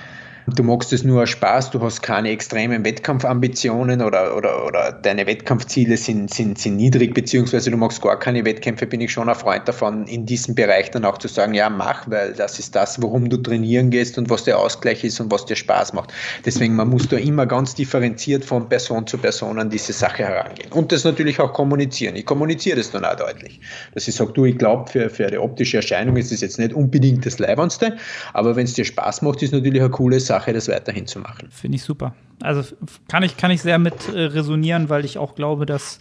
du 0.57 0.63
magst 0.63 0.93
es 0.93 1.05
nur 1.05 1.23
aus 1.23 1.31
Spaß, 1.31 1.71
du 1.71 1.81
hast 1.81 2.03
keine 2.03 2.31
extremen 2.31 2.85
Wettkampfambitionen 2.85 4.03
oder, 4.03 4.37
oder, 4.37 4.67
oder 4.67 4.93
deine 4.93 5.27
Wettkampfziele 5.27 5.97
sind, 5.97 6.33
sind, 6.33 6.59
sind 6.59 6.77
niedrig, 6.77 7.15
beziehungsweise 7.15 7.71
du 7.71 7.77
magst 7.77 8.01
gar 8.03 8.19
keine 8.19 8.45
Wettkämpfe, 8.45 8.87
bin 8.87 9.01
ich 9.01 9.13
schon 9.13 9.29
ein 9.29 9.35
Freund 9.35 9.67
davon, 9.67 10.07
in 10.07 10.27
diesem 10.27 10.55
Bereich 10.55 10.91
dann 10.91 11.05
auch 11.05 11.19
zu 11.19 11.29
sagen, 11.29 11.55
ja, 11.55 11.69
mach, 11.69 12.09
weil 12.11 12.33
das 12.33 12.59
ist 12.59 12.75
das, 12.75 13.01
worum 13.03 13.29
du 13.29 13.37
trainieren 13.37 13.91
gehst 13.91 14.19
und 14.19 14.31
was 14.31 14.45
der 14.45 14.59
Ausgleich 14.59 15.05
ist 15.05 15.21
und 15.21 15.31
was 15.31 15.45
dir 15.47 15.57
Spaß 15.57 15.93
macht. 15.93 16.13
Deswegen, 16.45 16.77
man 16.77 16.89
muss 16.89 17.09
da 17.09 17.17
immer 17.17 17.47
ganz 17.47 17.75
differenziert 17.75 18.45
von 18.45 18.69
Person 18.69 19.07
zu 19.07 19.19
Person 19.19 19.59
an 19.59 19.71
diese 19.71 19.93
Sache 19.93 20.25
herangehen. 20.25 20.71
Und 20.73 20.93
das 20.93 21.05
natürlich 21.05 21.41
auch 21.41 21.53
kommunizieren. 21.53 22.17
Ich 22.17 22.27
kommuniziere 22.27 22.77
das 22.77 22.91
dann 22.91 23.05
auch 23.05 23.17
deutlich. 23.17 23.61
Dass 23.95 24.09
ich 24.09 24.15
sage, 24.15 24.33
du, 24.33 24.45
ich 24.45 24.59
glaube, 24.59 24.91
für, 24.91 25.11
für 25.11 25.27
eine 25.27 25.41
optische 25.41 25.79
Erscheinung 25.79 26.17
ist 26.17 26.33
es 26.33 26.41
jetzt 26.41 26.59
nicht 26.59 26.73
unbedingt 26.73 27.27
das 27.27 27.39
Leibernste, 27.39 27.97
aber 28.33 28.57
wenn 28.57 28.65
es 28.65 28.75
dir 28.75 28.85
Spaß 28.85 29.23
macht, 29.23 29.43
ist 29.43 29.53
natürlich 29.53 29.81
eine 29.81 29.91
coole 29.91 30.21
Sache 30.21 30.38
Sache, 30.39 30.53
das 30.53 30.69
weiterhin 30.69 31.07
zu 31.07 31.19
machen. 31.19 31.49
Finde 31.51 31.77
ich 31.77 31.83
super. 31.83 32.15
Also 32.43 32.63
kann 33.09 33.23
ich, 33.23 33.37
kann 33.37 33.51
ich 33.51 33.63
sehr 33.63 33.79
mit 33.79 34.09
äh, 34.09 34.21
resonieren, 34.21 34.89
weil 34.89 35.05
ich 35.05 35.19
auch 35.19 35.35
glaube, 35.35 35.67
dass 35.67 35.99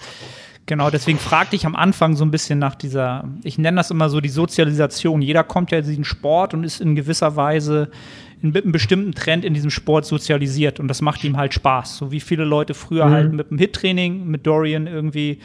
Genau, 0.67 0.89
deswegen 0.89 1.17
fragte 1.17 1.55
ich 1.55 1.65
am 1.65 1.77
Anfang 1.77 2.17
so 2.17 2.25
ein 2.25 2.29
bisschen 2.29 2.59
nach 2.59 2.75
dieser, 2.75 3.23
ich 3.45 3.57
nenne 3.57 3.77
das 3.77 3.89
immer 3.89 4.09
so 4.09 4.19
die 4.19 4.27
Sozialisation. 4.27 5.21
Jeder 5.21 5.45
kommt 5.45 5.71
ja 5.71 5.77
in 5.77 5.85
diesen 5.85 6.03
Sport 6.03 6.53
und 6.53 6.65
ist 6.65 6.81
in 6.81 6.93
gewisser 6.93 7.38
Weise 7.38 7.89
in 8.41 8.53
einem 8.53 8.73
bestimmten 8.73 9.13
Trend 9.13 9.45
in 9.45 9.53
diesem 9.53 9.69
Sport 9.69 10.05
sozialisiert 10.05 10.81
und 10.81 10.89
das 10.89 11.01
macht 11.01 11.23
ihm 11.23 11.38
halt 11.38 11.53
Spaß. 11.53 11.95
So 11.95 12.11
wie 12.11 12.19
viele 12.19 12.43
Leute 12.43 12.73
früher 12.73 13.05
mhm. 13.05 13.11
halt 13.11 13.31
mit 13.31 13.49
dem 13.49 13.57
Hit-Training, 13.57 14.27
mit 14.27 14.45
Dorian 14.45 14.88
irgendwie 14.88 15.39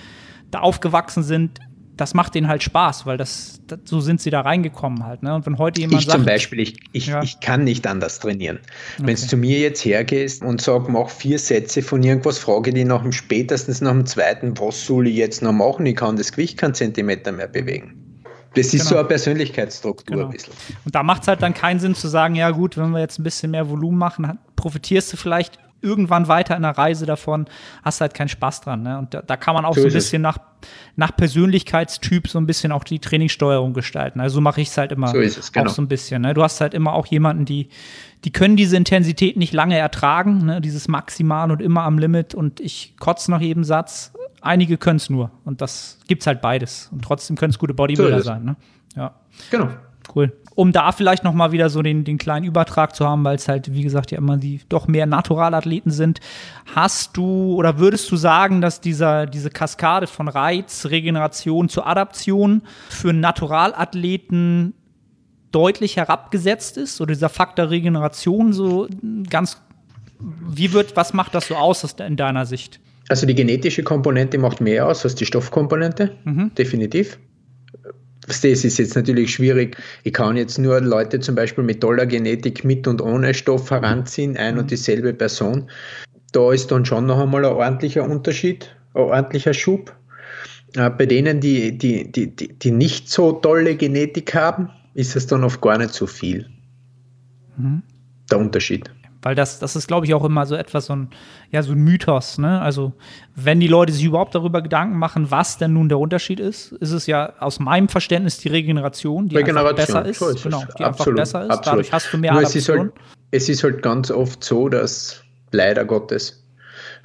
da 0.51 0.59
aufgewachsen 0.59 1.23
sind, 1.23 1.61
das 2.03 2.15
macht 2.15 2.35
denen 2.35 2.49
halt 2.49 2.65
Spaß, 2.65 3.07
weil 3.07 3.17
das, 3.17 3.61
das, 3.69 3.79
so 3.85 4.01
sind 4.01 4.21
sie 4.21 4.31
da 4.31 4.41
reingekommen 4.41 5.07
halt. 5.07 5.23
Ne? 5.23 5.33
Und 5.37 5.47
wenn 5.47 5.57
heute 5.59 5.81
jemand 5.81 6.01
ich 6.01 6.07
sagt, 6.07 6.19
zum 6.19 6.27
Beispiel, 6.27 6.59
ich, 6.59 6.75
ich, 6.91 7.07
ja. 7.07 7.23
ich 7.23 7.39
kann 7.39 7.63
nicht 7.63 7.87
anders 7.87 8.19
trainieren. 8.19 8.59
Okay. 8.99 9.07
Wenn 9.07 9.15
du 9.15 9.23
zu 9.23 9.37
mir 9.37 9.61
jetzt 9.61 9.85
hergehst 9.85 10.43
und 10.43 10.61
sag, 10.61 10.89
mach 10.89 11.09
vier 11.09 11.39
Sätze 11.39 11.81
von 11.81 12.03
irgendwas, 12.03 12.39
frage 12.39 12.73
die 12.73 12.85
nach 12.85 13.03
dem 13.03 13.13
spätestens 13.13 13.81
nach 13.81 13.93
dem 13.93 14.05
zweiten, 14.05 14.59
was 14.59 14.85
soll 14.85 15.07
ich 15.07 15.15
jetzt 15.15 15.43
noch 15.43 15.53
machen? 15.53 15.87
Ich 15.87 15.95
kann 15.95 16.17
das 16.17 16.33
Gewicht 16.33 16.59
keinen 16.59 16.75
Zentimeter 16.75 17.31
mehr 17.31 17.47
bewegen. 17.47 17.95
Das 18.55 18.67
ist 18.67 18.73
genau. 18.73 18.85
so 18.85 18.97
eine 18.97 19.07
Persönlichkeitsstruktur 19.07 20.17
genau. 20.17 20.27
ein 20.27 20.33
bisschen. 20.33 20.55
Und 20.85 20.93
da 20.93 21.05
macht 21.05 21.23
es 21.23 21.29
halt 21.29 21.41
dann 21.41 21.55
keinen 21.55 21.79
Sinn 21.79 21.95
zu 21.95 22.09
sagen, 22.09 22.35
ja 22.35 22.51
gut, 22.51 22.77
wenn 22.77 22.91
wir 22.91 22.99
jetzt 22.99 23.21
ein 23.21 23.23
bisschen 23.23 23.53
mehr 23.53 23.71
Volumen 23.71 23.97
machen, 23.97 24.41
profitierst 24.57 25.13
du 25.13 25.17
vielleicht 25.17 25.61
irgendwann 25.83 26.29
weiter 26.29 26.57
in 26.57 26.63
der 26.63 26.77
Reise 26.79 27.07
davon, 27.07 27.47
hast 27.83 28.01
halt 28.01 28.15
keinen 28.15 28.29
Spaß 28.29 28.63
dran. 28.63 28.83
Ne? 28.83 28.99
Und 28.99 29.15
da, 29.15 29.23
da 29.23 29.37
kann 29.37 29.55
man 29.55 29.65
auch 29.65 29.75
so, 29.75 29.83
so 29.83 29.89
ein 29.89 29.93
bisschen 29.93 30.23
nach, 30.23 30.39
nach 30.97 31.15
Persönlichkeitstyp 31.17 32.29
so 32.29 32.39
ein 32.39 32.47
bisschen 32.47 32.73
auch 32.73 32.85
die 32.85 32.99
Trainingssteuerung 32.99 33.75
gestalten. 33.75 34.21
Also 34.21 34.37
so 34.37 34.41
mache 34.41 34.61
ich 34.61 34.69
es 34.69 34.79
halt 34.79 34.93
immer 34.93 35.09
so 35.09 35.19
es, 35.19 35.53
genau. 35.53 35.67
auch 35.67 35.75
so 35.75 35.83
ein 35.83 35.89
bisschen. 35.89 36.23
Ne? 36.23 36.35
Du 36.35 36.43
hast 36.43 36.61
halt 36.61 36.75
immer 36.75 36.93
auch 36.93 37.07
jemanden, 37.07 37.45
die, 37.45 37.69
die 38.25 38.33
können 38.33 38.57
diese 38.57 38.77
Intensität 38.77 39.37
nicht 39.37 39.53
lange 39.53 39.77
ertragen, 39.77 40.47
ne? 40.47 40.61
dieses 40.61 40.89
Maximal 40.89 41.51
und 41.51 41.61
immer 41.61 41.83
am 41.83 41.99
Limit 41.99 42.35
und 42.35 42.61
ich 42.61 42.95
kotze 42.99 43.31
nach 43.31 43.41
jedem 43.41 43.65
Satz. 43.65 44.13
Einige 44.41 44.77
können 44.77 44.97
es 44.97 45.09
nur 45.09 45.31
und 45.45 45.61
das 45.61 45.99
gibt's 46.09 46.27
halt 46.27 46.41
beides. 46.41 46.89
Und 46.93 47.05
trotzdem 47.05 47.37
können 47.37 47.51
es 47.51 47.59
gute 47.59 47.75
Bodybuilder 47.75 48.19
so 48.19 48.25
sein. 48.25 48.45
Ne? 48.45 48.57
Ja. 48.97 49.15
Genau. 49.51 49.69
Cool 50.15 50.33
um 50.55 50.73
da 50.73 50.93
vielleicht 50.93 51.25
noch 51.25 51.33
mal 51.33 51.53
wieder 51.53 51.71
so 51.71 51.83
den, 51.83 52.05
den 52.05 52.19
kleinen 52.19 52.45
Übertrag 52.45 52.95
zu 52.95 53.07
haben, 53.07 53.25
weil 53.25 53.37
es 53.37 53.49
halt, 53.49 53.73
wie 53.75 53.83
gesagt, 53.83 54.11
ja 54.11 54.19
immer 54.19 54.37
die 54.37 54.61
doch 54.69 54.87
mehr 54.87 55.07
Naturalathleten 55.07 55.91
sind. 55.91 56.21
Hast 56.75 57.17
du 57.17 57.55
oder 57.55 57.79
würdest 57.79 58.11
du 58.11 58.17
sagen, 58.17 58.61
dass 58.61 58.81
dieser, 58.81 59.27
diese 59.27 59.51
Kaskade 59.51 60.07
von 60.07 60.29
Reiz, 60.29 60.87
Regeneration 60.87 61.69
zur 61.69 61.87
Adaption 61.87 62.63
für 62.89 63.13
Naturalathleten 63.13 64.75
deutlich 65.51 65.97
herabgesetzt 65.97 66.77
ist 66.77 67.01
oder 67.01 67.13
dieser 67.13 67.29
Faktor 67.29 67.71
Regeneration 67.71 68.53
so 68.53 68.89
ganz, 69.29 69.61
wie 70.19 70.73
wird, 70.73 70.97
was 70.97 71.13
macht 71.13 71.35
das 71.35 71.49
so 71.49 71.57
aus 71.57 71.83
in 71.99 72.17
deiner 72.17 72.47
Sicht? 72.47 72.81
Also 73.09 73.27
die 73.27 73.35
genetische 73.35 73.83
Komponente 73.83 74.39
macht 74.39 74.61
mehr 74.61 74.87
aus 74.87 75.05
als 75.05 75.15
die 75.15 75.27
Stoffkomponente, 75.27 76.13
mhm. 76.25 76.53
definitiv. 76.57 77.19
Das 78.27 78.45
ist 78.45 78.79
jetzt 78.79 78.95
natürlich 78.95 79.35
schwierig. 79.35 79.77
Ich 80.05 80.13
kann 80.13 80.37
jetzt 80.37 80.59
nur 80.59 80.81
Leute 80.81 81.19
zum 81.19 81.35
Beispiel 81.35 81.65
mit 81.65 81.81
toller 81.81 82.07
Genetik 82.07 82.65
mit 82.65 82.87
und 82.87 83.01
ohne 83.01 83.35
Stoff 83.35 83.71
heranziehen, 83.71 84.37
ein 84.37 84.59
und 84.59 84.65
mhm. 84.65 84.69
dieselbe 84.69 85.13
Person. 85.13 85.69
Da 86.31 86.53
ist 86.53 86.71
dann 86.71 86.85
schon 86.85 87.07
noch 87.07 87.19
einmal 87.19 87.45
ein 87.45 87.53
ordentlicher 87.53 88.09
Unterschied, 88.09 88.75
ein 88.95 89.03
ordentlicher 89.03 89.53
Schub. 89.53 89.95
Äh, 90.77 90.91
bei 90.91 91.07
denen, 91.07 91.41
die, 91.41 91.77
die, 91.77 92.11
die, 92.11 92.29
die, 92.35 92.71
nicht 92.71 93.11
so 93.11 93.33
tolle 93.33 93.77
Genetik 93.77 94.35
haben, 94.35 94.71
ist 94.95 95.17
es 95.17 95.27
dann 95.27 95.45
oft 95.45 95.61
gar 95.61 95.79
nicht 95.79 95.93
so 95.93 96.07
viel. 96.07 96.47
Mhm. 97.57 97.83
Der 98.31 98.39
Unterschied. 98.39 98.91
Weil 99.23 99.37
das, 99.37 99.61
das 99.61 99.77
ist, 99.77 99.87
glaube 99.87 100.05
ich, 100.05 100.15
auch 100.15 100.25
immer 100.25 100.47
so 100.47 100.57
etwas, 100.57 100.87
so 100.87 100.97
ein, 100.97 101.11
ja, 101.51 101.63
so 101.63 101.73
ein 101.73 101.79
Mythos. 101.79 102.39
Ne? 102.39 102.61
Also, 102.61 102.93
wenn 103.37 103.61
die 103.61 103.69
Leute 103.69 103.93
sich 103.93 104.05
überhaupt 104.05 104.35
darüber 104.35 104.63
Gedanken 104.63 104.99
machen, 104.99 105.31
was 105.31 105.59
denn 105.59 105.75
nun 105.75 105.89
der 105.89 105.99
Unterschied 105.99 106.41
ist, 106.41 106.73
ist 106.73 106.91
es 106.91 107.07
ja 107.07 107.33
aus 107.39 107.61
meinem 107.61 107.89
Verständnis 107.89 108.39
die 108.39 108.49
Regeneration, 108.49 109.29
die 109.29 109.37
Regeneration, 109.37 109.77
besser 109.77 110.05
ist. 110.05 110.19
So 110.19 110.29
ist 110.29 110.43
genau, 110.43 110.65
die 110.79 110.85
absolut, 110.85 111.21
einfach 111.21 111.23
besser 111.23 111.45
ist. 111.45 111.51
Absolut. 111.51 111.67
Dadurch 111.67 111.93
hast 111.93 112.13
du 112.13 112.19
mehr 112.19 112.33
Nur. 112.33 112.43
Es 112.43 112.57
ist, 112.57 112.69
halt, 112.69 112.93
es 113.31 113.49
ist 113.49 113.63
halt 113.63 113.83
ganz 113.83 114.11
oft 114.11 114.43
so, 114.43 114.69
dass 114.69 115.23
leider 115.53 115.85
Gottes, 115.85 116.45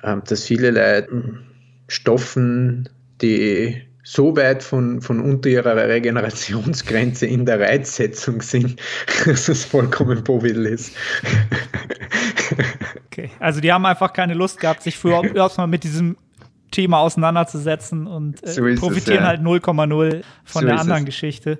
ähm, 0.03 0.23
dass 0.27 0.43
viele 0.43 0.71
Leute 0.71 1.43
Stoffen, 1.87 2.89
die 3.21 3.86
so 4.09 4.37
weit 4.37 4.63
von, 4.63 5.01
von 5.01 5.19
unter 5.19 5.49
ihrer 5.49 5.75
Regenerationsgrenze 5.75 7.25
in 7.25 7.45
der 7.45 7.59
Reizsetzung 7.59 8.41
sind, 8.41 8.79
dass 9.25 9.49
es 9.49 9.65
vollkommen 9.65 10.23
bovidel 10.23 10.65
ist. 10.65 10.95
Okay, 13.07 13.31
also 13.39 13.59
die 13.59 13.73
haben 13.73 13.85
einfach 13.85 14.13
keine 14.13 14.35
Lust 14.35 14.59
gehabt, 14.59 14.83
sich 14.83 14.97
früher 14.97 15.23
erstmal 15.35 15.67
mit 15.67 15.83
diesem 15.83 16.15
Thema 16.71 16.99
auseinanderzusetzen 16.99 18.05
und 18.05 18.41
äh, 18.45 18.51
so 18.51 18.61
profitieren 18.61 19.17
es, 19.17 19.23
ja. 19.23 19.25
halt 19.25 19.41
0,0 19.41 20.21
von 20.45 20.61
so 20.61 20.67
der 20.67 20.79
anderen 20.79 20.99
es. 20.99 21.05
Geschichte. 21.05 21.57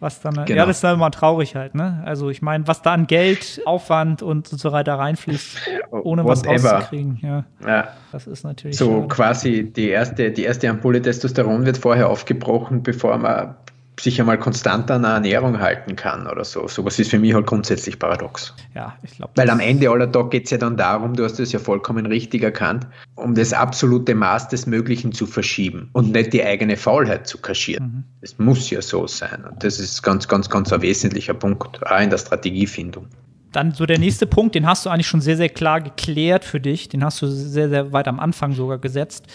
Was 0.00 0.20
dann, 0.20 0.34
genau. 0.34 0.48
ja, 0.48 0.66
das 0.66 0.76
ist 0.76 0.84
dann 0.84 0.96
immer 0.96 1.10
traurig 1.10 1.54
halt, 1.56 1.74
ne? 1.74 2.02
Also 2.04 2.28
ich 2.28 2.42
meine, 2.42 2.66
was 2.66 2.82
da 2.82 2.92
an 2.92 3.06
Geld, 3.06 3.62
Aufwand 3.64 4.22
und 4.22 4.48
so 4.48 4.72
weiter 4.72 4.94
reinfließt, 4.94 5.56
ohne 5.90 6.24
Whatever. 6.24 6.52
was 6.52 6.64
rauszukriegen, 6.64 7.18
ja, 7.22 7.44
ja. 7.66 7.88
Das 8.12 8.26
ist 8.26 8.44
natürlich. 8.44 8.76
So 8.76 8.92
schade. 8.92 9.08
quasi 9.08 9.72
die 9.72 9.88
erste, 9.88 10.30
die 10.30 10.44
erste 10.44 10.68
Ampulle 10.68 11.00
Testosteron 11.00 11.64
wird 11.64 11.78
vorher 11.78 12.10
aufgebrochen, 12.10 12.82
bevor 12.82 13.16
man 13.18 13.54
sich 14.00 14.20
einmal 14.20 14.38
konstant 14.38 14.90
an 14.90 15.04
einer 15.04 15.14
Ernährung 15.14 15.60
halten 15.60 15.96
kann 15.96 16.26
oder 16.26 16.44
so. 16.44 16.66
Sowas 16.68 16.98
ist 16.98 17.10
für 17.10 17.18
mich 17.18 17.34
halt 17.34 17.46
grundsätzlich 17.46 17.98
paradox. 17.98 18.54
Ja, 18.74 18.96
ich 19.02 19.12
glaube. 19.12 19.32
Weil 19.36 19.50
am 19.50 19.60
Ende 19.60 19.88
aller 19.90 20.10
Tag 20.10 20.30
geht 20.30 20.44
es 20.44 20.50
ja 20.50 20.58
dann 20.58 20.76
darum, 20.76 21.14
du 21.14 21.24
hast 21.24 21.38
es 21.38 21.52
ja 21.52 21.58
vollkommen 21.58 22.06
richtig 22.06 22.42
erkannt, 22.42 22.86
um 23.14 23.34
das 23.34 23.52
absolute 23.52 24.14
Maß 24.14 24.48
des 24.48 24.66
Möglichen 24.66 25.12
zu 25.12 25.26
verschieben 25.26 25.90
und 25.92 26.12
nicht 26.12 26.32
die 26.32 26.44
eigene 26.44 26.76
Faulheit 26.76 27.26
zu 27.26 27.38
kaschieren. 27.38 28.04
Es 28.20 28.38
mhm. 28.38 28.46
muss 28.46 28.70
ja 28.70 28.82
so 28.82 29.06
sein. 29.06 29.44
Und 29.48 29.62
das 29.62 29.78
ist 29.78 30.02
ganz, 30.02 30.26
ganz, 30.28 30.50
ganz 30.50 30.72
ein 30.72 30.82
wesentlicher 30.82 31.34
Punkt, 31.34 31.86
auch 31.86 32.00
in 32.00 32.10
der 32.10 32.18
Strategiefindung. 32.18 33.06
Dann 33.54 33.72
so 33.72 33.86
der 33.86 34.00
nächste 34.00 34.26
Punkt, 34.26 34.56
den 34.56 34.66
hast 34.66 34.84
du 34.84 34.90
eigentlich 34.90 35.06
schon 35.06 35.20
sehr, 35.20 35.36
sehr 35.36 35.48
klar 35.48 35.80
geklärt 35.80 36.44
für 36.44 36.58
dich. 36.58 36.88
Den 36.88 37.04
hast 37.04 37.22
du 37.22 37.28
sehr, 37.28 37.68
sehr 37.68 37.92
weit 37.92 38.08
am 38.08 38.18
Anfang 38.18 38.52
sogar 38.52 38.78
gesetzt. 38.78 39.28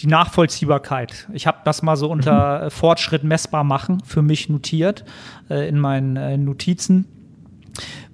Die 0.00 0.06
Nachvollziehbarkeit. 0.06 1.26
Ich 1.32 1.46
habe 1.46 1.58
das 1.64 1.80
mal 1.80 1.96
so 1.96 2.10
unter 2.10 2.64
mhm. 2.64 2.70
Fortschritt 2.70 3.24
messbar 3.24 3.64
machen 3.64 4.02
für 4.04 4.20
mich 4.20 4.50
notiert 4.50 5.06
äh, 5.48 5.66
in 5.66 5.78
meinen 5.78 6.16
äh, 6.16 6.36
Notizen. 6.36 7.06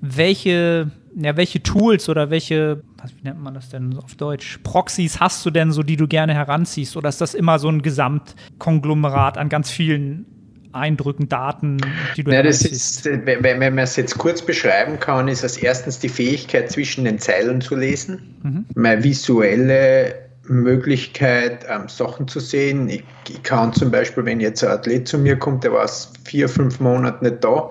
Welche, 0.00 0.92
ja, 1.16 1.36
welche 1.36 1.60
Tools 1.60 2.08
oder 2.08 2.30
welche, 2.30 2.84
was, 2.98 3.16
wie 3.16 3.22
nennt 3.24 3.42
man 3.42 3.54
das 3.54 3.68
denn 3.68 3.98
auf 3.98 4.14
Deutsch, 4.14 4.60
Proxys 4.62 5.18
hast 5.18 5.44
du 5.44 5.50
denn 5.50 5.72
so, 5.72 5.82
die 5.82 5.96
du 5.96 6.06
gerne 6.06 6.34
heranziehst? 6.34 6.96
Oder 6.96 7.08
ist 7.08 7.20
das 7.20 7.34
immer 7.34 7.58
so 7.58 7.68
ein 7.68 7.82
Gesamtkonglomerat 7.82 9.36
an 9.36 9.48
ganz 9.48 9.72
vielen 9.72 10.37
Eindrücken, 10.72 11.28
Daten, 11.28 11.78
die 12.16 12.24
du 12.24 12.30
ja, 12.30 12.42
das 12.42 12.62
ist, 12.62 13.04
wenn, 13.04 13.42
wenn 13.42 13.58
man 13.58 13.78
es 13.78 13.96
jetzt 13.96 14.18
kurz 14.18 14.42
beschreiben 14.42 14.98
kann, 15.00 15.28
ist 15.28 15.44
es 15.44 15.56
erstens 15.56 15.98
die 15.98 16.08
Fähigkeit, 16.08 16.70
zwischen 16.70 17.04
den 17.04 17.18
Zeilen 17.18 17.60
zu 17.60 17.74
lesen, 17.74 18.36
mhm. 18.42 18.66
meine 18.74 19.02
visuelle 19.02 20.28
Möglichkeit, 20.48 21.66
ähm, 21.68 21.88
Sachen 21.88 22.26
zu 22.26 22.40
sehen. 22.40 22.88
Ich, 22.88 23.04
ich, 23.28 23.42
kann 23.42 23.72
zum 23.72 23.90
Beispiel, 23.90 24.24
wenn 24.24 24.40
jetzt 24.40 24.64
ein 24.64 24.70
Athlet 24.70 25.06
zu 25.06 25.18
mir 25.18 25.38
kommt, 25.38 25.64
der 25.64 25.72
war 25.72 25.88
vier, 26.24 26.48
fünf 26.48 26.80
Monate 26.80 27.24
nicht 27.24 27.44
da 27.44 27.70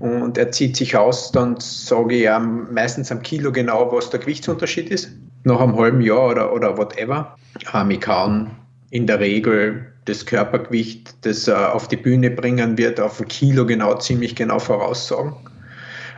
und 0.00 0.36
er 0.36 0.50
zieht 0.50 0.76
sich 0.76 0.96
aus, 0.96 1.32
dann 1.32 1.56
sage 1.58 2.16
ich 2.16 2.24
ihm 2.24 2.72
meistens 2.72 3.10
am 3.12 3.22
Kilo 3.22 3.52
genau, 3.52 3.90
was 3.92 4.10
der 4.10 4.20
Gewichtsunterschied 4.20 4.90
ist. 4.90 5.10
Nach 5.44 5.60
einem 5.60 5.76
halben 5.76 6.00
Jahr 6.00 6.30
oder, 6.30 6.52
oder 6.52 6.76
whatever. 6.76 7.36
Ähm, 7.72 7.90
ich 7.90 8.00
kann 8.00 8.50
in 8.90 9.06
der 9.06 9.20
Regel 9.20 9.92
das 10.06 10.24
Körpergewicht, 10.24 11.14
das 11.22 11.46
er 11.46 11.74
auf 11.74 11.88
die 11.88 11.96
Bühne 11.96 12.30
bringen 12.30 12.78
wird, 12.78 12.98
auf 12.98 13.20
ein 13.20 13.28
Kilo 13.28 13.66
genau, 13.66 13.96
ziemlich 13.98 14.34
genau 14.34 14.58
voraussagen. 14.58 15.34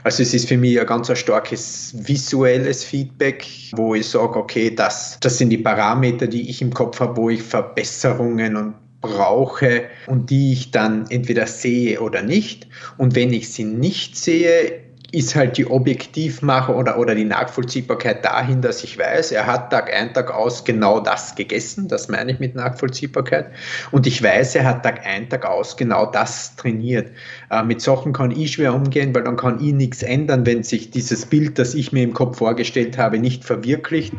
Also 0.04 0.22
es 0.22 0.32
ist 0.32 0.48
für 0.48 0.56
mich 0.56 0.80
ein 0.80 0.86
ganz 0.86 1.10
starkes 1.18 1.92
visuelles 2.06 2.84
Feedback, 2.84 3.46
wo 3.72 3.94
ich 3.94 4.08
sage, 4.08 4.36
okay, 4.36 4.74
das, 4.74 5.18
das 5.20 5.38
sind 5.38 5.50
die 5.50 5.58
Parameter, 5.58 6.26
die 6.26 6.48
ich 6.48 6.62
im 6.62 6.72
Kopf 6.72 7.00
habe, 7.00 7.16
wo 7.16 7.30
ich 7.30 7.42
Verbesserungen 7.42 8.56
und 8.56 8.74
brauche 9.00 9.84
und 10.06 10.30
die 10.30 10.52
ich 10.52 10.70
dann 10.70 11.06
entweder 11.10 11.46
sehe 11.46 12.00
oder 12.00 12.22
nicht. 12.22 12.68
Und 12.96 13.14
wenn 13.14 13.32
ich 13.32 13.52
sie 13.52 13.64
nicht 13.64 14.16
sehe, 14.16 14.87
ist 15.10 15.34
halt 15.34 15.56
die 15.56 15.66
Objektivmache 15.66 16.74
oder, 16.74 16.98
oder 16.98 17.14
die 17.14 17.24
Nachvollziehbarkeit 17.24 18.22
dahin, 18.24 18.60
dass 18.60 18.84
ich 18.84 18.98
weiß, 18.98 19.32
er 19.32 19.46
hat 19.46 19.70
Tag 19.70 19.92
ein, 19.92 20.12
Tag 20.12 20.30
aus 20.30 20.64
genau 20.64 21.00
das 21.00 21.34
gegessen, 21.34 21.88
das 21.88 22.08
meine 22.08 22.32
ich 22.32 22.40
mit 22.40 22.54
Nachvollziehbarkeit, 22.54 23.46
und 23.90 24.06
ich 24.06 24.22
weiß, 24.22 24.54
er 24.56 24.64
hat 24.64 24.82
Tag 24.82 25.06
ein, 25.06 25.30
Tag 25.30 25.46
aus 25.46 25.78
genau 25.78 26.04
das 26.06 26.56
trainiert. 26.56 27.10
Äh, 27.50 27.62
mit 27.62 27.80
Sachen 27.80 28.12
kann 28.12 28.30
ich 28.30 28.52
schwer 28.52 28.74
umgehen, 28.74 29.14
weil 29.14 29.24
dann 29.24 29.36
kann 29.36 29.64
ich 29.64 29.72
nichts 29.72 30.02
ändern, 30.02 30.44
wenn 30.44 30.62
sich 30.62 30.90
dieses 30.90 31.24
Bild, 31.24 31.58
das 31.58 31.74
ich 31.74 31.90
mir 31.90 32.02
im 32.02 32.12
Kopf 32.12 32.36
vorgestellt 32.36 32.98
habe, 32.98 33.18
nicht 33.18 33.44
verwirklicht. 33.44 34.12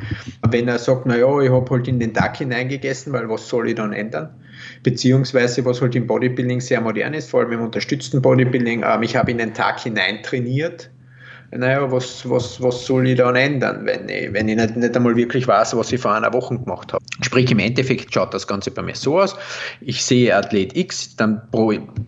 Wenn 0.48 0.68
er 0.68 0.80
sagt, 0.80 1.06
naja, 1.06 1.40
ich 1.40 1.52
habe 1.52 1.70
halt 1.70 1.88
in 1.88 2.00
den 2.00 2.16
Tag 2.16 2.38
hineingegessen, 2.38 3.14
weil 3.14 3.30
was 3.30 3.48
soll 3.48 3.70
ich 3.70 3.76
dann 3.76 3.94
ändern? 3.94 4.30
Beziehungsweise 4.84 5.64
was 5.66 5.82
halt 5.82 5.96
im 5.96 6.08
Bodybuilding 6.08 6.62
sehr 6.62 6.82
modern 6.82 7.14
ist, 7.14 7.30
vor 7.30 7.42
allem 7.42 7.54
im 7.54 7.62
unterstützten 7.62 8.22
Bodybuilding. 8.22 8.84
Ähm, 8.86 9.04
ich 9.04 9.16
habe 9.16 9.32
in 9.32 9.38
den 9.38 9.54
Tag 9.54 9.80
hinein 9.80 10.24
trainiert. 10.24 10.90
Naja, 11.52 11.92
was, 11.92 12.30
was, 12.30 12.62
was 12.62 12.86
soll 12.86 13.08
ich 13.08 13.18
dann 13.18 13.36
ändern, 13.36 13.84
wenn 13.84 14.08
ich, 14.08 14.32
wenn 14.34 14.48
ich 14.48 14.56
nicht, 14.56 14.76
nicht 14.76 14.96
einmal 14.96 15.16
wirklich 15.16 15.48
weiß, 15.48 15.76
was 15.76 15.92
ich 15.92 16.00
vor 16.00 16.14
einer 16.14 16.32
Woche 16.32 16.60
gemacht 16.60 16.94
habe? 16.94 17.04
Sprich, 17.22 17.50
im 17.50 17.58
Endeffekt 17.58 18.14
schaut 18.14 18.36
das 18.36 18.46
Ganze 18.46 18.70
bei 18.70 18.84
mir 18.84 18.94
so 18.94 19.20
aus. 19.20 19.36
Ich 19.82 20.04
sehe 20.04 20.36
Athlet 20.36 20.78
X, 20.78 21.16
dann 21.16 21.42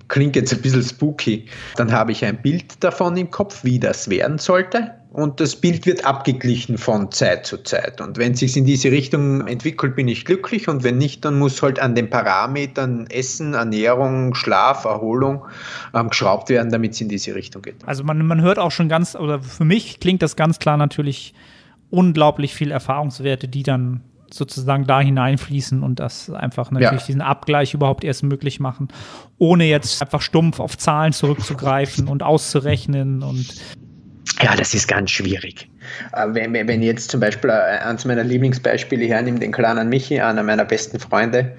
klingt 0.09 0.35
jetzt 0.35 0.53
ein 0.53 0.61
bisschen 0.61 0.83
spooky, 0.83 1.47
dann 1.75 1.91
habe 1.91 2.11
ich 2.11 2.23
ein 2.23 2.39
Bild 2.39 2.83
davon 2.83 3.17
im 3.17 3.31
Kopf, 3.31 3.63
wie 3.63 3.79
das 3.79 4.11
werden 4.11 4.37
sollte 4.37 4.91
und 5.13 5.41
das 5.41 5.57
Bild 5.57 5.85
wird 5.85 6.05
abgeglichen 6.05 6.77
von 6.77 7.11
Zeit 7.11 7.45
zu 7.45 7.57
Zeit. 7.57 7.99
Und 7.99 8.17
wenn 8.17 8.31
es 8.31 8.39
sich 8.39 8.55
in 8.55 8.63
diese 8.63 8.91
Richtung 8.91 9.45
entwickelt, 9.45 9.97
bin 9.97 10.07
ich 10.07 10.23
glücklich 10.23 10.69
und 10.69 10.83
wenn 10.85 10.97
nicht, 10.97 11.25
dann 11.25 11.37
muss 11.37 11.61
halt 11.61 11.81
an 11.81 11.95
den 11.95 12.09
Parametern 12.09 13.07
Essen, 13.07 13.53
Ernährung, 13.53 14.33
Schlaf, 14.35 14.85
Erholung 14.85 15.43
ähm, 15.93 16.09
geschraubt 16.09 16.47
werden, 16.49 16.71
damit 16.71 16.93
es 16.93 17.01
in 17.01 17.09
diese 17.09 17.35
Richtung 17.35 17.61
geht. 17.61 17.75
Also 17.85 18.05
man, 18.05 18.25
man 18.25 18.41
hört 18.41 18.57
auch 18.57 18.71
schon 18.71 18.87
ganz, 18.87 19.15
oder 19.15 19.41
für 19.41 19.65
mich 19.65 19.99
klingt 19.99 20.21
das 20.21 20.37
ganz 20.37 20.59
klar 20.59 20.77
natürlich 20.77 21.33
unglaublich 21.89 22.53
viel 22.53 22.71
Erfahrungswerte, 22.71 23.49
die 23.49 23.63
dann 23.63 24.05
sozusagen 24.33 24.87
da 24.87 25.01
hineinfließen 25.01 25.83
und 25.83 25.99
das 25.99 26.29
einfach 26.29 26.71
natürlich 26.71 27.01
ja. 27.01 27.07
diesen 27.07 27.21
Abgleich 27.21 27.73
überhaupt 27.73 28.05
erst 28.05 28.23
möglich 28.23 28.61
machen, 28.61 28.87
ohne 29.37 29.65
jetzt 29.65 30.01
einfach 30.01 30.21
stumpf 30.21 30.61
auf 30.61 30.77
Zahlen 30.77 31.11
zurückzugreifen 31.11 32.07
und 32.07 32.23
auszurechnen 32.23 33.23
und 33.23 33.53
ja, 34.41 34.55
das 34.55 34.73
ist 34.73 34.87
ganz 34.87 35.11
schwierig. 35.11 35.69
Äh, 36.13 36.27
wenn, 36.29 36.53
wenn 36.53 36.81
jetzt 36.81 37.11
zum 37.11 37.19
Beispiel 37.19 37.49
äh, 37.49 37.79
eines 37.83 38.05
meiner 38.05 38.23
Lieblingsbeispiele 38.23 39.05
hernehme, 39.05 39.39
den 39.39 39.51
kleinen 39.51 39.89
Michi, 39.89 40.19
einer 40.19 40.43
meiner 40.43 40.65
besten 40.65 40.99
Freunde 40.99 41.55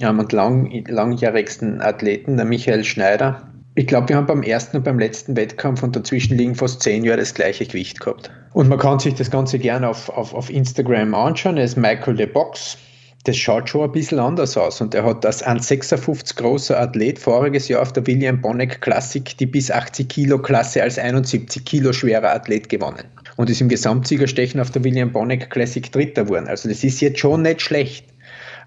und 0.00 0.32
lang, 0.32 0.84
langjährigsten 0.88 1.80
Athleten, 1.80 2.36
der 2.36 2.46
Michael 2.46 2.84
Schneider. 2.84 3.42
Ich 3.74 3.86
glaube, 3.86 4.08
wir 4.08 4.16
haben 4.16 4.26
beim 4.26 4.42
ersten 4.42 4.78
und 4.78 4.82
beim 4.84 4.98
letzten 4.98 5.36
Wettkampf 5.36 5.82
und 5.82 5.96
dazwischen 5.96 6.36
liegen 6.36 6.54
fast 6.54 6.82
zehn 6.82 7.04
Jahre 7.04 7.18
das 7.18 7.34
gleiche 7.34 7.64
Gewicht 7.64 8.00
gehabt. 8.00 8.30
Und 8.52 8.68
man 8.68 8.78
kann 8.78 8.98
sich 8.98 9.14
das 9.14 9.30
Ganze 9.30 9.58
gerne 9.58 9.88
auf, 9.88 10.08
auf, 10.10 10.34
auf 10.34 10.50
Instagram 10.50 11.14
anschauen. 11.14 11.56
Er 11.56 11.64
ist 11.64 11.76
Michael 11.76 12.16
the 12.16 12.26
Box 12.26 12.76
das 13.24 13.36
schaut 13.36 13.68
schon 13.68 13.82
ein 13.82 13.92
bisschen 13.92 14.18
anders 14.18 14.56
aus. 14.56 14.80
Und 14.80 14.94
er 14.94 15.04
hat 15.04 15.24
als 15.24 15.44
1,56 15.44 16.36
großer 16.36 16.78
Athlet 16.78 17.18
voriges 17.18 17.68
Jahr 17.68 17.82
auf 17.82 17.92
der 17.92 18.06
William 18.06 18.40
Bonneck 18.40 18.80
Classic 18.80 19.36
die 19.36 19.46
bis 19.46 19.70
80 19.70 20.08
Kilo 20.08 20.38
Klasse 20.38 20.82
als 20.82 20.98
71 20.98 21.64
Kilo 21.64 21.92
schwerer 21.92 22.34
Athlet 22.34 22.68
gewonnen. 22.68 23.04
Und 23.36 23.48
ist 23.48 23.60
im 23.60 23.68
Gesamtsiegerstechen 23.68 24.60
auf 24.60 24.70
der 24.70 24.82
William 24.82 25.12
Bonneck 25.12 25.50
Classic 25.50 25.90
Dritter 25.90 26.24
geworden. 26.24 26.48
Also 26.48 26.68
das 26.68 26.82
ist 26.82 27.00
jetzt 27.00 27.20
schon 27.20 27.42
nicht 27.42 27.62
schlecht. 27.62 28.06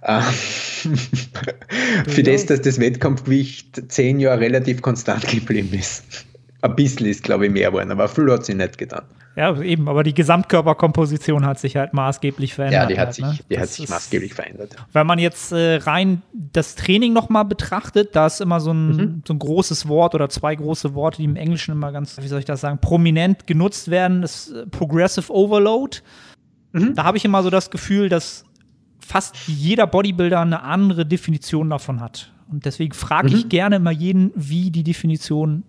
Ähm, 0.08 0.22
für 2.08 2.22
das, 2.22 2.46
dass 2.46 2.62
das 2.62 2.80
Wettkampfgewicht 2.80 3.92
zehn 3.92 4.20
Jahre 4.20 4.40
relativ 4.40 4.84
konstant 4.84 5.28
geblieben 5.28 5.74
ist. 5.74 6.04
Ein 6.62 6.76
bisschen 6.76 7.08
ist, 7.08 7.24
glaube 7.24 7.48
ich, 7.48 7.52
mehr 7.52 7.72
geworden, 7.72 7.92
aber 7.92 8.08
viel 8.08 8.32
hat 8.32 8.46
sie 8.46 8.54
nicht 8.54 8.78
getan. 8.78 9.02
Ja, 9.36 9.60
eben, 9.62 9.90
aber 9.90 10.04
die 10.04 10.14
Gesamtkörperkomposition 10.14 11.46
hat 11.46 11.60
sich 11.60 11.76
halt 11.76 11.94
maßgeblich 11.94 12.54
verändert. 12.54 12.84
Ja, 12.84 12.88
die 12.88 12.94
hat 13.00 13.08
halt, 13.08 13.16
sich, 13.16 13.26
ne? 13.26 13.38
die 13.50 13.60
hat 13.60 13.68
sich 13.70 13.84
ist- 13.86 13.90
maßgeblich 13.90 14.34
verändert. 14.34 14.76
Wenn 14.94 15.06
man 15.08 15.20
jetzt 15.20 15.52
äh, 15.52 15.76
rein 15.78 16.22
das 16.34 16.76
Training 16.76 17.14
nochmal 17.14 17.46
betrachtet, 17.46 18.16
da 18.16 18.28
ist 18.28 18.40
immer 18.42 18.60
so 18.60 18.72
ein, 18.72 18.88
Mhm. 18.96 19.24
so 19.28 19.34
ein 19.34 19.40
großes 19.40 19.88
Wort 19.88 20.16
oder 20.16 20.30
zwei 20.30 20.56
große 20.56 20.94
Worte, 20.94 21.18
die 21.18 21.26
im 21.26 21.36
Englischen 21.36 21.72
immer 21.74 21.92
ganz, 21.92 22.18
wie 22.22 22.28
soll 22.28 22.40
ich 22.40 22.46
das 22.46 22.62
sagen, 22.62 22.80
prominent 22.80 23.46
genutzt 23.48 23.92
werden, 23.92 24.22
das 24.22 24.50
äh, 24.52 24.66
Progressive 24.68 25.32
Overload. 25.34 25.98
Mhm. 26.72 26.94
Da 26.96 27.04
habe 27.04 27.18
ich 27.18 27.26
immer 27.26 27.44
so 27.44 27.50
das 27.50 27.70
Gefühl, 27.72 28.10
dass 28.10 28.46
fast 29.00 29.36
jeder 29.48 29.86
Bodybuilder 29.86 30.40
eine 30.42 30.64
andere 30.64 31.06
Definition 31.06 31.70
davon 31.70 32.00
hat. 32.00 32.32
Und 32.52 32.66
deswegen 32.66 32.94
frage 32.94 33.30
Mhm. 33.30 33.36
ich 33.36 33.50
gerne 33.50 33.76
immer 33.78 33.92
jeden, 33.92 34.32
wie 34.36 34.72
die 34.72 34.84
Definition 34.84 35.64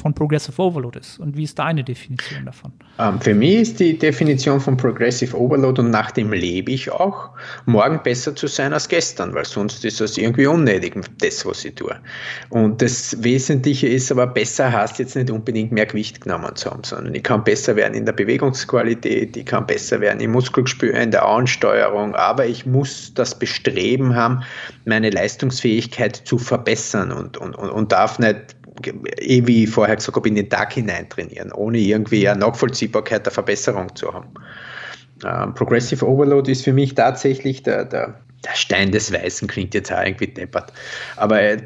von 0.00 0.14
Progressive 0.14 0.60
Overload 0.60 0.98
ist 0.98 1.18
und 1.20 1.36
wie 1.36 1.44
ist 1.44 1.58
deine 1.58 1.84
Definition 1.84 2.46
davon? 2.46 2.72
Ähm, 2.98 3.20
für 3.20 3.34
mich 3.34 3.56
ist 3.56 3.80
die 3.80 3.98
Definition 3.98 4.60
von 4.60 4.76
Progressive 4.76 5.38
Overload 5.38 5.82
und 5.82 5.90
nach 5.90 6.10
dem 6.10 6.32
lebe 6.32 6.72
ich 6.72 6.90
auch, 6.90 7.30
morgen 7.66 8.02
besser 8.02 8.34
zu 8.34 8.46
sein 8.46 8.72
als 8.72 8.88
gestern, 8.88 9.34
weil 9.34 9.44
sonst 9.44 9.84
ist 9.84 10.00
das 10.00 10.16
irgendwie 10.16 10.46
unnötig, 10.46 10.94
das, 11.18 11.44
was 11.44 11.64
ich 11.64 11.74
tue. 11.74 11.94
Und 12.48 12.80
das 12.80 13.22
Wesentliche 13.22 13.88
ist 13.88 14.10
aber, 14.10 14.26
besser 14.26 14.72
heißt 14.72 14.98
jetzt 14.98 15.16
nicht 15.16 15.30
unbedingt 15.30 15.72
mehr 15.72 15.86
Gewicht 15.86 16.22
genommen 16.22 16.56
zu 16.56 16.70
haben, 16.70 16.84
sondern 16.84 17.14
ich 17.14 17.22
kann 17.22 17.44
besser 17.44 17.76
werden 17.76 17.94
in 17.94 18.06
der 18.06 18.12
Bewegungsqualität, 18.12 19.36
ich 19.36 19.46
kann 19.46 19.66
besser 19.66 20.00
werden 20.00 20.20
im 20.20 20.32
Muskelgespür, 20.32 20.94
in 20.94 21.10
der 21.10 21.24
Ansteuerung, 21.24 22.14
aber 22.14 22.46
ich 22.46 22.64
muss 22.64 23.12
das 23.14 23.38
Bestreben 23.38 24.14
haben, 24.14 24.42
meine 24.86 25.10
Leistungsfähigkeit 25.10 26.16
zu 26.16 26.38
verbessern 26.38 27.12
und, 27.12 27.36
und, 27.36 27.54
und, 27.54 27.70
und 27.70 27.92
darf 27.92 28.18
nicht 28.18 28.56
eh 29.20 29.46
wie 29.46 29.66
vorher 29.66 29.96
gesagt 29.96 30.16
habe, 30.16 30.28
in 30.28 30.34
den 30.34 30.48
Tag 30.48 30.72
hinein 30.72 31.08
trainieren, 31.08 31.52
ohne 31.52 31.78
irgendwie 31.78 32.28
eine 32.28 32.40
Nachvollziehbarkeit 32.40 33.26
der 33.26 33.32
Verbesserung 33.32 33.94
zu 33.94 34.12
haben. 34.12 34.28
Ähm, 35.24 35.54
Progressive 35.54 36.06
Overload 36.06 36.50
ist 36.50 36.64
für 36.64 36.72
mich 36.72 36.94
tatsächlich 36.94 37.62
der, 37.62 37.84
der, 37.84 38.20
der 38.44 38.54
Stein 38.54 38.90
des 38.90 39.12
Weißen, 39.12 39.48
klingt 39.48 39.74
jetzt 39.74 39.92
auch 39.92 40.02
irgendwie 40.02 40.28
deppert, 40.28 40.72
aber 41.16 41.40
äh, 41.42 41.58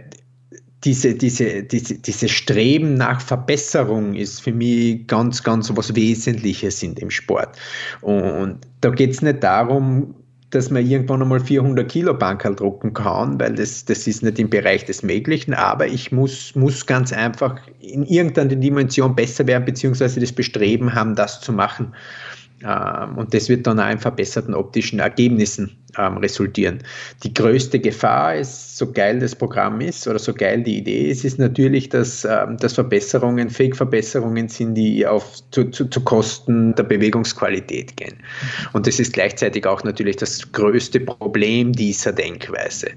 diese, 0.85 1.15
diese, 1.15 1.63
diese, 1.63 1.99
diese 1.99 2.29
Streben 2.29 2.95
nach 2.95 3.21
Verbesserung 3.21 4.15
ist 4.15 4.43
für 4.43 4.53
mich 4.53 5.07
ganz, 5.07 5.43
ganz 5.43 5.75
was 5.75 5.95
Wesentliches 5.95 6.83
in 6.83 6.95
dem 6.95 7.11
Sport. 7.11 7.57
Und 8.03 8.59
da 8.83 8.91
geht 8.91 9.11
es 9.13 9.23
nicht 9.23 9.43
darum, 9.43 10.15
dass 10.55 10.71
man 10.71 10.87
irgendwann 10.87 11.23
einmal 11.23 11.41
400 11.41 11.91
Kilo 11.91 12.15
Bankerl 12.15 12.55
drucken 12.55 12.95
kann, 12.95 13.39
weil 13.41 13.55
das, 13.55 13.85
das 13.85 14.07
ist 14.07 14.23
nicht 14.23 14.39
im 14.39 14.49
Bereich 14.49 14.85
des 14.85 15.03
Möglichen, 15.03 15.55
aber 15.55 15.87
ich 15.87 16.13
muss, 16.13 16.55
muss 16.55 16.87
ganz 16.87 17.13
einfach 17.13 17.61
in 17.81 18.05
irgendeiner 18.05 18.55
Dimension 18.55 19.15
besser 19.15 19.47
werden, 19.47 19.65
beziehungsweise 19.65 20.21
das 20.21 20.33
Bestreben 20.33 20.95
haben, 20.95 21.15
das 21.15 21.41
zu 21.41 21.53
machen. 21.53 21.95
Ähm, 22.63 23.19
Und 23.19 23.35
das 23.35 23.49
wird 23.49 23.67
dann 23.67 23.81
auch 23.81 23.91
in 23.91 23.99
verbesserten 23.99 24.55
optischen 24.55 25.01
Ergebnissen 25.01 25.77
ähm, 25.99 26.19
resultieren. 26.19 26.79
Die 27.23 27.33
größte 27.33 27.79
Gefahr 27.79 28.37
ist, 28.37 28.77
so 28.77 28.91
geil 28.91 29.21
das 29.21 29.35
Programm 29.35 29.81
ist 29.81 30.07
oder 30.09 30.19
so 30.19 30.35
geil 30.35 30.63
die 30.63 30.79
Idee 30.79 31.11
ist, 31.11 31.25
ist 31.25 31.39
natürlich, 31.39 31.89
dass, 31.89 32.25
ähm, 32.25 32.57
dass 32.59 32.75
Verbesserungen, 32.75 33.51
Fake-Verbesserungen 33.51 34.49
sind, 34.49 34.75
die 34.75 35.07
auf, 35.07 35.37
zu, 35.51 35.71
zu, 35.71 35.87
zu 35.87 36.01
Kosten 36.03 36.75
der 36.75 36.83
Bewegungsqualität 36.83 37.97
gehen. 37.97 38.17
Und 38.73 38.87
das 38.87 38.99
ist 38.99 39.13
gleichzeitig 39.13 39.67
auch 39.67 39.85
natürlich 39.85 40.17
das 40.17 40.51
größte 40.53 41.01
Problem 41.01 41.73
dieser 41.73 42.13
Denkweise. 42.13 42.89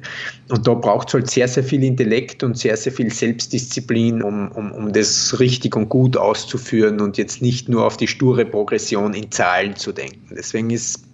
Und 0.50 0.66
da 0.66 0.74
braucht 0.74 1.10
es 1.10 1.14
halt 1.14 1.30
sehr, 1.30 1.48
sehr 1.48 1.64
viel 1.64 1.84
Intellekt 1.84 2.44
und 2.44 2.58
sehr, 2.58 2.78
sehr 2.78 2.92
viel 2.92 3.12
Selbstdisziplin, 3.12 4.24
um, 4.24 4.52
um, 4.54 4.72
um 4.72 4.92
das 4.92 5.40
richtig 5.40 5.76
und 5.76 5.90
gut 5.90 6.18
auszuführen 6.18 7.00
und 7.02 7.18
jetzt 7.18 7.42
nicht 7.42 7.70
nur 7.70 7.86
auf 7.86 7.98
die 7.98 8.08
sture 8.08 8.46
Progression 8.46 9.14
in 9.14 9.32
Zahlen 9.32 9.76
zu 9.76 9.92
denken. 9.92 10.34
Deswegen 10.36 10.70
ist 10.72 11.07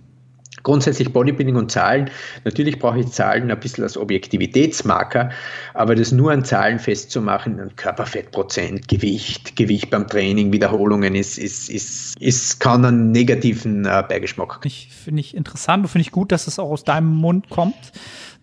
grundsätzlich 0.63 1.13
Bodybuilding 1.13 1.55
und 1.55 1.71
Zahlen, 1.71 2.09
natürlich 2.43 2.79
brauche 2.79 2.99
ich 2.99 3.07
Zahlen 3.07 3.51
ein 3.51 3.59
bisschen 3.59 3.83
als 3.83 3.97
Objektivitätsmarker, 3.97 5.29
aber 5.73 5.95
das 5.95 6.11
nur 6.11 6.31
an 6.31 6.43
Zahlen 6.43 6.79
festzumachen, 6.79 7.59
an 7.59 7.75
Körperfettprozent, 7.75 8.87
Gewicht, 8.87 9.55
Gewicht 9.55 9.89
beim 9.89 10.07
Training, 10.07 10.51
Wiederholungen, 10.51 11.15
ist, 11.15 11.37
ist, 11.37 11.69
ist, 11.69 12.19
ist 12.19 12.59
kann 12.59 12.85
einen 12.85 13.11
negativen 13.11 13.85
äh, 13.85 14.03
Beigeschmack 14.07 14.59
Ich 14.63 14.89
finde 14.89 15.19
ich 15.21 15.35
interessant 15.35 15.83
und 15.83 15.89
finde 15.89 16.03
ich 16.03 16.11
gut, 16.11 16.31
dass 16.31 16.47
es 16.47 16.59
auch 16.59 16.71
aus 16.71 16.83
deinem 16.83 17.13
Mund 17.13 17.49
kommt. 17.49 17.91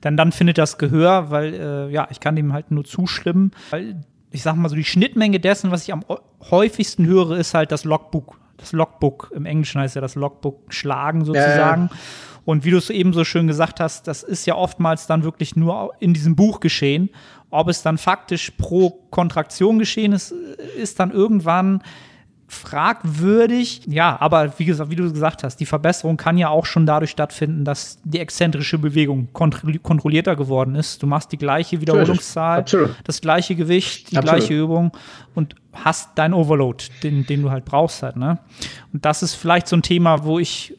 Denn 0.04 0.16
dann 0.16 0.32
findet 0.32 0.58
das 0.58 0.78
Gehör, 0.78 1.30
weil, 1.30 1.54
äh, 1.54 1.92
ja, 1.92 2.08
ich 2.10 2.20
kann 2.20 2.36
dem 2.36 2.52
halt 2.52 2.70
nur 2.70 2.84
zustimmen. 2.84 3.52
Weil, 3.70 4.02
ich 4.30 4.42
sag 4.42 4.56
mal 4.56 4.68
so, 4.68 4.76
die 4.76 4.84
Schnittmenge 4.84 5.40
dessen, 5.40 5.70
was 5.70 5.82
ich 5.82 5.92
am 5.92 6.04
häufigsten 6.50 7.06
höre, 7.06 7.32
ist 7.32 7.54
halt 7.54 7.72
das 7.72 7.84
Logbook. 7.84 8.39
Das 8.60 8.72
Logbook, 8.72 9.32
im 9.34 9.46
Englischen 9.46 9.80
heißt 9.80 9.94
ja 9.94 10.00
das 10.00 10.14
Logbook 10.14 10.72
schlagen 10.72 11.24
sozusagen. 11.24 11.90
Und 12.44 12.64
wie 12.64 12.70
du 12.70 12.78
es 12.78 12.90
eben 12.90 13.12
so 13.12 13.24
schön 13.24 13.46
gesagt 13.46 13.80
hast, 13.80 14.06
das 14.06 14.22
ist 14.22 14.46
ja 14.46 14.54
oftmals 14.54 15.06
dann 15.06 15.24
wirklich 15.24 15.56
nur 15.56 15.92
in 15.98 16.14
diesem 16.14 16.36
Buch 16.36 16.60
geschehen. 16.60 17.10
Ob 17.50 17.68
es 17.68 17.82
dann 17.82 17.98
faktisch 17.98 18.50
pro 18.52 18.90
Kontraktion 19.10 19.78
geschehen 19.78 20.12
ist, 20.12 20.32
ist 20.76 21.00
dann 21.00 21.10
irgendwann 21.10 21.82
fragwürdig. 22.50 23.82
Ja, 23.86 24.16
aber 24.20 24.58
wie 24.58 24.64
gesagt, 24.64 24.90
wie 24.90 24.96
du 24.96 25.10
gesagt 25.10 25.44
hast, 25.44 25.56
die 25.56 25.66
Verbesserung 25.66 26.16
kann 26.16 26.36
ja 26.36 26.48
auch 26.48 26.66
schon 26.66 26.84
dadurch 26.84 27.10
stattfinden, 27.10 27.64
dass 27.64 28.00
die 28.04 28.18
exzentrische 28.18 28.76
Bewegung 28.78 29.28
kontro 29.32 29.70
kontrollierter 29.82 30.34
geworden 30.34 30.74
ist. 30.74 31.02
Du 31.02 31.06
machst 31.06 31.30
die 31.32 31.38
gleiche 31.38 31.80
Wiederholungszahl, 31.80 32.60
Absolut. 32.60 32.96
das 33.04 33.20
gleiche 33.20 33.54
Gewicht, 33.54 34.10
die 34.10 34.16
Absolut. 34.16 34.40
gleiche 34.40 34.60
Übung 34.60 34.90
und 35.34 35.54
hast 35.72 36.18
deinen 36.18 36.34
Overload, 36.34 36.84
den, 37.02 37.24
den 37.24 37.42
du 37.42 37.50
halt 37.50 37.64
brauchst 37.64 38.02
halt, 38.02 38.16
ne? 38.16 38.40
Und 38.92 39.04
das 39.04 39.22
ist 39.22 39.34
vielleicht 39.34 39.68
so 39.68 39.76
ein 39.76 39.82
Thema, 39.82 40.24
wo 40.24 40.40
ich 40.40 40.74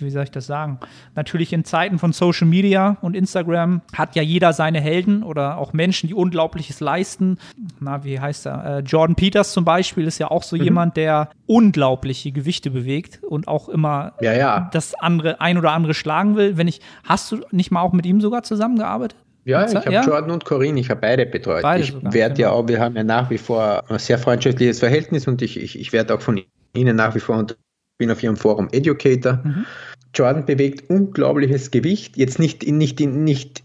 wie 0.00 0.10
soll 0.10 0.24
ich 0.24 0.30
das 0.30 0.46
sagen? 0.46 0.78
Natürlich 1.14 1.52
in 1.52 1.64
Zeiten 1.64 1.98
von 1.98 2.12
Social 2.12 2.46
Media 2.46 2.96
und 3.00 3.16
Instagram 3.16 3.82
hat 3.94 4.16
ja 4.16 4.22
jeder 4.22 4.52
seine 4.52 4.80
Helden 4.80 5.22
oder 5.22 5.58
auch 5.58 5.72
Menschen, 5.72 6.08
die 6.08 6.14
Unglaubliches 6.14 6.80
leisten. 6.80 7.38
Na, 7.80 8.04
wie 8.04 8.20
heißt 8.20 8.46
er? 8.46 8.78
Äh, 8.78 8.80
Jordan 8.80 9.16
Peters 9.16 9.52
zum 9.52 9.64
Beispiel 9.64 10.06
ist 10.06 10.18
ja 10.18 10.30
auch 10.30 10.42
so 10.42 10.56
jemand, 10.56 10.96
der 10.96 11.30
unglaubliche 11.46 12.32
Gewichte 12.32 12.70
bewegt 12.70 13.20
und 13.22 13.48
auch 13.48 13.68
immer 13.68 14.14
Ja, 14.20 14.32
ja. 14.32 14.70
das 14.72 14.94
andere, 14.94 15.40
ein 15.40 15.58
oder 15.58 15.72
andere 15.72 15.94
schlagen 15.94 16.36
will. 16.36 16.56
Wenn 16.56 16.68
ich, 16.68 16.80
hast 17.04 17.30
du 17.32 17.40
nicht 17.50 17.70
mal 17.70 17.82
auch 17.82 17.92
mit 17.92 18.06
ihm 18.06 18.20
sogar 18.20 18.42
zusammengearbeitet? 18.42 19.18
Ja, 19.44 19.66
ich 19.66 19.74
habe 19.74 19.92
Ja? 19.92 20.04
Jordan 20.04 20.30
und 20.30 20.44
Corinne, 20.44 20.78
ich 20.78 20.90
habe 20.90 21.00
beide 21.00 21.26
betreut. 21.26 21.62
Beide 21.62 21.82
ich 21.82 21.94
werde 21.94 22.40
ja 22.40 22.48
genau. 22.48 22.60
auch, 22.60 22.68
wir 22.68 22.80
haben 22.80 22.96
ja 22.96 23.02
nach 23.02 23.30
wie 23.30 23.38
vor 23.38 23.82
ein 23.88 23.98
sehr 23.98 24.18
freundschaftliches 24.18 24.78
Verhältnis 24.78 25.26
und 25.26 25.42
ich, 25.42 25.58
ich, 25.58 25.78
ich 25.78 25.92
werde 25.92 26.14
auch 26.14 26.20
von 26.20 26.40
Ihnen 26.74 26.96
nach 26.96 27.14
wie 27.14 27.20
vor 27.20 27.36
und 27.36 27.56
bin 28.02 28.10
auf 28.10 28.22
Ihrem 28.22 28.36
Forum 28.36 28.68
Educator. 28.72 29.40
Mhm. 29.44 29.64
Jordan 30.12 30.44
bewegt 30.44 30.90
unglaubliches 30.90 31.70
Gewicht. 31.70 32.16
Jetzt 32.16 32.40
nicht 32.40 32.66
nicht 32.66 32.98
nicht 33.00 33.62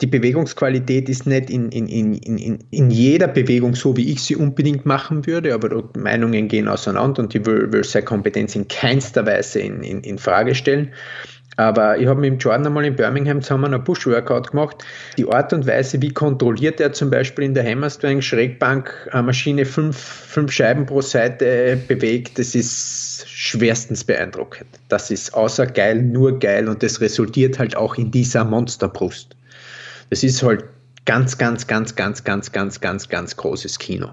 die 0.00 0.06
Bewegungsqualität 0.06 1.08
ist 1.08 1.26
nicht 1.26 1.48
in, 1.48 1.70
in, 1.70 1.86
in, 1.86 2.14
in, 2.14 2.58
in 2.70 2.90
jeder 2.90 3.28
Bewegung 3.28 3.74
so, 3.74 3.96
wie 3.96 4.12
ich 4.12 4.20
sie 4.22 4.36
unbedingt 4.36 4.84
machen 4.84 5.26
würde, 5.26 5.54
aber 5.54 5.82
die 5.82 5.98
Meinungen 5.98 6.48
gehen 6.48 6.68
auseinander 6.68 7.22
und 7.22 7.34
ich 7.34 7.46
will, 7.46 7.72
will 7.72 7.84
seine 7.84 8.04
Kompetenz 8.04 8.54
in 8.56 8.68
keinster 8.68 9.24
Weise 9.24 9.60
in, 9.60 9.82
in, 9.82 10.02
in 10.02 10.18
Frage 10.18 10.54
stellen. 10.54 10.92
Aber 11.56 11.98
ich 11.98 12.06
habe 12.06 12.20
mit 12.20 12.30
dem 12.30 12.38
Jordan 12.38 12.66
einmal 12.66 12.84
in 12.84 12.96
Birmingham 12.96 13.40
zusammen 13.40 13.72
ein 13.72 13.82
Push-Workout 13.82 14.50
gemacht. 14.50 14.84
Die 15.16 15.26
Art 15.26 15.52
und 15.52 15.66
Weise, 15.66 16.00
wie 16.02 16.12
kontrolliert 16.12 16.80
er 16.80 16.92
zum 16.92 17.10
Beispiel 17.10 17.44
in 17.44 17.54
der 17.54 17.64
Hammerstrength 17.64 18.24
Schrägbank 18.24 19.08
eine 19.12 19.22
Maschine 19.22 19.64
fünf, 19.64 19.96
fünf 19.96 20.52
Scheiben 20.52 20.84
pro 20.84 21.00
Seite 21.00 21.78
bewegt, 21.88 22.38
das 22.38 22.54
ist 22.54 23.26
schwerstens 23.26 24.04
beeindruckend. 24.04 24.68
Das 24.88 25.10
ist 25.10 25.32
außer 25.34 25.66
geil, 25.66 26.02
nur 26.02 26.38
geil 26.38 26.68
und 26.68 26.82
das 26.82 27.00
resultiert 27.00 27.58
halt 27.58 27.76
auch 27.76 27.96
in 27.96 28.10
dieser 28.10 28.44
Monsterbrust. 28.44 29.34
Das 30.10 30.22
ist 30.22 30.42
halt 30.42 30.64
ganz, 31.06 31.38
ganz, 31.38 31.66
ganz, 31.66 31.94
ganz, 31.94 32.22
ganz, 32.24 32.52
ganz, 32.52 32.80
ganz, 32.80 33.08
ganz 33.08 33.36
großes 33.36 33.78
Kino. 33.78 34.10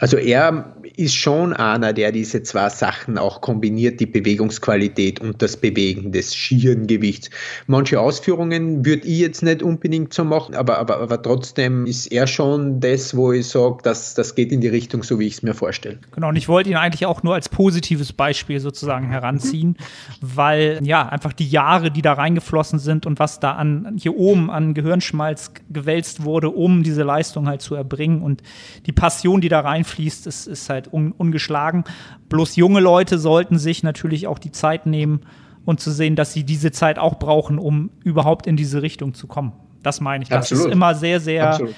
Also 0.00 0.18
er 0.18 0.74
ist 0.98 1.14
schon 1.14 1.52
einer, 1.52 1.92
der 1.92 2.10
diese 2.10 2.42
zwei 2.42 2.68
Sachen 2.68 3.18
auch 3.18 3.40
kombiniert, 3.40 4.00
die 4.00 4.06
Bewegungsqualität 4.06 5.20
und 5.20 5.40
das 5.40 5.56
Bewegen 5.56 6.10
des 6.10 6.34
schieren 6.34 6.88
Gewichts. 6.88 7.30
Manche 7.68 8.00
Ausführungen 8.00 8.84
würde 8.84 9.06
ich 9.06 9.20
jetzt 9.20 9.44
nicht 9.44 9.62
unbedingt 9.62 10.12
so 10.12 10.24
machen, 10.24 10.56
aber, 10.56 10.78
aber, 10.78 10.98
aber 10.98 11.22
trotzdem 11.22 11.86
ist 11.86 12.08
er 12.08 12.26
schon 12.26 12.80
das, 12.80 13.16
wo 13.16 13.32
ich 13.32 13.46
sage, 13.46 13.78
dass 13.84 14.14
das 14.14 14.34
geht 14.34 14.50
in 14.50 14.60
die 14.60 14.68
Richtung, 14.68 15.04
so 15.04 15.20
wie 15.20 15.28
ich 15.28 15.34
es 15.34 15.42
mir 15.44 15.54
vorstelle. 15.54 15.98
Genau, 16.10 16.30
und 16.30 16.36
ich 16.36 16.48
wollte 16.48 16.70
ihn 16.70 16.76
eigentlich 16.76 17.06
auch 17.06 17.22
nur 17.22 17.34
als 17.34 17.48
positives 17.48 18.12
Beispiel 18.12 18.58
sozusagen 18.58 19.08
heranziehen, 19.08 19.76
weil 20.20 20.80
ja, 20.82 21.08
einfach 21.08 21.32
die 21.32 21.48
Jahre, 21.48 21.92
die 21.92 22.02
da 22.02 22.14
reingeflossen 22.14 22.80
sind 22.80 23.06
und 23.06 23.20
was 23.20 23.38
da 23.38 23.52
an 23.52 23.96
hier 23.96 24.16
oben 24.16 24.50
an 24.50 24.74
Gehirnschmalz 24.74 25.52
gewälzt 25.70 26.24
wurde, 26.24 26.50
um 26.50 26.82
diese 26.82 27.04
Leistung 27.04 27.46
halt 27.46 27.62
zu 27.62 27.76
erbringen 27.76 28.20
und 28.20 28.42
die 28.86 28.92
Passion, 28.92 29.40
die 29.40 29.48
da 29.48 29.60
reinfließt, 29.60 30.26
ist, 30.26 30.48
ist 30.48 30.68
halt 30.68 30.87
un, 30.92 31.12
ungeschlagen. 31.12 31.84
Bloß 32.28 32.56
junge 32.56 32.80
Leute 32.80 33.18
sollten 33.18 33.58
sich 33.58 33.82
natürlich 33.82 34.26
auch 34.26 34.38
die 34.38 34.52
Zeit 34.52 34.86
nehmen 34.86 35.20
und 35.64 35.80
zu 35.80 35.90
sehen, 35.90 36.16
dass 36.16 36.32
sie 36.32 36.44
diese 36.44 36.72
Zeit 36.72 36.98
auch 36.98 37.18
brauchen, 37.18 37.58
um 37.58 37.90
überhaupt 38.04 38.46
in 38.46 38.56
diese 38.56 38.82
Richtung 38.82 39.14
zu 39.14 39.26
kommen. 39.26 39.52
Das 39.82 40.00
meine 40.00 40.22
ich. 40.22 40.28
Das 40.28 40.50
Absolut. 40.50 40.66
ist 40.66 40.72
immer 40.72 40.94
sehr, 40.94 41.20
sehr 41.20 41.50
Absolut. 41.50 41.74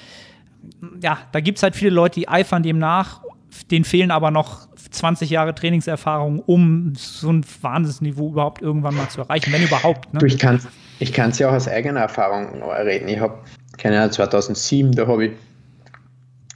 ja, 1.01 1.17
da 1.31 1.39
gibt 1.39 1.57
es 1.57 1.63
halt 1.63 1.75
viele 1.75 1.91
Leute, 1.91 2.19
die 2.19 2.29
eifern 2.29 2.63
dem 2.63 2.79
nach, 2.79 3.21
denen 3.69 3.85
fehlen 3.85 4.11
aber 4.11 4.31
noch 4.31 4.67
20 4.75 5.29
Jahre 5.29 5.53
Trainingserfahrung, 5.53 6.39
um 6.39 6.93
so 6.95 7.31
ein 7.31 7.45
Wahnsinnsniveau 7.61 8.29
überhaupt 8.29 8.61
irgendwann 8.61 8.95
mal 8.95 9.09
zu 9.09 9.21
erreichen, 9.21 9.51
wenn 9.51 9.63
überhaupt. 9.63 10.13
Ne? 10.13 10.19
Du, 10.19 10.25
ich 10.25 10.37
kann 10.37 10.61
ich 10.99 11.17
es 11.17 11.39
ja 11.39 11.49
aus 11.49 11.67
eigener 11.67 12.01
Erfahrung 12.01 12.61
reden. 12.63 13.07
Ich 13.07 13.19
habe, 13.19 13.39
keine 13.77 13.99
Ahnung, 13.99 14.11
2007, 14.11 14.91
da 14.93 15.07
habe 15.07 15.25
ich 15.25 15.31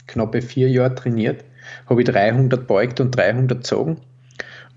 knappe 0.06 0.40
vier 0.40 0.70
Jahre 0.70 0.94
trainiert, 0.94 1.44
habe 1.86 2.02
ich 2.02 2.08
300 2.08 2.66
beugt 2.66 3.00
und 3.00 3.16
300 3.16 3.58
gezogen 3.58 3.98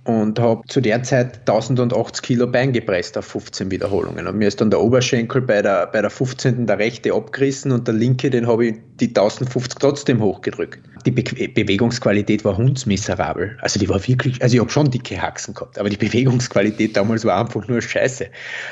und 0.03 0.39
habe 0.39 0.62
zu 0.68 0.82
der 0.82 1.03
Zeit 1.03 1.39
1080 1.39 2.24
Kilo 2.24 2.47
Bein 2.47 2.74
gepresst 2.74 3.18
auf 3.18 3.26
15 3.26 3.70
Wiederholungen. 3.72 4.28
Und 4.28 4.38
mir 4.38 4.47
ist 4.47 4.62
dann 4.62 4.72
der 4.72 4.82
Oberschenkel 4.82 5.41
bei 5.41 5.62
der, 5.62 5.88
bei 5.88 6.01
der 6.01 6.10
15. 6.10 6.66
der 6.66 6.80
rechte 6.80 7.14
abgerissen 7.14 7.72
und 7.72 7.88
der 7.88 7.95
linke, 7.95 8.30
den 8.30 8.47
habe 8.47 8.68
ich 8.68 8.76
die 9.02 9.08
1050 9.08 9.80
trotzdem 9.80 10.22
hochgedrückt. 10.22 10.80
Die 11.06 11.12
Be 11.12 11.24
Bewegungsqualität 11.24 12.43
war 12.43 12.58
hundsmiserabel. 12.58 13.58
Also 13.62 13.80
die 13.80 13.88
war 13.88 14.06
wirklich, 14.08 14.41
also 14.41 14.56
ich 14.56 14.60
habe 14.60 14.70
schon 14.70 14.91
dicke 14.91 15.22
Haxen 15.22 15.54
gehabt, 15.54 15.80
aber 15.80 15.89
die 15.89 15.97
Bewegungsqualität 15.97 16.97
damals 16.97 17.26
war 17.26 17.39
einfach 17.39 17.68
nur 17.68 17.82
scheiße. 17.82 18.28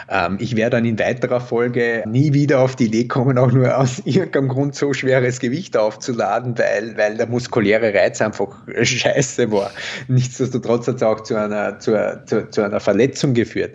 Ähm, 0.09 0.37
ich 0.39 0.55
wäre 0.55 0.69
dann 0.69 0.85
in 0.85 0.99
weiterer 0.99 1.39
Folge 1.39 2.03
nie 2.05 2.33
wieder 2.33 2.59
auf 2.59 2.75
die 2.75 2.85
Idee 2.85 3.07
kommen, 3.07 3.37
auch 3.37 3.51
nur 3.51 3.77
aus 3.77 3.99
irgendeinem 4.05 4.49
Grund 4.49 4.75
so 4.75 4.93
schweres 4.93 5.39
Gewicht 5.39 5.77
aufzuladen, 5.77 6.57
weil, 6.57 6.97
weil 6.97 7.17
der 7.17 7.27
muskuläre 7.27 7.93
Reiz 7.93 8.21
einfach 8.21 8.55
scheiße 8.81 9.51
war. 9.51 9.71
Nichtsdestotrotz 10.07 10.87
hat 10.87 10.97
es 10.97 11.03
auch 11.03 11.21
zu 11.21 11.35
einer, 11.35 11.79
zu, 11.79 12.21
zu, 12.25 12.49
zu 12.49 12.61
einer 12.61 12.79
Verletzung 12.79 13.33
geführt. 13.33 13.71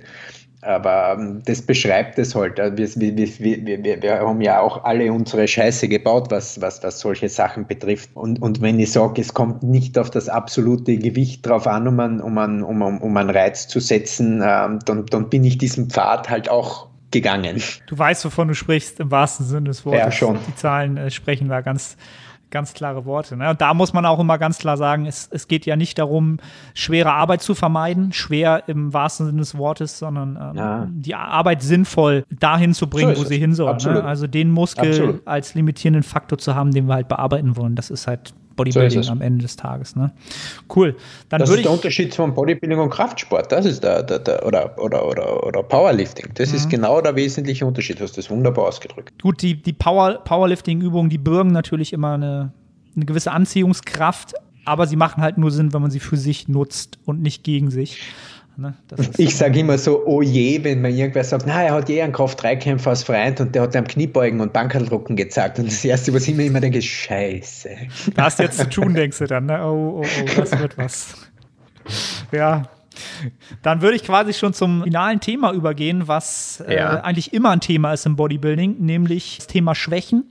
Aber 0.62 1.16
ähm, 1.18 1.42
das 1.44 1.60
beschreibt 1.60 2.18
es 2.18 2.36
halt. 2.36 2.56
Wir, 2.56 2.76
wir, 2.76 3.16
wir, 3.16 3.84
wir, 3.84 4.02
wir 4.02 4.20
haben 4.20 4.40
ja 4.40 4.60
auch 4.60 4.84
alle 4.84 5.12
unsere 5.12 5.48
Scheiße 5.48 5.88
gebaut, 5.88 6.30
was, 6.30 6.60
was, 6.60 6.82
was 6.84 7.00
solche 7.00 7.28
Sachen 7.28 7.66
betrifft. 7.66 8.10
Und, 8.14 8.40
und 8.40 8.62
wenn 8.62 8.78
ich 8.78 8.92
sage, 8.92 9.20
es 9.20 9.34
kommt 9.34 9.64
nicht 9.64 9.98
auf 9.98 10.10
das 10.10 10.28
absolute 10.28 10.96
Gewicht 10.98 11.44
drauf 11.44 11.66
an, 11.66 11.88
um 11.88 11.98
einen, 11.98 12.20
um 12.20 12.38
einen, 12.38 12.62
um, 12.62 12.80
um 12.80 13.16
einen 13.16 13.30
Reiz 13.30 13.66
zu 13.66 13.80
setzen, 13.80 14.40
ähm, 14.44 14.78
dann, 14.84 15.06
dann 15.06 15.28
bin 15.28 15.42
ich 15.42 15.58
diesen 15.58 15.90
Pfad 15.90 16.30
halt 16.30 16.48
auch 16.48 16.86
gegangen. 17.10 17.60
Du 17.86 17.98
weißt, 17.98 18.24
wovon 18.24 18.48
du 18.48 18.54
sprichst, 18.54 19.00
im 19.00 19.10
wahrsten 19.10 19.44
Sinne 19.44 19.68
des 19.68 19.84
Wortes. 19.84 20.00
Ja, 20.00 20.10
schon. 20.12 20.38
Die 20.46 20.54
Zahlen 20.54 20.96
äh, 20.96 21.10
sprechen 21.10 21.48
da 21.48 21.60
ganz 21.60 21.96
ganz 22.53 22.74
klare 22.74 23.05
Worte. 23.05 23.36
Ne? 23.36 23.50
Und 23.50 23.61
da 23.61 23.74
muss 23.74 23.92
man 23.92 24.07
auch 24.07 24.20
immer 24.20 24.38
ganz 24.38 24.59
klar 24.59 24.76
sagen, 24.76 25.07
es, 25.07 25.28
es 25.32 25.48
geht 25.48 25.66
ja 25.66 25.74
nicht 25.74 25.98
darum, 25.98 26.36
schwere 26.74 27.12
Arbeit 27.12 27.42
zu 27.42 27.57
vermeiden, 27.57 28.12
schwer 28.12 28.62
im 28.68 28.92
wahrsten 28.92 29.26
Sinne 29.26 29.38
des 29.40 29.59
Wortes, 29.59 29.98
sondern 29.98 30.38
ähm, 30.40 30.57
ja. 30.57 30.86
die 30.88 31.16
Arbeit 31.16 31.62
sinnvoll 31.62 32.24
dahin 32.30 32.74
zu 32.74 32.88
bringen, 32.88 33.16
so 33.16 33.22
wo 33.22 33.26
sie 33.26 33.38
hin 33.38 33.55
soll. 33.55 33.76
Ne? 33.78 34.05
Also 34.05 34.28
den 34.28 34.50
Muskel 34.50 34.90
Absolut. 34.90 35.26
als 35.26 35.55
limitierenden 35.55 36.05
Faktor 36.05 36.38
zu 36.38 36.55
haben, 36.55 36.70
den 36.70 36.86
wir 36.86 36.94
halt 36.94 37.09
bearbeiten 37.09 37.57
wollen, 37.57 37.74
das 37.74 37.90
ist 37.90 38.07
halt 38.07 38.34
Bodybuilding 38.57 39.03
so 39.03 39.12
am 39.12 39.20
Ende 39.20 39.42
des 39.42 39.57
Tages. 39.57 39.96
Ne? 39.96 40.12
Cool. 40.74 40.96
Dann 41.28 41.40
das 41.40 41.50
ist 41.50 41.64
der 41.64 41.70
Unterschied 41.70 42.12
zwischen 42.12 42.34
Bodybuilding 42.34 42.78
und 42.78 42.90
Kraftsport. 42.90 43.50
Das 43.50 43.66
ist 43.66 43.82
der, 43.82 44.03
der, 44.03 44.18
der 44.18 44.46
oder, 44.46 44.78
oder, 44.78 45.07
oder, 45.07 45.44
oder 45.44 45.62
Powerlifting. 45.62 46.30
Das 46.34 46.50
mhm. 46.50 46.57
ist 46.57 46.70
genau 46.70 47.00
der 47.00 47.16
wesentliche 47.16 47.66
Unterschied. 47.66 48.00
Du 48.00 48.05
hast 48.05 48.16
das 48.16 48.30
wunderbar 48.30 48.66
ausgedrückt. 48.66 49.20
Gut, 49.22 49.42
die, 49.42 49.61
die 49.61 49.72
Power, 49.72 50.20
Powerlifting-Übungen, 50.24 51.11
die 51.11 51.18
bürgen 51.18 51.53
natürlich 51.53 51.92
immer 51.92 52.14
eine, 52.14 52.53
eine 52.94 53.05
gewisse 53.05 53.32
Anziehungskraft, 53.32 54.34
aber 54.64 54.86
sie 54.86 54.96
machen 54.96 55.22
halt 55.22 55.38
nur 55.38 55.50
Sinn, 55.50 55.72
wenn 55.72 55.82
man 55.82 55.90
sie 55.90 56.00
für 56.00 56.16
sich 56.16 56.48
nutzt 56.48 56.98
und 57.05 57.22
nicht 57.22 57.44
gegen 57.44 57.70
sich. 57.70 57.98
Ne? 58.57 58.74
ich 59.16 59.36
sage 59.36 59.61
immer 59.61 59.78
so, 59.78 60.05
oh 60.05 60.20
je, 60.20 60.62
wenn 60.62 60.82
man 60.82 60.92
irgendwer 60.94 61.24
sagt, 61.24 61.46
na, 61.46 61.62
er 61.62 61.74
hat 61.74 61.88
je 61.88 62.03
einen 62.03 62.12
Kraft-3-Kämpfer 62.12 62.90
als 62.90 63.03
Freund 63.03 63.40
und 63.40 63.55
der 63.55 63.62
hat 63.62 63.74
am 63.74 63.86
Kniebeugen 63.86 64.40
und 64.40 64.53
Bankerldrucken 64.53 65.16
gezeigt. 65.16 65.59
Und 65.59 65.68
das 65.68 65.84
Erste, 65.84 66.12
was 66.12 66.28
ich 66.28 66.34
mir 66.34 66.44
immer 66.44 66.61
denke, 66.61 66.78
ist 66.78 66.86
Scheiße. 66.86 67.70
Da 68.14 68.22
hast 68.24 68.38
du 68.38 68.42
jetzt 68.42 68.59
zu 68.59 68.68
tun, 68.68 68.94
denkst 68.94 69.18
du 69.18 69.26
dann, 69.26 69.46
ne? 69.46 69.64
Oh, 69.64 70.03
oh, 70.03 70.05
oh, 70.05 70.30
das 70.36 70.59
wird 70.59 70.76
was. 70.76 71.14
Ja, 72.30 72.64
dann 73.62 73.80
würde 73.80 73.96
ich 73.96 74.05
quasi 74.05 74.32
schon 74.32 74.53
zum 74.53 74.84
finalen 74.84 75.20
Thema 75.20 75.53
übergehen, 75.53 76.09
was 76.09 76.62
äh, 76.66 76.76
ja. 76.76 77.00
eigentlich 77.00 77.32
immer 77.32 77.50
ein 77.50 77.61
Thema 77.61 77.92
ist 77.92 78.07
im 78.07 78.16
Bodybuilding, 78.16 78.76
nämlich 78.78 79.38
das 79.38 79.46
Thema 79.46 79.74
Schwächen 79.74 80.30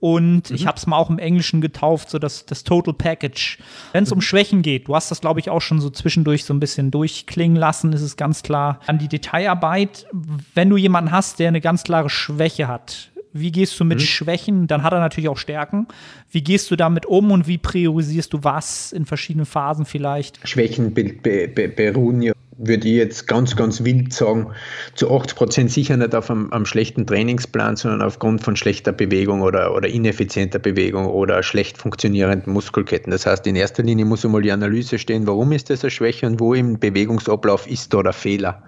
und 0.00 0.48
mhm. 0.48 0.56
ich 0.56 0.66
habe 0.66 0.78
es 0.78 0.86
mal 0.86 0.96
auch 0.96 1.10
im 1.10 1.18
Englischen 1.18 1.60
getauft, 1.60 2.10
so 2.10 2.18
das, 2.18 2.46
das 2.46 2.64
Total 2.64 2.94
Package. 2.94 3.58
Wenn 3.92 4.04
es 4.04 4.10
mhm. 4.10 4.16
um 4.16 4.20
Schwächen 4.22 4.62
geht, 4.62 4.88
du 4.88 4.94
hast 4.94 5.10
das, 5.10 5.20
glaube 5.20 5.40
ich, 5.40 5.50
auch 5.50 5.60
schon 5.60 5.80
so 5.80 5.90
zwischendurch 5.90 6.44
so 6.44 6.54
ein 6.54 6.60
bisschen 6.60 6.90
durchklingen 6.90 7.56
lassen, 7.56 7.92
ist 7.92 8.02
es 8.02 8.16
ganz 8.16 8.42
klar 8.42 8.80
an 8.86 8.98
die 8.98 9.08
Detailarbeit. 9.08 10.06
Wenn 10.54 10.70
du 10.70 10.76
jemanden 10.76 11.12
hast, 11.12 11.38
der 11.38 11.48
eine 11.48 11.60
ganz 11.60 11.84
klare 11.84 12.08
Schwäche 12.08 12.66
hat, 12.66 13.10
wie 13.32 13.52
gehst 13.52 13.78
du 13.78 13.84
mit 13.84 13.98
mhm. 13.98 14.04
Schwächen? 14.04 14.66
Dann 14.66 14.82
hat 14.82 14.92
er 14.92 15.00
natürlich 15.00 15.28
auch 15.28 15.36
Stärken. 15.36 15.86
Wie 16.30 16.42
gehst 16.42 16.70
du 16.70 16.76
damit 16.76 17.06
um 17.06 17.30
und 17.30 17.46
wie 17.46 17.58
priorisierst 17.58 18.32
du 18.32 18.42
was 18.42 18.92
in 18.92 19.06
verschiedenen 19.06 19.46
Phasen 19.46 19.84
vielleicht? 19.84 20.40
Schwächen 20.48 20.94
be 20.94 21.04
be 21.04 21.46
be 21.46 21.68
beruhen 21.68 22.22
ja 22.22 22.32
würde 22.62 22.86
ich 22.86 22.94
jetzt 22.94 23.26
ganz, 23.26 23.56
ganz 23.56 23.82
wild 23.84 24.12
sagen, 24.12 24.52
zu 24.94 25.10
80 25.10 25.36
Prozent 25.36 25.70
sicher 25.70 25.96
nicht 25.96 26.14
auf 26.14 26.30
einem, 26.30 26.52
einem, 26.52 26.66
schlechten 26.66 27.06
Trainingsplan, 27.06 27.76
sondern 27.76 28.02
aufgrund 28.02 28.42
von 28.42 28.54
schlechter 28.54 28.92
Bewegung 28.92 29.40
oder, 29.40 29.74
oder 29.74 29.88
ineffizienter 29.88 30.58
Bewegung 30.58 31.06
oder 31.06 31.42
schlecht 31.42 31.78
funktionierenden 31.78 32.52
Muskelketten. 32.52 33.10
Das 33.10 33.24
heißt, 33.24 33.46
in 33.46 33.56
erster 33.56 33.82
Linie 33.82 34.04
muss 34.04 34.24
einmal 34.24 34.42
die 34.42 34.52
Analyse 34.52 34.98
stehen, 34.98 35.26
warum 35.26 35.52
ist 35.52 35.70
das 35.70 35.82
eine 35.82 35.90
Schwäche 35.90 36.26
und 36.26 36.38
wo 36.38 36.52
im 36.52 36.78
Bewegungsablauf 36.78 37.66
ist 37.66 37.94
da 37.94 38.02
der 38.02 38.12
Fehler. 38.12 38.62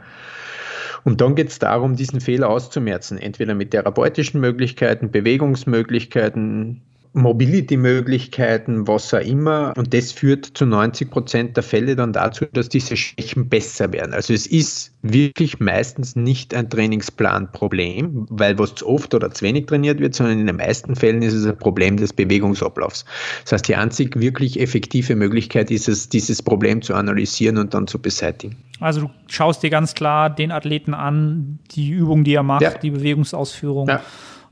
Und 1.05 1.21
dann 1.21 1.35
geht 1.35 1.49
es 1.49 1.59
darum, 1.59 1.97
diesen 1.97 2.21
Fehler 2.21 2.49
auszumerzen, 2.49 3.19
entweder 3.19 3.55
mit 3.55 3.73
therapeutischen 3.73 4.41
Möglichkeiten, 4.41 5.11
Bewegungsmöglichkeiten, 5.11 6.81
Mobility-Möglichkeiten, 7.15 8.89
was 8.89 9.13
auch 9.13 9.21
immer. 9.21 9.75
Und 9.77 9.93
das 9.93 10.13
führt 10.13 10.47
zu 10.47 10.65
90 10.65 11.11
Prozent 11.11 11.57
der 11.57 11.63
Fälle 11.63 11.95
dann 11.95 12.13
dazu, 12.13 12.47
dass 12.53 12.69
diese 12.69 12.97
Schwächen 12.97 13.49
besser 13.49 13.93
werden. 13.93 14.15
Also 14.15 14.33
es 14.33 14.47
ist 14.47 14.93
wirklich 15.03 15.61
meistens 15.61 16.17
nicht 16.17 16.55
ein 16.55 16.71
Trainingsplan-Problem, 16.71 18.27
weil 18.31 18.59
was 18.59 18.77
zu 18.77 18.89
oft 18.89 19.15
oder 19.15 19.31
zu 19.31 19.45
wenig 19.45 19.67
trainiert 19.67 20.01
wird, 20.01 20.15
sondern 20.15 20.39
in 20.39 20.47
den 20.47 20.57
meisten 20.57 20.97
Fällen 20.97 21.21
ist 21.23 21.35
es 21.35 21.45
ein 21.45 21.59
Problem 21.59 21.99
des 21.99 22.13
Bewegungsablaufs. 22.13 23.05
Das 23.45 23.53
heißt, 23.53 23.69
die 23.69 23.77
einzig 23.77 24.19
wirklich 24.19 24.59
effektive 24.59 25.15
Möglichkeit 25.15 25.71
ist 25.71 25.89
es, 25.89 26.09
dieses 26.09 26.43
Problem 26.43 26.81
zu 26.81 26.95
analysieren 26.95 27.59
und 27.59 27.75
dann 27.75 27.87
zu 27.87 28.01
beseitigen. 28.01 28.57
Also 28.81 29.03
du 29.03 29.11
schaust 29.27 29.63
dir 29.63 29.71
ganz 29.71 29.95
klar 29.95 30.31
den 30.31 30.51
Athleten 30.51 30.95
an, 30.95 31.59
die 31.73 31.91
Übung, 31.91 32.25
die 32.25 32.35
er 32.35 32.43
macht, 32.43 32.63
ja. 32.63 32.71
die 32.71 32.91
Bewegungsausführung. 32.91 33.89
Ja 33.89 34.03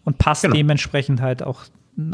und 0.04 0.18
passt 0.18 0.42
genau. 0.42 0.54
dementsprechend 0.54 1.20
halt 1.20 1.42
auch 1.42 1.64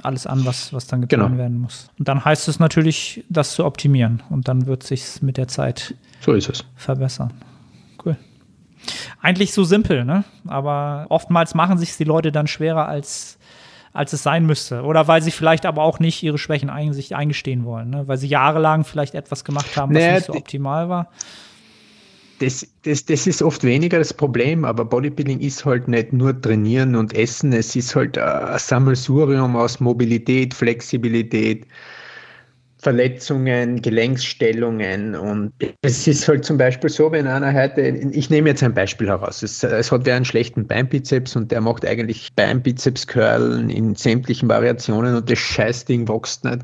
alles 0.03 0.27
an, 0.27 0.45
was, 0.45 0.73
was 0.73 0.87
dann 0.87 1.03
getan 1.03 1.27
genau. 1.29 1.39
werden 1.39 1.61
muss. 1.61 1.91
Und 1.99 2.09
dann 2.09 2.25
heißt 2.25 2.49
es 2.49 2.59
natürlich, 2.59 3.25
das 3.29 3.53
zu 3.55 3.65
optimieren. 3.65 4.23
Und 4.31 4.49
dann 4.49 4.67
wird 4.67 4.83
sich 4.83 5.23
mit 5.23 5.37
der 5.37 5.49
Zeit 5.49 5.95
so 6.21 6.33
ist 6.33 6.49
es. 6.49 6.65
verbessern. 6.75 7.33
Cool. 8.05 8.17
Eigentlich 9.21 9.53
so 9.53 9.65
simpel, 9.65 10.05
ne? 10.05 10.25
Aber 10.47 11.07
oftmals 11.09 11.55
machen 11.55 11.79
sich 11.79 11.97
die 11.97 12.05
Leute 12.05 12.33
dann 12.33 12.47
schwerer, 12.47 12.89
als, 12.89 13.39
als 13.93 14.13
es 14.13 14.23
sein 14.23 14.47
müsste. 14.47 14.83
Oder 14.83 15.09
weil 15.09 15.23
sie 15.23 15.31
vielleicht 15.31 15.67
aber 15.67 15.83
auch 15.83 15.99
nicht 16.01 16.23
ihre 16.23 16.39
Schwächen 16.39 16.71
ein, 16.71 16.93
sich 16.93 17.15
eingestehen 17.15 17.65
wollen, 17.65 17.91
ne? 17.91 18.09
Weil 18.09 18.19
sie 18.19 18.29
jahrelang 18.29 18.85
vielleicht 18.85 19.15
etwas 19.15 19.45
gemacht 19.45 19.77
haben, 19.77 19.95
was 19.95 20.03
naja, 20.03 20.15
nicht 20.15 20.27
so 20.27 20.35
optimal 20.35 20.89
war 20.89 21.11
das, 22.39 22.67
das, 22.83 23.05
das 23.05 23.27
ist 23.27 23.43
oft 23.43 23.65
weniger 23.65 23.99
das 23.99 24.13
Problem, 24.13 24.65
aber 24.65 24.85
Bodybuilding 24.85 25.41
ist 25.41 25.65
halt 25.65 25.89
nicht 25.89 26.13
nur 26.13 26.41
trainieren 26.41 26.95
und 26.95 27.15
essen, 27.15 27.53
es 27.53 27.75
ist 27.77 27.95
halt 27.95 28.19
ein 28.19 28.59
Sammelsurium 28.59 29.57
aus 29.57 29.81
Mobilität, 29.81 30.55
Flexibilität, 30.55 31.67
Verletzungen, 32.87 33.83
Gelenksstellungen 33.83 35.17
und 35.17 35.53
es 35.83 36.07
ist 36.07 36.29
halt 36.29 36.45
zum 36.45 36.57
Beispiel 36.57 36.89
so, 36.89 37.11
wenn 37.11 37.27
einer 37.27 37.53
heute, 37.53 37.81
ich 37.81 38.31
nehme 38.31 38.51
jetzt 38.51 38.63
ein 38.63 38.75
Beispiel 38.75 39.09
heraus, 39.09 39.43
es, 39.43 39.65
es 39.65 39.91
hat 39.91 40.07
wer 40.07 40.15
einen 40.15 40.25
schlechten 40.25 40.69
Beinbizeps 40.69 41.35
und 41.35 41.51
der 41.51 41.61
macht 41.61 41.85
eigentlich 41.85 42.33
Beinbizeps-Curlen 42.37 43.71
in 43.71 43.97
sämtlichen 43.97 44.49
Variationen 44.49 45.17
und 45.17 45.29
das 45.29 45.41
Scheißding 45.41 46.07
wächst 46.07 46.45
nicht. 46.45 46.61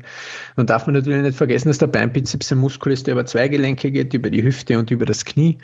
Dann 0.55 0.65
darf 0.65 0.87
man 0.87 0.93
natürlich 0.93 1.23
nicht 1.23 1.37
vergessen, 1.37 1.67
dass 1.67 1.79
der 1.79 1.87
Beinbizeps 1.87 2.53
ein 2.53 2.59
Muskel 2.59 2.93
ist, 2.93 3.05
der 3.05 3.15
über 3.15 3.25
zwei 3.25 3.49
Gelenke 3.49 3.91
geht, 3.91 4.13
über 4.13 4.29
die 4.29 4.43
Hüfte 4.43 4.79
und 4.79 4.91
über 4.91 5.05
das 5.05 5.25
Knie 5.25 5.57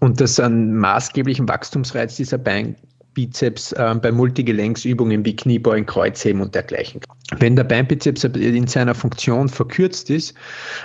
und 0.00 0.20
dass 0.20 0.38
ein 0.38 0.74
maßgeblichen 0.74 1.48
Wachstumsreiz 1.48 2.14
dieser 2.16 2.36
Bein 2.36 2.76
Bizeps 3.14 3.72
äh, 3.72 3.94
bei 4.00 4.12
Multigelenksübungen 4.12 5.24
wie 5.24 5.36
Kniebeugen, 5.36 5.86
Kreuzheben 5.86 6.42
und 6.42 6.54
dergleichen. 6.54 7.00
Wenn 7.38 7.56
der 7.56 7.64
Beinbizeps 7.64 8.24
in 8.24 8.66
seiner 8.66 8.94
Funktion 8.94 9.48
verkürzt 9.48 10.10
ist 10.10 10.34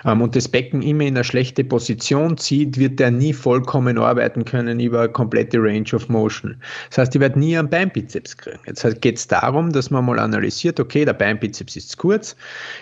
ähm, 0.05 0.21
und 0.21 0.35
das 0.35 0.47
Becken 0.47 0.81
immer 0.81 1.03
in 1.03 1.15
eine 1.15 1.23
schlechte 1.23 1.63
Position 1.63 2.37
zieht, 2.37 2.77
wird 2.77 2.99
er 3.01 3.11
nie 3.11 3.33
vollkommen 3.33 3.97
arbeiten 3.97 4.45
können 4.45 4.79
über 4.79 5.01
eine 5.01 5.09
komplette 5.09 5.57
Range 5.57 5.89
of 5.93 6.07
Motion. 6.07 6.55
Das 6.89 6.99
heißt, 6.99 7.15
ich 7.15 7.21
werde 7.21 7.39
nie 7.39 7.57
einen 7.57 7.69
Beinbizeps 7.69 8.37
kriegen. 8.37 8.59
Jetzt 8.65 9.01
geht 9.01 9.17
es 9.17 9.27
darum, 9.27 9.71
dass 9.73 9.91
man 9.91 10.05
mal 10.05 10.17
analysiert, 10.17 10.79
okay, 10.79 11.03
der 11.03 11.13
Beinbizeps 11.13 11.75
ist 11.75 11.97
kurz. 11.97 12.35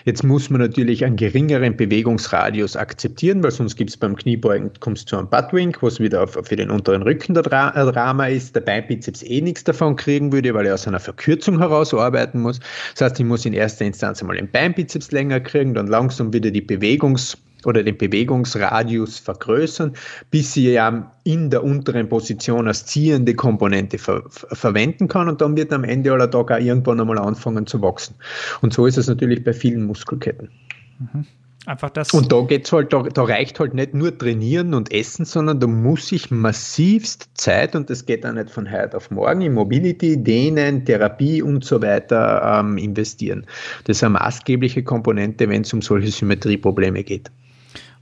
Jetzt 0.04 0.22
muss 0.22 0.50
man 0.50 0.60
natürlich 0.60 1.04
einen 1.04 1.16
geringeren 1.16 1.76
Bewegungsradius 1.76 2.76
akzeptieren, 2.76 3.42
weil 3.42 3.50
sonst 3.50 3.76
gibt 3.76 3.90
es 3.90 3.96
beim 3.96 4.14
Kniebeugen, 4.14 4.70
kommst 4.78 5.08
zu 5.08 5.16
einem 5.16 5.28
Buttwink, 5.28 5.82
was 5.82 5.98
wieder 5.98 6.28
für 6.28 6.56
den 6.56 6.70
unteren 6.70 7.02
Rücken 7.02 7.34
der 7.34 7.42
Drama 7.42 8.26
ist, 8.26 8.54
der 8.54 8.60
Beinbizeps 8.60 9.22
eh 9.24 9.37
eh 9.38 9.42
nichts 9.42 9.64
davon 9.64 9.96
kriegen 9.96 10.32
würde, 10.32 10.54
weil 10.54 10.66
er 10.66 10.74
aus 10.74 10.86
einer 10.86 11.00
Verkürzung 11.00 11.58
heraus 11.58 11.94
arbeiten 11.94 12.40
muss. 12.40 12.60
Das 12.94 13.10
heißt, 13.10 13.20
ich 13.20 13.26
muss 13.26 13.44
in 13.44 13.52
erster 13.52 13.84
Instanz 13.84 14.20
einmal 14.20 14.36
den 14.36 14.50
Beinbizeps 14.50 15.10
länger 15.12 15.40
kriegen, 15.40 15.74
dann 15.74 15.86
langsam 15.86 16.32
wieder 16.32 16.50
die 16.50 16.62
Bewegungs- 16.62 17.36
oder 17.64 17.82
den 17.82 17.98
Bewegungsradius 17.98 19.18
vergrößern, 19.18 19.92
bis 20.30 20.56
ich 20.56 20.64
ja 20.66 21.10
in 21.24 21.50
der 21.50 21.64
unteren 21.64 22.08
Position 22.08 22.68
als 22.68 22.86
ziehende 22.86 23.34
Komponente 23.34 23.98
ver 23.98 24.22
verwenden 24.28 25.08
kann 25.08 25.28
und 25.28 25.40
dann 25.40 25.56
wird 25.56 25.72
am 25.72 25.84
Ende 25.84 26.12
aller 26.12 26.30
Tage 26.30 26.56
auch 26.56 26.60
irgendwann 26.60 27.00
einmal 27.00 27.18
anfangen 27.18 27.66
zu 27.66 27.82
wachsen. 27.82 28.14
Und 28.60 28.72
so 28.72 28.86
ist 28.86 28.96
es 28.96 29.08
natürlich 29.08 29.42
bei 29.42 29.52
vielen 29.52 29.84
Muskelketten. 29.84 30.50
Mhm. 30.98 31.26
Einfach 31.68 31.90
das. 31.90 32.14
Und 32.14 32.32
da 32.32 32.40
geht's 32.40 32.72
halt, 32.72 32.94
da, 32.94 33.02
da, 33.02 33.24
reicht 33.24 33.60
halt 33.60 33.74
nicht 33.74 33.92
nur 33.92 34.16
trainieren 34.16 34.72
und 34.72 34.90
essen, 34.90 35.26
sondern 35.26 35.60
da 35.60 35.66
muss 35.66 36.10
ich 36.12 36.30
massivst 36.30 37.28
Zeit 37.34 37.76
und 37.76 37.90
das 37.90 38.06
geht 38.06 38.24
auch 38.24 38.32
nicht 38.32 38.48
von 38.48 38.72
heute 38.72 38.96
auf 38.96 39.10
morgen 39.10 39.42
in 39.42 39.52
Mobility, 39.52 40.16
Dehnen, 40.16 40.86
Therapie 40.86 41.42
und 41.42 41.66
so 41.66 41.82
weiter 41.82 42.60
ähm, 42.60 42.78
investieren. 42.78 43.44
Das 43.84 43.98
ist 43.98 44.02
eine 44.02 44.14
maßgebliche 44.14 44.82
Komponente, 44.82 45.46
wenn 45.50 45.60
es 45.60 45.70
um 45.74 45.82
solche 45.82 46.10
Symmetrieprobleme 46.10 47.04
geht. 47.04 47.30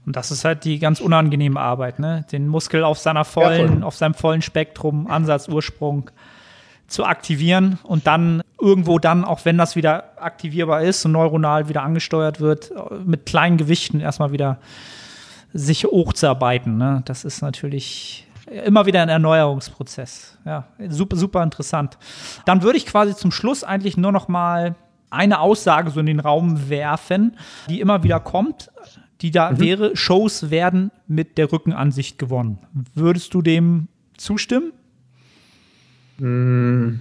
Und 0.05 0.15
das 0.15 0.31
ist 0.31 0.45
halt 0.45 0.63
die 0.63 0.79
ganz 0.79 1.01
unangenehme 1.01 1.59
Arbeit, 1.59 1.99
ne? 1.99 2.25
Den 2.31 2.47
Muskel 2.47 2.85
auf 2.85 2.99
seiner 2.99 3.25
vollen, 3.25 3.81
ja, 3.81 3.85
auf 3.85 3.95
seinem 3.97 4.13
vollen 4.13 4.41
Spektrum, 4.41 5.07
Ansatz, 5.07 5.49
Ursprung 5.49 6.09
zu 6.87 7.05
aktivieren 7.05 7.79
und 7.83 8.07
dann 8.07 8.41
irgendwo 8.59 8.99
dann, 8.99 9.25
auch 9.25 9.45
wenn 9.45 9.57
das 9.57 9.75
wieder 9.75 10.13
aktivierbar 10.21 10.81
ist 10.81 11.05
und 11.05 11.11
neuronal 11.11 11.69
wieder 11.69 11.83
angesteuert 11.83 12.39
wird, 12.39 12.71
mit 13.05 13.25
kleinen 13.25 13.57
Gewichten 13.57 13.99
erstmal 13.99 14.31
wieder 14.31 14.59
sich 15.53 15.85
hochzuarbeiten. 15.85 16.77
Ne? 16.77 17.01
Das 17.05 17.25
ist 17.25 17.41
natürlich 17.41 18.27
immer 18.65 18.85
wieder 18.85 19.01
ein 19.01 19.09
Erneuerungsprozess. 19.09 20.37
Ja, 20.45 20.65
super, 20.89 21.17
super 21.17 21.43
interessant. 21.43 21.97
Dann 22.45 22.63
würde 22.63 22.77
ich 22.77 22.85
quasi 22.85 23.15
zum 23.15 23.31
Schluss 23.31 23.63
eigentlich 23.63 23.97
nur 23.97 24.11
noch 24.11 24.27
mal 24.27 24.75
eine 25.09 25.39
Aussage 25.39 25.91
so 25.91 25.99
in 25.99 26.05
den 26.05 26.19
Raum 26.19 26.69
werfen, 26.69 27.37
die 27.69 27.81
immer 27.81 28.03
wieder 28.03 28.19
kommt 28.19 28.69
die 29.21 29.31
da 29.31 29.51
mhm. 29.51 29.59
wäre, 29.59 29.95
Shows 29.95 30.49
werden 30.49 30.91
mit 31.07 31.37
der 31.37 31.51
Rückenansicht 31.51 32.17
gewonnen. 32.19 32.59
Würdest 32.93 33.33
du 33.33 33.41
dem 33.41 33.87
zustimmen? 34.17 34.73
嗯 36.19 36.99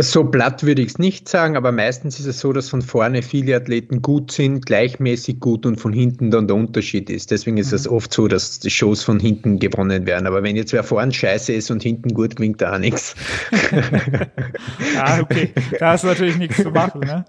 So 0.00 0.24
platt 0.24 0.64
würde 0.64 0.82
ich 0.82 0.88
es 0.88 0.98
nicht 0.98 1.28
sagen, 1.28 1.56
aber 1.56 1.70
meistens 1.70 2.18
ist 2.18 2.26
es 2.26 2.40
so, 2.40 2.52
dass 2.52 2.68
von 2.68 2.82
vorne 2.82 3.22
viele 3.22 3.54
Athleten 3.54 4.02
gut 4.02 4.32
sind, 4.32 4.66
gleichmäßig 4.66 5.38
gut 5.38 5.64
und 5.66 5.80
von 5.80 5.92
hinten 5.92 6.32
dann 6.32 6.48
der 6.48 6.56
Unterschied 6.56 7.08
ist. 7.10 7.30
Deswegen 7.30 7.56
ist 7.56 7.72
es 7.72 7.88
mhm. 7.88 7.96
oft 7.96 8.12
so, 8.12 8.26
dass 8.26 8.58
die 8.58 8.70
Shows 8.70 9.04
von 9.04 9.20
hinten 9.20 9.60
gewonnen 9.60 10.06
werden. 10.06 10.26
Aber 10.26 10.42
wenn 10.42 10.56
jetzt 10.56 10.72
wer 10.72 10.82
vorne 10.82 11.12
scheiße 11.12 11.52
ist 11.52 11.70
und 11.70 11.82
hinten 11.82 12.12
gut, 12.12 12.34
gewinnt 12.36 12.60
da 12.60 12.74
auch 12.74 12.78
nichts. 12.78 13.14
Ja, 14.94 15.20
okay. 15.20 15.50
Da 15.78 15.94
ist 15.94 16.04
natürlich 16.04 16.38
nichts 16.38 16.62
zu 16.62 16.70
machen. 16.70 17.00
Ne? 17.00 17.24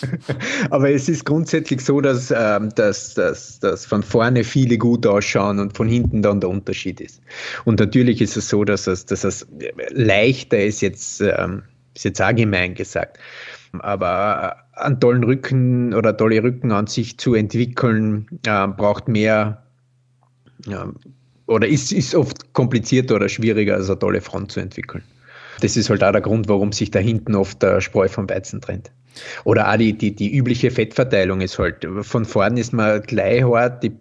Aber 0.70 0.90
es 0.90 1.08
ist 1.08 1.24
grundsätzlich 1.24 1.80
so, 1.80 2.00
dass, 2.00 2.32
ähm, 2.36 2.70
dass, 2.74 3.14
dass, 3.14 3.60
dass 3.60 3.86
von 3.86 4.02
vorne 4.02 4.44
viele 4.44 4.78
gut 4.78 5.06
ausschauen 5.06 5.58
und 5.58 5.76
von 5.76 5.88
hinten 5.88 6.22
dann 6.22 6.40
der 6.40 6.50
Unterschied 6.50 7.00
ist. 7.00 7.20
Und 7.64 7.80
natürlich 7.80 8.20
ist 8.20 8.36
es 8.36 8.48
so, 8.48 8.64
dass 8.64 8.86
es, 8.86 9.06
dass 9.06 9.24
es 9.24 9.46
leichter 9.90 10.58
ist 10.58 10.80
jetzt 10.80 11.20
ähm, 11.46 11.62
ist 11.94 12.04
jetzt 12.04 12.20
allgemein 12.20 12.74
gesagt. 12.74 13.18
Aber 13.78 14.56
einen 14.72 15.00
tollen 15.00 15.24
Rücken 15.24 15.94
oder 15.94 16.16
tolle 16.16 16.42
Rückenansicht 16.42 17.20
zu 17.20 17.34
entwickeln, 17.34 18.26
äh, 18.46 18.68
braucht 18.68 19.08
mehr 19.08 19.62
ja, 20.66 20.92
oder 21.46 21.68
ist, 21.68 21.92
ist 21.92 22.14
oft 22.14 22.52
komplizierter 22.52 23.16
oder 23.16 23.28
schwieriger, 23.28 23.74
als 23.74 23.88
eine 23.88 23.98
tolle 23.98 24.20
Front 24.20 24.52
zu 24.52 24.60
entwickeln. 24.60 25.02
Das 25.60 25.76
ist 25.76 25.88
halt 25.88 26.04
auch 26.04 26.12
der 26.12 26.20
Grund, 26.20 26.48
warum 26.48 26.72
sich 26.72 26.90
da 26.90 26.98
hinten 26.98 27.34
oft 27.34 27.62
der 27.62 27.80
Spreu 27.80 28.08
vom 28.08 28.28
Weizen 28.28 28.60
trennt. 28.60 28.90
Oder 29.44 29.72
auch 29.72 29.76
die, 29.78 29.96
die, 29.96 30.14
die 30.14 30.36
übliche 30.36 30.70
Fettverteilung 30.70 31.40
ist 31.40 31.58
halt, 31.58 31.86
von 32.02 32.24
vorn 32.26 32.58
ist 32.58 32.72
man 32.72 33.00
gleich 33.02 33.42
hart 33.44 33.82
die, 33.82 33.92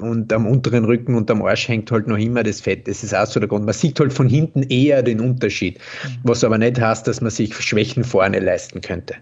und 0.00 0.32
am 0.32 0.46
unteren 0.46 0.84
Rücken 0.84 1.14
und 1.14 1.30
am 1.30 1.42
Arsch 1.42 1.68
hängt 1.68 1.90
halt 1.90 2.06
noch 2.06 2.18
immer 2.18 2.42
das 2.42 2.60
Fett. 2.60 2.88
Das 2.88 3.02
ist 3.02 3.14
auch 3.14 3.26
so 3.26 3.40
der 3.40 3.48
Grund. 3.48 3.64
Man 3.64 3.74
sieht 3.74 3.98
halt 4.00 4.12
von 4.12 4.28
hinten 4.28 4.62
eher 4.64 5.02
den 5.02 5.20
Unterschied, 5.20 5.78
mhm. 5.78 6.18
was 6.24 6.44
aber 6.44 6.58
nicht 6.58 6.80
heißt, 6.80 7.06
dass 7.06 7.20
man 7.20 7.30
sich 7.30 7.54
Schwächen 7.54 8.04
vorne 8.04 8.38
leisten 8.40 8.80
könnte. 8.80 9.14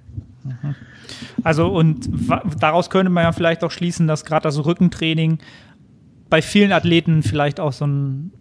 Mhm. 0.45 0.75
Also 1.43 1.69
und 1.69 2.09
daraus 2.61 2.91
könnte 2.91 3.11
man 3.11 3.25
ja 3.25 3.33
vielleicht 3.33 3.65
auch 3.65 3.71
schließen, 3.71 4.07
dass 4.07 4.25
gerade 4.25 4.43
das 4.43 4.65
Rückentraining 4.65 5.39
bei 6.31 6.43
vielen 6.43 6.73
Athleten 6.73 7.23
vielleicht 7.23 7.61
auch 7.61 7.73
so 7.73 7.87
ein 7.87 8.33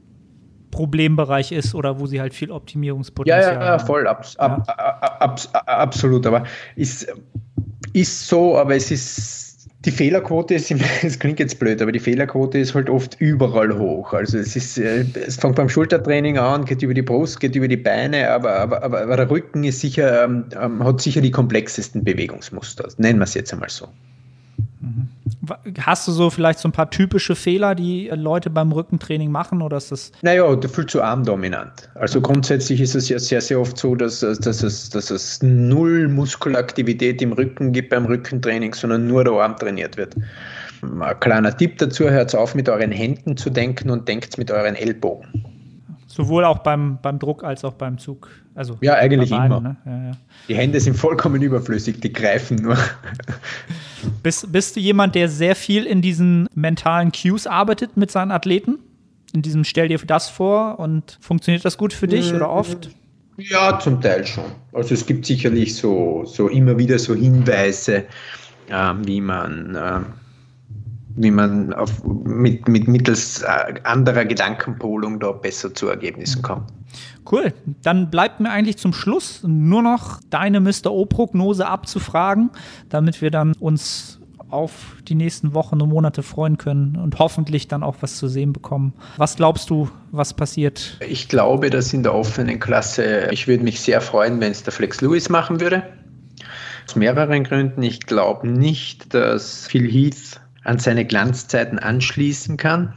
Problembereich 0.71 1.51
ist 1.51 1.73
oder 1.73 1.99
wo 1.99 2.05
sie 2.05 2.19
halt 2.19 2.33
viel 2.33 2.51
Optimierungspotenzial 2.51 3.55
haben. 3.55 3.61
Ja, 3.61 3.67
ja, 3.67 3.79
voll, 3.79 4.07
abs, 4.07 4.35
ja. 4.35 4.41
Ab, 4.41 4.63
ab, 4.67 5.39
ab, 5.53 5.63
absolut. 5.65 6.27
Aber 6.27 6.43
ist, 6.75 7.07
ist 7.93 8.27
so, 8.27 8.57
aber 8.57 8.75
es 8.75 8.91
ist 8.91 9.46
die 9.85 9.91
Fehlerquote 9.91 10.55
ist, 10.55 10.71
es 10.71 11.19
klingt 11.19 11.39
jetzt 11.39 11.59
blöd, 11.59 11.81
aber 11.81 11.91
die 11.91 11.99
Fehlerquote 11.99 12.57
ist 12.57 12.73
halt 12.73 12.89
oft 12.89 13.19
überall 13.19 13.77
hoch. 13.77 14.13
Also 14.13 14.37
es 14.39 14.55
ist, 14.55 14.77
äh, 14.77 15.05
es 15.25 15.37
fängt 15.37 15.55
beim 15.55 15.69
Schultertraining 15.69 16.37
an, 16.37 16.65
geht 16.65 16.81
über 16.81 16.93
die 16.93 17.03
Brust, 17.03 17.39
geht 17.39 17.55
über 17.55 17.67
die 17.67 17.77
Beine, 17.77 18.29
aber, 18.31 18.55
aber, 18.55 18.83
aber, 18.83 19.01
aber 19.01 19.17
der 19.17 19.29
Rücken 19.29 19.63
ist 19.63 19.81
sicher, 19.81 20.23
ähm, 20.23 20.45
ähm 20.59 20.83
hat 20.83 21.01
sicher 21.01 21.21
die 21.21 21.31
komplexesten 21.31 22.03
Bewegungsmuster. 22.03 22.87
Nennen 22.97 23.19
wir 23.19 23.25
es 23.25 23.35
jetzt 23.35 23.53
einmal 23.53 23.69
so. 23.69 23.87
Mhm. 24.81 25.07
Hast 25.79 26.07
du 26.07 26.11
so 26.11 26.29
vielleicht 26.29 26.59
so 26.59 26.67
ein 26.67 26.71
paar 26.71 26.89
typische 26.89 27.35
Fehler, 27.35 27.75
die 27.75 28.09
Leute 28.13 28.49
beim 28.49 28.71
Rückentraining 28.71 29.31
machen 29.31 29.61
oder 29.61 29.77
ist 29.77 29.91
das? 29.91 30.11
Naja, 30.21 30.55
du 30.55 30.67
fühlst 30.67 30.91
so 30.91 31.01
armdominant. 31.01 31.89
Also 31.95 32.21
grundsätzlich 32.21 32.81
ist 32.81 32.95
es 32.95 33.09
ja 33.09 33.19
sehr, 33.19 33.41
sehr 33.41 33.59
oft 33.59 33.77
so, 33.77 33.95
dass, 33.95 34.19
dass, 34.19 34.63
es, 34.63 34.89
dass 34.89 35.09
es 35.09 35.41
null 35.41 36.07
Muskelaktivität 36.07 37.21
im 37.21 37.33
Rücken 37.33 37.71
gibt 37.71 37.89
beim 37.89 38.05
Rückentraining, 38.05 38.73
sondern 38.73 39.07
nur 39.07 39.23
der 39.23 39.33
Arm 39.33 39.55
trainiert 39.55 39.97
wird. 39.97 40.15
Ein 40.81 41.19
kleiner 41.19 41.55
Tipp 41.55 41.77
dazu, 41.79 42.09
hört 42.09 42.35
auf 42.35 42.55
mit 42.55 42.69
euren 42.69 42.91
Händen 42.91 43.35
zu 43.37 43.49
denken 43.49 43.89
und 43.89 44.07
denkt 44.07 44.37
mit 44.37 44.51
euren 44.51 44.75
Ellbogen. 44.75 45.43
Sowohl 46.07 46.45
auch 46.45 46.59
beim, 46.59 46.99
beim 47.01 47.19
Druck 47.19 47.43
als 47.43 47.63
auch 47.63 47.73
beim 47.73 47.97
Zug. 47.97 48.29
Also 48.57 48.75
ja, 48.81 48.95
eigentlich 48.95 49.29
beiden, 49.29 49.45
immer. 49.45 49.61
Ne? 49.61 49.75
Ja, 49.85 50.03
ja. 50.05 50.11
Die 50.49 50.55
Hände 50.55 50.79
sind 50.79 50.95
vollkommen 50.95 51.41
überflüssig, 51.43 51.99
die 52.01 52.11
greifen 52.11 52.57
nur. 52.57 52.77
Bist, 54.23 54.51
bist 54.51 54.75
du 54.75 54.79
jemand, 54.79 55.15
der 55.15 55.29
sehr 55.29 55.55
viel 55.55 55.85
in 55.85 56.01
diesen 56.01 56.47
mentalen 56.55 57.11
Cues 57.11 57.45
arbeitet 57.45 57.97
mit 57.97 58.09
seinen 58.09 58.31
Athleten? 58.31 58.79
In 59.33 59.41
diesem 59.41 59.63
Stell 59.63 59.89
dir 59.89 59.99
das 59.99 60.29
vor 60.29 60.79
und 60.79 61.17
funktioniert 61.21 61.65
das 61.65 61.77
gut 61.77 61.93
für 61.93 62.07
dich 62.07 62.33
oder 62.33 62.49
oft? 62.49 62.89
Ja, 63.37 63.77
zum 63.79 64.01
Teil 64.01 64.25
schon. 64.25 64.45
Also 64.73 64.95
es 64.95 65.05
gibt 65.05 65.25
sicherlich 65.25 65.75
so, 65.75 66.23
so 66.25 66.47
immer 66.47 66.77
wieder 66.77 66.97
so 66.97 67.13
Hinweise, 67.13 68.05
äh, 68.69 68.93
wie 69.03 69.21
man 69.21 69.75
äh, 69.75 69.99
wie 71.17 71.31
man 71.31 71.73
auf, 71.73 72.03
mit, 72.03 72.67
mit 72.67 72.87
mittels 72.87 73.41
äh, 73.41 73.73
anderer 73.83 74.23
Gedankenpolung 74.25 75.19
da 75.19 75.31
besser 75.31 75.73
zu 75.73 75.89
Ergebnissen 75.89 76.41
kommt. 76.43 76.71
Cool. 77.31 77.53
Dann 77.83 78.09
bleibt 78.09 78.39
mir 78.39 78.49
eigentlich 78.49 78.77
zum 78.77 78.93
Schluss 78.93 79.41
nur 79.43 79.81
noch 79.81 80.19
deine 80.29 80.59
Mr. 80.59 80.91
O-Prognose 80.91 81.67
abzufragen, 81.67 82.51
damit 82.89 83.21
wir 83.21 83.31
dann 83.31 83.53
uns 83.59 84.19
auf 84.49 84.95
die 85.07 85.15
nächsten 85.15 85.53
Wochen 85.53 85.81
und 85.81 85.89
Monate 85.89 86.23
freuen 86.23 86.57
können 86.57 86.95
und 86.95 87.19
hoffentlich 87.19 87.67
dann 87.67 87.83
auch 87.83 87.97
was 88.01 88.17
zu 88.17 88.27
sehen 88.27 88.53
bekommen. 88.53 88.93
Was 89.17 89.35
glaubst 89.35 89.69
du, 89.69 89.89
was 90.11 90.33
passiert? 90.33 90.97
Ich 91.05 91.27
glaube, 91.27 91.69
dass 91.69 91.93
in 91.93 92.03
der 92.03 92.13
offenen 92.13 92.59
Klasse, 92.59 93.29
ich 93.31 93.47
würde 93.47 93.63
mich 93.63 93.81
sehr 93.81 93.99
freuen, 93.99 94.39
wenn 94.39 94.51
es 94.51 94.63
der 94.63 94.73
Flex 94.73 95.01
Lewis 95.01 95.29
machen 95.29 95.59
würde. 95.59 95.83
Aus 96.87 96.95
mehreren 96.95 97.43
Gründen. 97.43 97.83
Ich 97.83 98.05
glaube 98.05 98.47
nicht, 98.47 99.13
dass 99.13 99.67
Phil 99.67 99.91
Heath 99.91 100.39
an 100.63 100.79
seine 100.79 101.05
Glanzzeiten 101.05 101.79
anschließen 101.79 102.55
kann. 102.55 102.93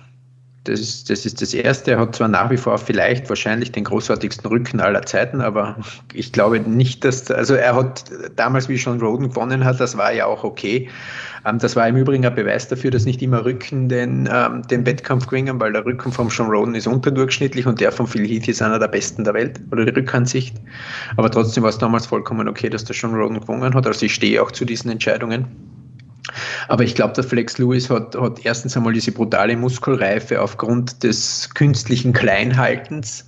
Das 0.65 0.79
ist, 0.79 1.09
das 1.09 1.25
ist 1.25 1.41
das 1.41 1.55
Erste. 1.55 1.93
Er 1.93 2.01
hat 2.01 2.15
zwar 2.15 2.29
nach 2.29 2.51
wie 2.51 2.59
vor 2.59 2.77
vielleicht 2.77 3.31
wahrscheinlich 3.31 3.73
den 3.73 3.85
großartigsten 3.85 4.47
Rücken 4.47 4.79
aller 4.81 5.01
Zeiten, 5.03 5.41
aber 5.41 5.77
ich 6.13 6.33
glaube 6.33 6.61
nicht, 6.61 7.03
dass, 7.03 7.31
also 7.31 7.55
er 7.55 7.75
hat 7.75 8.05
damals, 8.37 8.69
wie 8.69 8.77
schon 8.77 9.01
Roden 9.01 9.31
gewonnen 9.31 9.65
hat, 9.65 9.81
das 9.81 9.97
war 9.97 10.13
ja 10.13 10.27
auch 10.27 10.45
okay. 10.45 10.91
Ähm, 11.47 11.59
das 11.59 11.77
war 11.77 11.89
im 11.89 11.97
Übrigen 11.97 12.27
ein 12.27 12.35
Beweis 12.35 12.69
dafür, 12.69 12.91
dass 12.91 13.07
nicht 13.07 13.23
immer 13.23 13.43
Rücken 13.43 13.89
den, 13.89 14.29
ähm, 14.31 14.63
den 14.69 14.85
Wettkampf 14.85 15.29
gewinnen, 15.29 15.59
weil 15.59 15.73
der 15.73 15.87
Rücken 15.87 16.13
vom 16.13 16.29
Sean 16.29 16.51
Roden 16.51 16.75
ist 16.75 16.87
unterdurchschnittlich 16.87 17.67
und 17.67 17.81
der 17.81 17.91
von 17.91 18.07
Phil 18.07 18.27
Heath 18.29 18.49
ist 18.49 18.61
einer 18.61 18.79
der 18.79 18.89
besten 18.89 19.25
der 19.25 19.33
Welt, 19.33 19.61
oder 19.73 19.87
die 19.87 19.93
Rückansicht. 19.93 20.57
Aber 21.17 21.31
trotzdem 21.31 21.63
war 21.63 21.71
es 21.71 21.79
damals 21.79 22.07
vollkommen 22.07 22.49
okay, 22.49 22.69
dass 22.69 22.85
der 22.85 22.95
Sean 22.95 23.15
Roden 23.15 23.41
gewonnen 23.41 23.75
hat. 23.75 23.87
Also 23.87 24.05
ich 24.05 24.15
stehe 24.15 24.43
auch 24.43 24.51
zu 24.51 24.67
diesen 24.67 24.91
Entscheidungen. 24.91 25.47
Aber 26.69 26.85
ich 26.85 26.95
glaube, 26.95 27.15
der 27.15 27.25
Flex 27.25 27.59
Lewis 27.59 27.91
hat, 27.91 28.17
hat 28.17 28.45
erstens 28.45 28.77
einmal 28.77 28.93
diese 28.93 29.13
brutale 29.13 29.57
Muskelreife 29.57 30.41
aufgrund 30.41 31.03
des 31.03 31.49
künstlichen 31.55 32.13
Kleinhaltens 32.13 33.25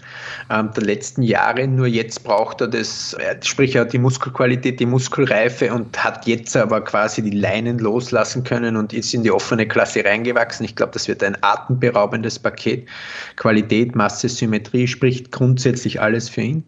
ähm, 0.51 0.71
der 0.77 0.85
letzten 0.85 1.23
Jahre. 1.23 1.67
Nur 1.67 1.87
jetzt 1.87 2.25
braucht 2.25 2.61
er 2.61 2.69
das, 2.69 3.15
äh, 3.15 3.37
sprich 3.43 3.75
er 3.75 3.83
hat 3.83 3.93
die 3.93 3.99
Muskelqualität, 3.99 4.81
die 4.81 4.87
Muskelreife 4.87 5.73
und 5.73 6.03
hat 6.03 6.27
jetzt 6.27 6.57
aber 6.57 6.81
quasi 6.83 7.23
die 7.23 7.31
Leinen 7.31 7.79
loslassen 7.79 8.45
können 8.45 8.77
und 8.77 8.93
ist 8.93 9.15
in 9.15 9.23
die 9.23 9.31
offene 9.31 9.67
Klasse 9.67 10.05
reingewachsen. 10.05 10.65
Ich 10.65 10.77
glaube, 10.77 10.93
das 10.93 11.09
wird 11.09 11.23
ein 11.23 11.37
atemberaubendes 11.41 12.39
Paket. 12.39 12.89
Qualität, 13.37 13.95
Masse, 13.95 14.29
Symmetrie 14.29 14.87
spricht 14.87 15.33
grundsätzlich 15.33 16.01
alles 16.01 16.29
für 16.29 16.43
ihn. 16.43 16.65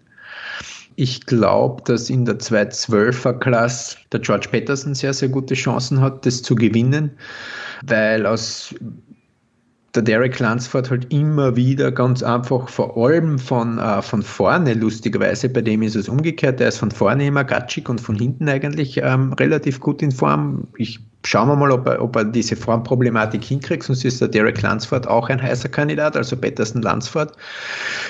Ich 0.97 1.27
glaube, 1.27 1.83
dass 1.85 2.09
in 2.09 2.25
der 2.25 2.39
212er 2.39 3.35
Klasse 3.39 3.97
der 4.13 4.21
George 4.21 4.49
Patterson 4.51 4.95
sehr, 4.95 5.13
sehr 5.13 5.29
gute 5.29 5.55
Chancen 5.55 6.01
hat, 6.01 6.25
das 6.25 6.43
zu 6.43 6.55
gewinnen, 6.55 7.11
weil 7.85 8.27
aus 8.27 8.75
der 9.95 10.03
Derek 10.03 10.39
Lansford 10.39 10.91
halt 10.91 11.13
immer 11.13 11.55
wieder 11.57 11.93
ganz 11.93 12.23
einfach, 12.23 12.69
vor 12.69 12.97
allem 12.97 13.39
von, 13.39 13.79
äh, 13.79 14.03
von 14.03 14.23
vorne, 14.23 14.75
lustigerweise, 14.75 15.49
bei 15.49 15.63
dem 15.63 15.83
ist 15.83 15.95
es 15.95 16.09
umgekehrt, 16.09 16.61
der 16.61 16.69
ist 16.69 16.79
von 16.79 16.91
vorne 16.91 17.27
immer 17.27 17.45
gatschig 17.45 17.89
und 17.89 18.01
von 18.01 18.17
hinten 18.17 18.49
eigentlich 18.49 19.01
ähm, 19.03 19.33
relativ 19.35 19.81
gut 19.81 20.03
in 20.03 20.11
Form. 20.11 20.67
Ich 20.77 21.01
schauen 21.25 21.49
wir 21.49 21.57
mal, 21.57 21.71
ob 21.71 21.87
er, 21.87 22.01
ob 22.03 22.17
er 22.17 22.25
diese 22.25 22.55
Formproblematik 22.57 23.43
hinkriegt, 23.43 23.83
sonst 23.83 24.05
ist 24.05 24.21
der 24.21 24.29
Derek 24.29 24.61
Lansford 24.63 25.07
auch 25.07 25.29
ein 25.29 25.43
heißer 25.43 25.69
Kandidat, 25.69 26.17
also 26.17 26.37
Patterson 26.37 26.83
Lansford. 26.83 27.33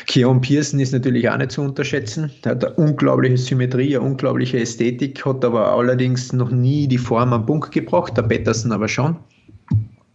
Keon 0.07 0.41
Pearson 0.41 0.81
ist 0.81 0.93
natürlich 0.93 1.29
auch 1.29 1.37
nicht 1.37 1.53
zu 1.53 1.63
unterschätzen. 1.63 2.31
Der 2.45 2.53
hat 2.53 2.65
eine 2.65 2.75
unglaubliche 2.75 3.39
Symmetrie, 3.39 3.97
eine 3.97 4.05
unglaubliche 4.05 4.59
Ästhetik, 4.59 5.25
hat 5.25 5.45
aber 5.45 5.73
allerdings 5.73 6.33
noch 6.33 6.51
nie 6.51 6.89
die 6.89 6.99
Form 6.99 7.33
am 7.33 7.47
Punkt 7.47 7.73
gebracht, 7.73 8.17
der 8.17 8.23
Patterson 8.23 8.73
aber 8.73 8.89
schon. 8.89 9.17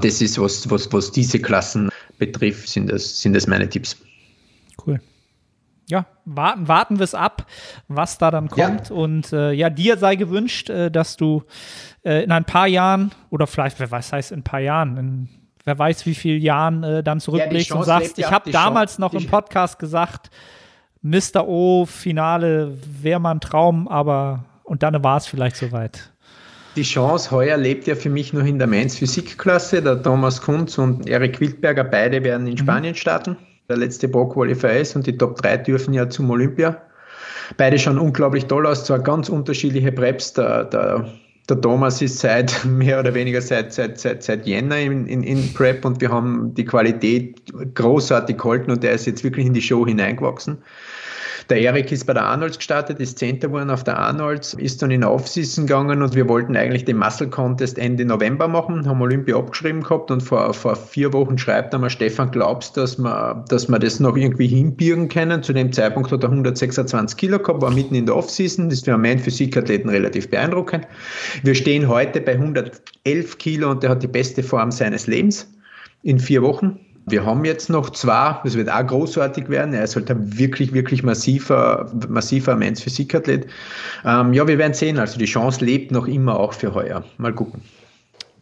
Das 0.02 0.22
ist, 0.22 0.40
was, 0.40 0.70
was, 0.70 0.92
was 0.94 1.12
diese 1.12 1.40
Klassen 1.40 1.90
betrifft, 2.18 2.70
sind 2.70 2.92
das, 2.92 3.22
sind 3.22 3.34
das 3.34 3.48
meine 3.48 3.68
Tipps. 3.68 3.98
Cool. 4.86 5.00
Ja, 5.90 6.06
warten, 6.26 6.68
warten 6.68 7.00
wir 7.00 7.04
es 7.04 7.16
ab, 7.16 7.48
was 7.88 8.20
da 8.20 8.30
dann 8.30 8.48
kommt. 8.48 8.90
Ja. 8.90 8.96
Und 8.96 9.34
äh, 9.34 9.52
ja, 9.54 9.72
dir 9.72 9.98
sei 9.98 10.16
gewünscht, 10.16 10.70
äh, 10.70 10.92
dass 10.92 11.18
du 11.18 11.44
äh, 12.04 12.24
in 12.24 12.32
ein 12.32 12.46
paar 12.46 12.68
Jahren 12.68 13.12
oder 13.30 13.48
vielleicht, 13.48 13.80
wer 13.80 13.90
weiß, 13.90 14.14
heißt 14.14 14.32
in 14.32 14.40
ein 14.40 14.44
paar 14.44 14.60
Jahren, 14.60 14.98
in 14.98 15.30
wer 15.66 15.78
weiß 15.78 16.06
wie 16.06 16.16
viele 16.16 16.38
Jahren 16.38 16.84
äh, 16.84 17.04
dann 17.04 17.20
zurückblickst 17.20 17.70
ja, 17.70 17.76
und 17.76 17.84
sagst, 17.84 18.18
ich 18.18 18.30
habe 18.30 18.52
damals 18.52 18.98
Chance, 18.98 19.02
noch 19.02 19.14
im 19.14 19.28
Podcast 19.28 19.80
gesagt, 19.80 20.30
Mr. 21.02 21.48
O, 21.48 21.86
Finale 21.86 22.78
wäre 23.02 23.20
mal 23.20 23.32
ein 23.32 23.40
Traum, 23.40 23.88
aber 23.88 24.46
und 24.64 24.84
dann 24.84 25.02
war 25.04 25.18
es 25.18 25.28
vielleicht 25.28 25.56
soweit. 25.56 26.12
Die 26.76 26.84
Chance 26.84 27.32
heuer 27.32 27.58
lebt 27.58 27.88
ja 27.88 27.96
für 27.96 28.10
mich 28.10 28.34
noch 28.34 28.46
in 28.46 28.60
der 28.60 28.68
Mainz 28.68 28.98
Physikklasse. 28.98 29.82
Der 29.82 30.02
Thomas 30.02 30.42
Kunz 30.42 30.78
und 30.78 31.10
Erik 31.10 31.40
Wildberger, 31.40 31.84
beide 31.84 32.24
werden 32.24 32.46
in 32.46 32.54
mhm. 32.54 32.58
Spanien 32.58 32.96
starten. 32.96 33.36
Der 33.68 33.78
letzte 33.78 34.08
Pro-Qualifier 34.08 34.80
ist 34.80 34.96
und 34.96 35.08
die 35.08 35.18
Top 35.18 35.42
3 35.42 35.58
dürfen 35.58 35.94
ja 35.94 36.10
zum 36.10 36.30
Olympia. 36.30 36.82
Beide 37.58 37.80
schauen 37.80 37.98
unglaublich 37.98 38.46
toll 38.46 38.68
aus, 38.68 38.86
zwar 38.86 39.00
ganz 39.00 39.30
unterschiedliche 39.30 39.92
Preps. 39.92 40.34
Der, 40.34 40.66
der 40.66 41.10
der 41.50 41.62
Thomas 41.62 42.02
ist 42.02 42.20
seit 42.20 42.66
mehr 42.66 43.00
oder 43.00 43.14
weniger 43.14 43.42
seit, 43.42 43.74
seit, 43.74 44.00
seit, 44.00 44.24
seit 44.24 44.46
Jänner 44.46 44.80
in, 44.80 45.08
in, 45.08 45.24
in 45.24 45.54
Prep 45.54 45.86
und 45.86 46.02
wir 46.02 46.10
haben 46.10 46.54
die 46.54 46.66
Qualität 46.66 47.42
großartig 47.76 48.38
gehalten 48.38 48.72
und 48.72 48.84
der 48.84 48.92
ist 48.92 49.06
jetzt 49.06 49.24
wirklich 49.24 49.46
in 49.46 49.54
die 49.54 49.62
Show 49.62 49.86
hineingewachsen. 49.86 50.60
Der 51.50 51.60
Erik 51.62 51.92
ist 51.92 52.06
bei 52.06 52.14
der 52.14 52.26
Arnolds 52.26 52.58
gestartet, 52.58 53.00
ist 53.00 53.18
Zehnter 53.18 53.48
geworden 53.48 53.72
auf 53.72 53.84
der 53.84 53.98
Arnolds, 53.98 54.54
ist 54.54 54.84
dann 54.84 54.92
in 54.92 55.04
Off-Season 55.04 55.66
gegangen 55.66 56.04
und 56.04 56.14
wir 56.14 56.30
wollten 56.30 56.56
eigentlich 56.56 56.86
den 56.86 56.98
Muscle 56.98 57.28
Contest 57.28 57.80
Ende 57.80 58.06
November 58.06 58.48
machen, 58.48 58.88
haben 58.88 59.02
Olympia 59.02 59.36
abgeschrieben 59.36 59.82
gehabt 59.82 60.12
und 60.12 60.22
vor, 60.22 60.54
vor 60.54 60.76
vier 60.76 61.12
Wochen 61.12 61.40
schreibt 61.40 61.74
einmal 61.74 61.90
Stefan, 61.90 62.30
glaubst 62.30 62.78
dass 62.78 63.00
wir, 63.00 63.44
dass 63.50 63.68
wir 63.68 63.80
das 63.80 64.00
noch 64.00 64.16
irgendwie 64.16 64.46
hinbiegen 64.46 65.08
können? 65.08 65.42
Zu 65.42 65.54
dem 65.54 65.72
Zeitpunkt 65.72 66.12
hat 66.12 66.22
er 66.22 66.30
126 66.30 67.18
Kilo 67.18 67.40
gehabt, 67.40 67.64
war 67.64 67.72
mitten 67.72 67.96
in 67.96 68.06
der 68.06 68.16
Off-Season, 68.16 68.70
das 68.70 68.80
ist 68.80 68.86
für 68.86 68.94
einen 68.94 69.18
Physikathleten 69.18 69.90
relativ 69.90 70.30
beeindruckend. 70.30 70.86
Wir 71.42 71.56
stehen 71.56 71.88
heute 71.88 72.22
bei 72.22 72.34
111 72.34 73.40
Kilo 73.40 73.72
und 73.72 73.84
er 73.84 73.90
hat 73.90 74.04
die 74.04 74.08
beste 74.08 74.44
Form 74.44 74.70
seines 74.70 75.08
Lebens 75.08 75.52
in 76.04 76.20
vier 76.20 76.44
Wochen. 76.44 76.80
Wir 77.10 77.26
haben 77.26 77.46
jetzt 77.46 77.70
noch 77.70 77.90
zwei, 77.90 78.40
das 78.44 78.56
wird 78.56 78.70
auch 78.70 78.86
großartig 78.86 79.50
werden. 79.50 79.74
Er 79.74 79.84
ist 79.84 79.96
halt 79.96 80.10
ein 80.12 80.38
wirklich, 80.38 80.74
wirklich 80.74 81.04
massiver, 81.04 81.92
massiver 82.08 82.56
Mensch 82.56 82.82
Physikathlet. 82.82 83.48
Ähm, 84.06 84.34
ja, 84.34 84.48
wir 84.48 84.58
werden 84.58 84.74
sehen. 84.74 85.00
Also 85.00 85.18
die 85.18 85.26
Chance 85.26 85.64
lebt 85.64 85.92
noch 85.92 86.08
immer 86.08 86.40
auch 86.40 86.54
für 86.54 86.74
heuer. 86.74 87.04
Mal 87.18 87.34
gucken. 87.34 87.62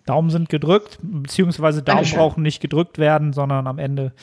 Daumen 0.08 0.30
sind 0.30 0.50
gedrückt, 0.50 0.98
beziehungsweise 1.02 1.84
Daumen 1.84 2.10
brauchen 2.10 2.42
nicht 2.42 2.62
gedrückt 2.62 2.98
werden, 2.98 3.34
sondern 3.34 3.68
am 3.68 3.78
Ende 3.78 4.14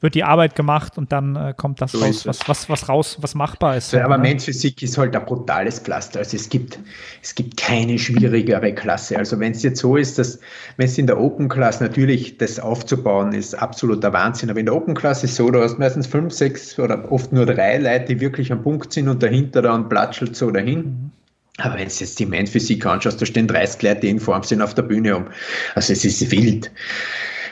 wird 0.00 0.14
die 0.14 0.24
Arbeit 0.24 0.54
gemacht 0.54 0.98
und 0.98 1.12
dann 1.12 1.36
äh, 1.36 1.54
kommt 1.56 1.80
das 1.80 1.92
so 1.92 1.98
raus, 1.98 2.26
was, 2.26 2.46
was, 2.46 2.68
was 2.68 2.88
raus, 2.88 3.18
was 3.20 3.34
machbar 3.34 3.76
ist. 3.76 3.90
So, 3.90 4.00
aber 4.00 4.18
ne? 4.18 4.24
Menschphysik 4.24 4.82
ist 4.82 4.98
halt 4.98 5.16
ein 5.16 5.24
brutales 5.24 5.78
Pflaster. 5.78 6.18
Also 6.18 6.36
es 6.36 6.48
gibt, 6.48 6.78
es 7.22 7.34
gibt 7.34 7.56
keine 7.56 7.98
schwierigere 7.98 8.74
Klasse. 8.74 9.16
Also 9.16 9.38
wenn 9.40 9.52
es 9.52 9.62
jetzt 9.62 9.80
so 9.80 9.96
ist, 9.96 10.18
dass 10.18 10.38
wenn 10.76 10.86
es 10.86 10.98
in 10.98 11.06
der 11.06 11.20
Open 11.20 11.48
Class 11.48 11.80
natürlich 11.80 12.38
das 12.38 12.58
aufzubauen 12.58 13.32
ist 13.32 13.54
absoluter 13.54 14.12
Wahnsinn. 14.12 14.50
Aber 14.50 14.60
in 14.60 14.66
der 14.66 14.74
Open 14.74 14.94
Class 14.94 15.24
ist 15.24 15.36
so, 15.36 15.50
du 15.50 15.62
hast 15.62 15.78
meistens 15.78 16.06
fünf, 16.06 16.32
sechs 16.32 16.78
oder 16.78 17.10
oft 17.10 17.32
nur 17.32 17.46
drei 17.46 17.78
Leute, 17.78 18.14
die 18.14 18.20
wirklich 18.20 18.52
am 18.52 18.62
Punkt 18.62 18.92
sind 18.92 19.08
und 19.08 19.22
dahinter 19.22 19.62
dann 19.62 19.88
platschelt 19.88 20.36
so 20.36 20.50
dahin. 20.50 20.78
Mhm. 20.78 21.17
Aber 21.58 21.74
wenn 21.74 21.88
du 21.88 21.94
jetzt 21.94 22.18
die 22.18 22.26
Main-Physik 22.26 22.86
anschaust, 22.86 23.20
da 23.20 23.26
stehen 23.26 23.48
30 23.48 23.82
Leute, 23.82 24.00
die 24.00 24.08
in 24.10 24.20
Form 24.20 24.42
sind 24.42 24.62
auf 24.62 24.74
der 24.74 24.82
Bühne 24.82 25.16
um. 25.16 25.26
Also 25.74 25.92
es 25.92 26.04
ist 26.04 26.30
wild. 26.30 26.70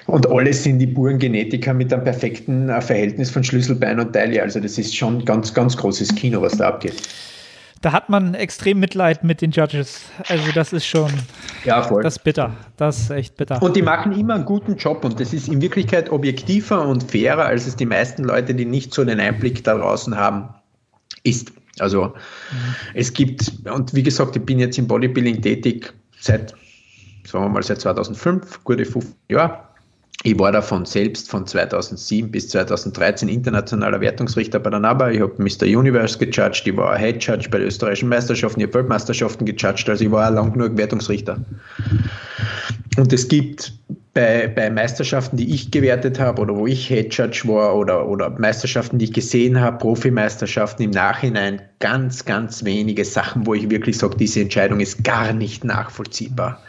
Und 0.07 0.28
alle 0.30 0.52
sind 0.52 0.78
die 0.78 0.86
puren 0.86 1.18
Genetiker 1.18 1.74
mit 1.74 1.92
einem 1.92 2.04
perfekten 2.04 2.68
äh, 2.68 2.80
Verhältnis 2.80 3.30
von 3.30 3.42
Schlüsselbein 3.42 3.98
und 3.98 4.12
Taille. 4.12 4.40
Also 4.40 4.61
das 4.61 4.78
ist 4.78 4.94
schon 4.94 5.24
ganz, 5.24 5.52
ganz 5.52 5.76
großes 5.76 6.14
Kino, 6.14 6.40
was 6.40 6.57
da 6.57 6.68
abgeht. 6.68 7.02
Da 7.82 7.92
hat 7.92 8.09
man 8.09 8.34
extrem 8.34 8.78
Mitleid 8.78 9.24
mit 9.24 9.42
den 9.42 9.50
Judges. 9.50 10.02
Also 10.28 10.50
das 10.54 10.72
ist 10.72 10.86
schon, 10.86 11.11
ja, 11.64 11.82
voll. 11.82 12.02
das 12.02 12.16
ist 12.16 12.24
bitter. 12.24 12.52
Das 12.76 12.98
ist 13.00 13.11
echt 13.11 13.36
bitter. 13.36 13.61
Und 13.62 13.76
die 13.76 13.82
machen 13.82 14.12
immer 14.12 14.34
einen 14.34 14.44
guten 14.44 14.76
Job 14.76 15.04
und 15.04 15.20
das 15.20 15.32
ist 15.32 15.48
in 15.48 15.61
Wirklichkeit 15.61 16.11
objektiver 16.11 16.86
und 16.86 17.02
fairer, 17.02 17.44
als 17.44 17.66
es 17.66 17.76
die 17.76 17.86
meisten 17.86 18.24
Leute, 18.24 18.54
die 18.54 18.64
nicht 18.64 18.94
so 18.94 19.02
einen 19.02 19.20
Einblick 19.20 19.64
da 19.64 19.76
draußen 19.76 20.16
haben, 20.16 20.48
ist. 21.22 21.52
Also 21.81 22.07
mhm. 22.07 22.12
es 22.95 23.12
gibt, 23.12 23.53
und 23.72 23.95
wie 23.95 24.03
gesagt, 24.03 24.37
ich 24.37 24.43
bin 24.43 24.59
jetzt 24.59 24.79
im 24.79 24.87
Bodybuilding 24.87 25.43
tätig 25.43 25.93
seit, 26.20 26.55
sagen 27.24 27.45
wir 27.45 27.49
mal, 27.49 27.62
seit 27.62 27.81
2005, 27.81 28.64
gute 28.64 28.85
15 28.85 29.14
Jahre. 29.31 29.66
Ich 30.22 30.39
war 30.39 30.51
davon 30.51 30.87
selbst 30.87 31.31
von 31.31 31.47
2007 31.47 32.31
bis 32.31 32.49
2013 32.49 33.29
internationaler 33.29 34.01
Wertungsrichter 34.01 34.59
bei 34.59 34.70
der 34.70 34.81
NABA. 34.81 35.11
Ich 35.11 35.20
habe 35.20 35.35
Mr. 35.39 35.66
Universe 35.66 36.18
gejudged, 36.18 36.66
ich 36.66 36.77
war 36.77 36.99
Head 36.99 37.22
Judge 37.22 37.49
bei 37.51 37.59
den 37.59 37.68
österreichischen 37.68 38.09
Meisterschaften, 38.09 38.61
ich 38.61 38.66
habe 38.66 38.74
Weltmeisterschaften 38.74 39.45
gejudged, 39.45 39.89
also 39.89 40.05
ich 40.05 40.11
war 40.11 40.31
lang 40.31 40.53
genug 40.53 40.77
Wertungsrichter. 40.77 41.39
Und 42.97 43.12
es 43.12 43.29
gibt 43.29 43.74
bei, 44.16 44.48
bei 44.48 44.70
Meisterschaften, 44.70 45.36
die 45.36 45.54
ich 45.54 45.70
gewertet 45.70 46.18
habe 46.18 46.40
oder 46.40 46.56
wo 46.56 46.66
ich 46.66 46.88
Head 46.88 47.14
Judge 47.14 47.42
war 47.44 47.76
oder, 47.76 48.08
oder 48.08 48.30
Meisterschaften, 48.30 48.98
die 48.98 49.04
ich 49.04 49.12
gesehen 49.12 49.60
habe, 49.60 49.76
Profimeisterschaften 49.76 50.84
im 50.84 50.90
Nachhinein 50.90 51.60
ganz, 51.80 52.24
ganz 52.24 52.64
wenige 52.64 53.04
Sachen, 53.04 53.46
wo 53.46 53.52
ich 53.52 53.68
wirklich 53.68 53.98
sage, 53.98 54.16
diese 54.16 54.40
Entscheidung 54.40 54.80
ist 54.80 55.04
gar 55.04 55.34
nicht 55.34 55.64
nachvollziehbar. 55.64 56.62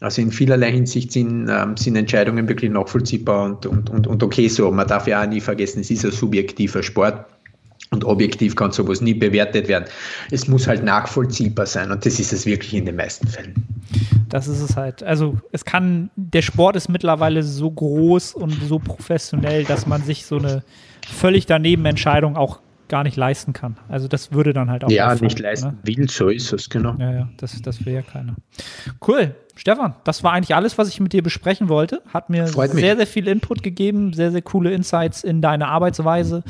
Also 0.00 0.20
in 0.22 0.32
vielerlei 0.32 0.72
Hinsicht 0.72 1.12
sind, 1.12 1.48
ähm, 1.48 1.76
sind 1.76 1.94
Entscheidungen 1.94 2.48
wirklich 2.48 2.72
nachvollziehbar 2.72 3.44
und, 3.44 3.66
und, 3.66 3.90
und, 3.90 4.08
und 4.08 4.22
okay 4.24 4.48
so. 4.48 4.68
Man 4.72 4.88
darf 4.88 5.06
ja 5.06 5.22
auch 5.22 5.28
nie 5.28 5.40
vergessen, 5.40 5.80
es 5.80 5.92
ist 5.92 6.04
ein 6.04 6.10
subjektiver 6.10 6.82
Sport. 6.82 7.24
Und 7.90 8.04
objektiv 8.04 8.54
kann 8.54 8.70
sowas 8.70 9.00
nie 9.00 9.14
bewertet 9.14 9.66
werden. 9.68 9.86
Es 10.30 10.46
muss 10.46 10.66
halt 10.66 10.84
nachvollziehbar 10.84 11.64
sein 11.64 11.90
und 11.90 12.04
das 12.04 12.20
ist 12.20 12.32
es 12.32 12.44
wirklich 12.44 12.74
in 12.74 12.84
den 12.84 12.96
meisten 12.96 13.26
Fällen. 13.26 13.54
Das 14.28 14.46
ist 14.46 14.60
es 14.60 14.76
halt. 14.76 15.02
Also 15.02 15.38
es 15.52 15.64
kann, 15.64 16.10
der 16.16 16.42
Sport 16.42 16.76
ist 16.76 16.88
mittlerweile 16.88 17.42
so 17.42 17.70
groß 17.70 18.34
und 18.34 18.52
so 18.62 18.78
professionell, 18.78 19.64
dass 19.64 19.86
man 19.86 20.02
sich 20.02 20.26
so 20.26 20.36
eine 20.36 20.62
völlig 21.06 21.46
daneben 21.46 21.86
Entscheidung 21.86 22.36
auch 22.36 22.60
gar 22.88 23.04
nicht 23.04 23.16
leisten 23.16 23.52
kann. 23.52 23.76
Also 23.88 24.08
das 24.08 24.32
würde 24.32 24.52
dann 24.52 24.70
halt 24.70 24.84
auch. 24.84 24.90
Ja, 24.90 25.14
nicht 25.14 25.38
leisten 25.38 25.68
ne? 25.68 25.78
will, 25.84 26.10
so 26.10 26.28
ist 26.28 26.52
es, 26.52 26.68
genau. 26.68 26.94
Ja, 26.98 27.12
ja, 27.12 27.28
das, 27.36 27.60
das 27.62 27.84
will 27.84 27.94
ja 27.94 28.02
keiner. 28.02 28.36
Cool. 29.06 29.34
Stefan, 29.58 29.96
das 30.04 30.22
war 30.22 30.34
eigentlich 30.34 30.54
alles, 30.54 30.78
was 30.78 30.88
ich 30.88 31.00
mit 31.00 31.12
dir 31.12 31.20
besprechen 31.20 31.68
wollte. 31.68 32.00
Hat 32.14 32.30
mir 32.30 32.46
Freut 32.46 32.70
sehr, 32.70 32.94
mich. 32.94 32.96
sehr 32.98 33.06
viel 33.08 33.26
Input 33.26 33.64
gegeben, 33.64 34.12
sehr, 34.12 34.30
sehr 34.30 34.40
coole 34.40 34.70
Insights 34.70 35.24
in 35.24 35.42
deine 35.42 35.66
Arbeitsweise 35.66 36.44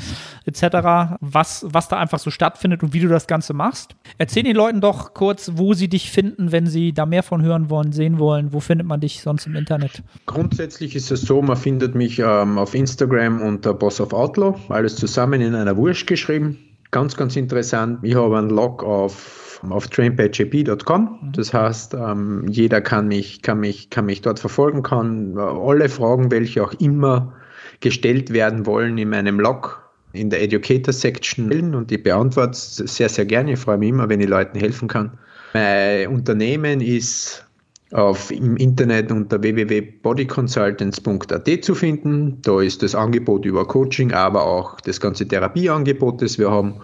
etc., 0.45 1.17
was, 1.19 1.65
was 1.67 1.87
da 1.87 1.97
einfach 1.97 2.19
so 2.19 2.29
stattfindet 2.29 2.83
und 2.83 2.93
wie 2.93 2.99
du 2.99 3.07
das 3.07 3.25
Ganze 3.25 3.53
machst. 3.53 3.95
Erzähl 4.19 4.43
den 4.43 4.55
Leuten 4.55 4.79
doch 4.79 5.15
kurz, 5.15 5.53
wo 5.55 5.73
sie 5.73 5.87
dich 5.87 6.11
finden, 6.11 6.51
wenn 6.51 6.67
sie 6.67 6.93
da 6.93 7.07
mehr 7.07 7.23
von 7.23 7.41
hören 7.41 7.71
wollen, 7.71 7.93
sehen 7.93 8.19
wollen. 8.19 8.53
Wo 8.53 8.59
findet 8.59 8.85
man 8.85 8.99
dich 8.99 9.21
sonst 9.21 9.47
im 9.47 9.55
Internet? 9.55 10.03
Grundsätzlich 10.27 10.95
ist 10.95 11.09
es 11.09 11.21
so, 11.21 11.41
man 11.41 11.57
findet 11.57 11.95
mich 11.95 12.19
ähm, 12.19 12.59
auf 12.59 12.75
Instagram 12.75 13.41
unter 13.41 13.73
Boss 13.73 13.99
of 13.99 14.13
Outlaw, 14.13 14.53
alles 14.69 14.95
zusammen 14.95 15.41
in 15.41 15.55
einer 15.55 15.75
Wurst 15.75 16.05
geschrieben. 16.05 16.59
Ganz, 16.91 17.17
ganz 17.17 17.35
interessant. 17.35 17.99
Ich 18.03 18.13
habe 18.13 18.37
einen 18.37 18.51
Log 18.51 18.83
auf 18.83 19.48
auf 19.67 19.87
trainbyjp.com. 19.87 21.19
Mhm. 21.21 21.31
Das 21.33 21.53
heißt, 21.53 21.93
ähm, 21.93 22.45
jeder 22.47 22.81
kann 22.81 23.07
mich, 23.07 23.41
kann, 23.41 23.59
mich, 23.59 23.89
kann 23.89 24.05
mich 24.05 24.21
dort 24.21 24.39
verfolgen, 24.39 24.83
kann 24.83 25.35
äh, 25.37 25.39
alle 25.39 25.89
Fragen, 25.89 26.31
welche 26.31 26.63
auch 26.63 26.73
immer 26.73 27.33
gestellt 27.79 28.31
werden 28.31 28.65
wollen, 28.65 28.97
in 28.97 29.09
meinem 29.09 29.39
Log 29.39 29.89
in 30.11 30.29
der 30.29 30.41
Educator 30.41 30.93
Section 30.93 31.47
stellen 31.47 31.75
und 31.75 31.91
ich 31.91 32.01
beantworte 32.01 32.51
es 32.51 32.77
sehr, 32.77 33.09
sehr 33.09 33.25
gerne. 33.25 33.53
Ich 33.53 33.59
freue 33.59 33.77
mich 33.77 33.89
immer, 33.89 34.09
wenn 34.09 34.19
ich 34.19 34.27
Leuten 34.27 34.57
helfen 34.57 34.87
kann. 34.87 35.17
Mein 35.53 36.07
Unternehmen 36.07 36.81
ist 36.81 37.45
auf, 37.91 38.31
im 38.31 38.57
Internet 38.57 39.11
unter 39.11 39.41
www.bodyconsultants.at 39.41 41.63
zu 41.63 41.75
finden. 41.75 42.41
Da 42.41 42.61
ist 42.61 42.83
das 42.83 42.95
Angebot 42.95 43.45
über 43.45 43.65
Coaching, 43.67 44.13
aber 44.13 44.45
auch 44.45 44.79
das 44.81 44.99
ganze 44.99 45.25
Therapieangebot, 45.27 46.21
das 46.21 46.37
wir 46.37 46.51
haben. 46.51 46.75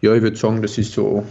Ja, 0.00 0.14
ich 0.14 0.22
würde 0.22 0.36
sagen, 0.36 0.62
das 0.62 0.78
ist 0.78 0.92
so 0.92 1.26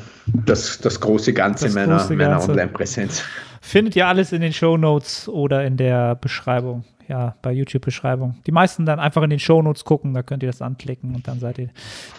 das, 0.45 0.79
das 0.79 0.99
große 0.99 1.33
Ganze 1.33 1.65
das 1.65 1.75
meiner, 1.75 2.05
meiner 2.09 2.43
Online-Präsenz. 2.43 3.23
Findet 3.61 3.95
ihr 3.95 4.07
alles 4.07 4.31
in 4.31 4.41
den 4.41 4.53
Show 4.53 4.77
Notes 4.77 5.27
oder 5.27 5.65
in 5.65 5.77
der 5.77 6.15
Beschreibung 6.15 6.83
ja, 7.07 7.35
bei 7.41 7.51
YouTube-Beschreibung. 7.51 8.35
Die 8.45 8.51
meisten 8.51 8.85
dann 8.85 8.99
einfach 8.99 9.21
in 9.23 9.29
den 9.29 9.39
Shownotes 9.39 9.85
gucken, 9.85 10.13
da 10.13 10.23
könnt 10.23 10.43
ihr 10.43 10.49
das 10.49 10.61
anklicken 10.61 11.15
und 11.15 11.27
dann 11.27 11.39
seid 11.39 11.59
ihr 11.59 11.69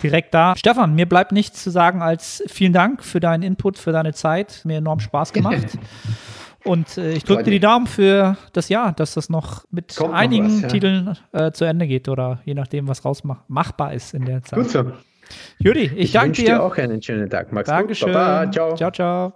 direkt 0.02 0.34
da. 0.34 0.54
Stefan, 0.56 0.94
mir 0.94 1.06
bleibt 1.06 1.32
nichts 1.32 1.62
zu 1.62 1.70
sagen 1.70 2.02
als 2.02 2.42
vielen 2.46 2.72
Dank 2.72 3.02
für 3.02 3.20
deinen 3.20 3.42
Input, 3.42 3.78
für 3.78 3.92
deine 3.92 4.12
Zeit. 4.12 4.62
Mir 4.64 4.78
enorm 4.78 5.00
Spaß 5.00 5.32
gemacht. 5.32 5.78
Und 6.66 6.98
äh, 6.98 7.12
ich 7.12 7.24
drücke 7.24 7.44
dir 7.44 7.50
die 7.50 7.60
Daumen 7.60 7.86
für 7.86 8.36
das 8.52 8.68
Jahr, 8.68 8.92
dass 8.92 9.14
das 9.14 9.28
noch 9.28 9.64
mit 9.70 9.96
Kommt 9.96 10.14
einigen 10.14 10.46
was, 10.46 10.62
ja. 10.62 10.68
Titeln 10.68 11.18
äh, 11.32 11.52
zu 11.52 11.64
Ende 11.64 11.86
geht 11.86 12.08
oder 12.08 12.40
je 12.44 12.54
nachdem, 12.54 12.88
was 12.88 13.04
rausmachbar 13.04 13.94
ist 13.94 14.14
in 14.14 14.24
der 14.24 14.42
Zeit. 14.42 14.58
Gut 14.58 14.70
so. 14.70 14.92
Judy, 15.58 15.80
ich, 15.80 15.96
ich 15.96 16.12
danke 16.12 16.32
dir. 16.32 16.44
dir 16.44 16.62
auch 16.62 16.76
einen 16.76 17.02
schönen 17.02 17.28
Tag. 17.28 17.52
Max 17.52 17.68
Dankeschön. 17.68 18.12
Baba. 18.12 18.50
Ciao. 18.50 18.74
Ciao, 18.76 18.90
ciao. 18.90 19.32